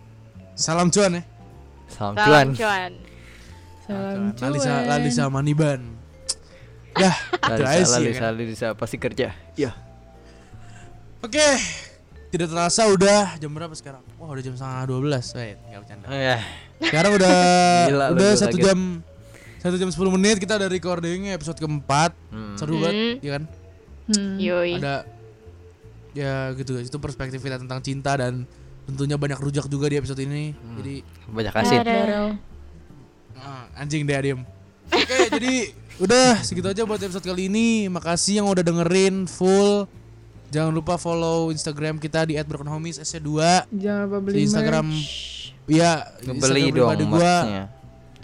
Salam 0.53 0.87
cuan 0.87 1.11
ya. 1.13 1.23
Salam 1.87 2.13
salam 2.13 2.27
cuan. 2.27 2.47
cuan 2.53 2.91
Salam 3.81 4.23
Lalisa 4.35 4.67
cuan. 4.67 4.83
Lalisa 4.85 5.23
Maniban. 5.29 5.81
Lalisa, 6.97 7.69
sih. 7.69 7.85
ya 7.85 7.87
Lalisa, 7.93 8.19
kan? 8.19 8.31
Lalisa, 8.33 8.67
pasti 8.73 8.97
kerja. 8.97 9.27
Ya. 9.53 9.71
Oke. 11.19 11.45
Tidak 12.27 12.43
terasa 12.45 12.83
udah 12.85 13.37
jam 13.37 13.47
berapa 13.49 13.71
sekarang? 13.71 14.03
Wah, 14.17 14.27
udah 14.27 14.41
jam 14.41 14.51
setengah 14.51 14.83
12. 14.85 15.31
Wait, 15.33 15.57
enggak 15.63 15.79
bercanda. 15.81 16.05
Ya. 16.09 16.37
Sekarang 16.77 17.11
udah 17.17 17.35
Gila, 17.89 18.05
udah 18.13 18.31
satu 18.37 18.57
jam 18.57 19.01
satu 19.57 19.75
jam 19.75 19.89
10 19.89 20.15
menit 20.15 20.37
kita 20.37 20.55
ada 20.61 20.69
recording 20.69 21.33
episode 21.33 21.57
keempat. 21.57 22.13
Hmm. 22.29 22.55
seru 22.55 22.77
banget 22.79 22.95
Hmm. 22.95 23.25
ya 23.25 23.31
kan? 23.37 23.43
Hmm. 24.07 24.35
yoi. 24.37 24.71
Ada 24.77 24.95
ya 26.13 26.49
gitu 26.53 26.77
guys 26.77 26.89
itu 26.89 26.97
perspektif 26.97 27.41
kita 27.41 27.57
tentang 27.57 27.81
cinta 27.81 28.17
dan 28.17 28.45
tentunya 28.87 29.19
banyak 29.19 29.37
rujak 29.37 29.65
juga 29.67 29.89
di 29.89 29.97
episode 29.99 30.21
ini. 30.21 30.53
Hmm. 30.53 30.77
jadi 30.79 30.95
Banyak 31.27 31.53
kasih. 31.53 31.77
Ah, 33.37 33.69
anjing 33.77 34.01
deh 34.05 34.17
diem 34.17 34.41
oke 34.87 35.17
jadi 35.37 35.55
udah 36.01 36.41
segitu 36.41 36.69
aja 36.69 36.85
buat 36.85 37.01
episode 37.01 37.25
kali 37.25 37.49
ini. 37.49 37.89
Makasih 37.89 38.41
yang 38.41 38.47
udah 38.47 38.61
dengerin 38.61 39.25
full 39.25 39.85
jangan 40.47 40.71
lupa 40.71 40.95
follow 40.95 41.49
instagram 41.49 41.95
kita 41.95 42.23
di 42.23 42.37
@brokenhomies 42.37 42.97
sc2 42.97 43.31
Jangan 43.69 44.01
lupa 44.05 44.17
beli 44.21 44.35
Di 44.35 44.43
Instagram. 44.45 44.87
merch. 44.87 45.51
ya 45.65 45.93
Ngebeli 46.21 46.31
Instagram 46.31 46.63
dong 46.63 46.73
pribadi 46.73 47.05
gua. 47.05 47.35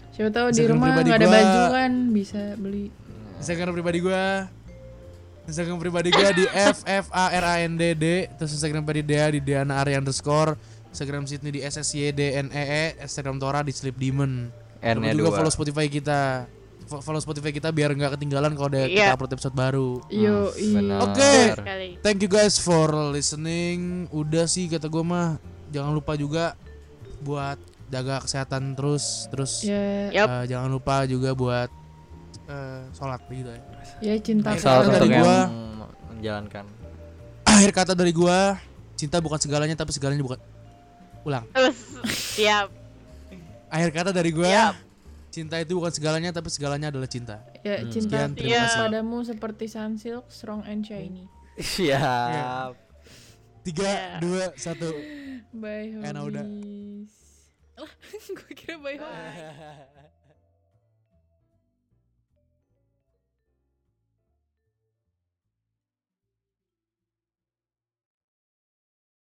Siapa 0.10 0.30
tahu 0.30 0.48
di 0.50 0.64
rumah 0.64 0.88
nggak 0.94 1.06
ada 1.10 1.18
gua- 1.20 1.34
baju 1.34 1.62
kan 1.74 1.92
bisa 2.10 2.42
beli. 2.56 2.86
Instagram 3.38 3.72
pribadi 3.74 4.00
gua. 4.00 4.26
Instagram 5.44 5.76
pribadi 5.78 6.10
gua 6.10 6.30
di 6.32 6.46
f 6.72 6.80
f 6.82 7.06
a 7.10 7.26
r 7.30 7.46
a 7.46 7.56
n 7.62 7.76
d 7.76 7.84
d. 7.94 8.06
Terus 8.32 8.52
Instagram 8.54 8.82
pribadi 8.82 9.04
dia 9.06 9.28
di 9.28 9.40
Diana 9.40 9.78
Arya 9.78 10.00
underscore. 10.00 10.56
Instagram 10.88 11.26
Sydney 11.26 11.52
di 11.52 11.62
s 11.62 11.76
s 11.76 11.90
y 11.92 12.14
d 12.14 12.22
n 12.38 12.48
e 12.48 12.64
e. 12.64 12.86
Instagram 13.02 13.36
Tora 13.36 13.60
di 13.60 13.74
Sleep 13.74 13.98
Demon. 13.98 14.48
N-nya 14.80 14.94
Jangan 15.10 15.16
juga 15.18 15.32
follow 15.34 15.50
Spotify 15.50 15.88
kita 15.88 16.46
follow 16.86 17.18
Spotify 17.18 17.50
kita 17.50 17.70
biar 17.70 17.92
nggak 17.92 18.14
ketinggalan 18.14 18.52
kalau 18.52 18.68
ada 18.68 18.86
kita 18.86 19.00
Iya. 19.02 19.14
upload 19.14 19.32
episode 19.32 19.54
baru 19.54 20.02
Yo, 20.08 20.52
benar. 20.52 21.00
Oke. 21.06 21.34
sekali 21.56 21.88
thank 22.00 22.20
you 22.20 22.28
guys 22.28 22.56
for 22.56 22.86
listening 23.10 23.80
udah 24.10 24.46
sih 24.46 24.66
kata 24.66 24.86
gua 24.86 25.02
mah 25.02 25.28
jangan 25.70 25.92
lupa 25.92 26.14
juga 26.14 26.54
buat 27.20 27.56
jaga 27.88 28.20
kesehatan 28.20 28.74
terus 28.74 29.26
terus 29.28 29.62
Ya, 29.62 30.10
Yup. 30.12 30.28
eh, 30.28 30.46
jangan 30.48 30.70
lupa 30.70 31.04
juga 31.04 31.32
buat 31.32 31.70
eh, 32.46 32.82
sholat 32.92 33.22
gitu 33.28 33.48
ya 33.48 33.62
ya 34.02 34.14
cinta 34.18 34.52
Akhir 34.52 34.62
Salah 34.62 34.86
dari 34.90 35.08
yang 35.08 35.20
gua. 35.20 35.38
menjalankan. 36.10 36.66
akhir 37.46 37.70
kata 37.72 37.94
dari 37.94 38.12
gua 38.12 38.58
cinta 38.94 39.18
bukan 39.18 39.38
segalanya 39.38 39.74
tapi 39.74 39.90
segalanya 39.90 40.22
bukan 40.22 40.40
ulang 41.24 41.46
terus 41.50 41.78
siap 42.30 42.68
akhir 43.68 43.90
kata 43.92 44.10
dari 44.12 44.30
gua 44.30 44.46
Yap. 44.46 44.76
Cinta 45.34 45.58
itu 45.58 45.74
bukan 45.74 45.90
segalanya 45.90 46.30
tapi 46.30 46.46
segalanya 46.48 46.94
adalah 46.94 47.10
cinta. 47.10 47.42
Ya, 47.66 47.82
cinta 47.90 48.22
sekian, 48.22 48.30
terima 48.38 48.54
Iya. 48.54 48.62
kasih. 48.64 48.80
padamu 48.86 49.18
seperti 49.26 49.66
sunsilk, 49.66 50.26
strong 50.30 50.62
and 50.64 50.86
shiny. 50.86 51.26
Siap. 51.58 52.78
Tiga, 53.64 53.90
Ya. 53.90 54.22
dua, 54.22 54.46
satu. 54.54 54.94
Bye, 55.52 55.98
Ena 55.98 56.22
udah. 56.22 56.46
hobbies. 56.46 57.14
Lah, 57.74 57.90
gue 58.38 58.54
kira 58.54 58.78
bye, 58.78 58.94
hobbies. 58.94 59.90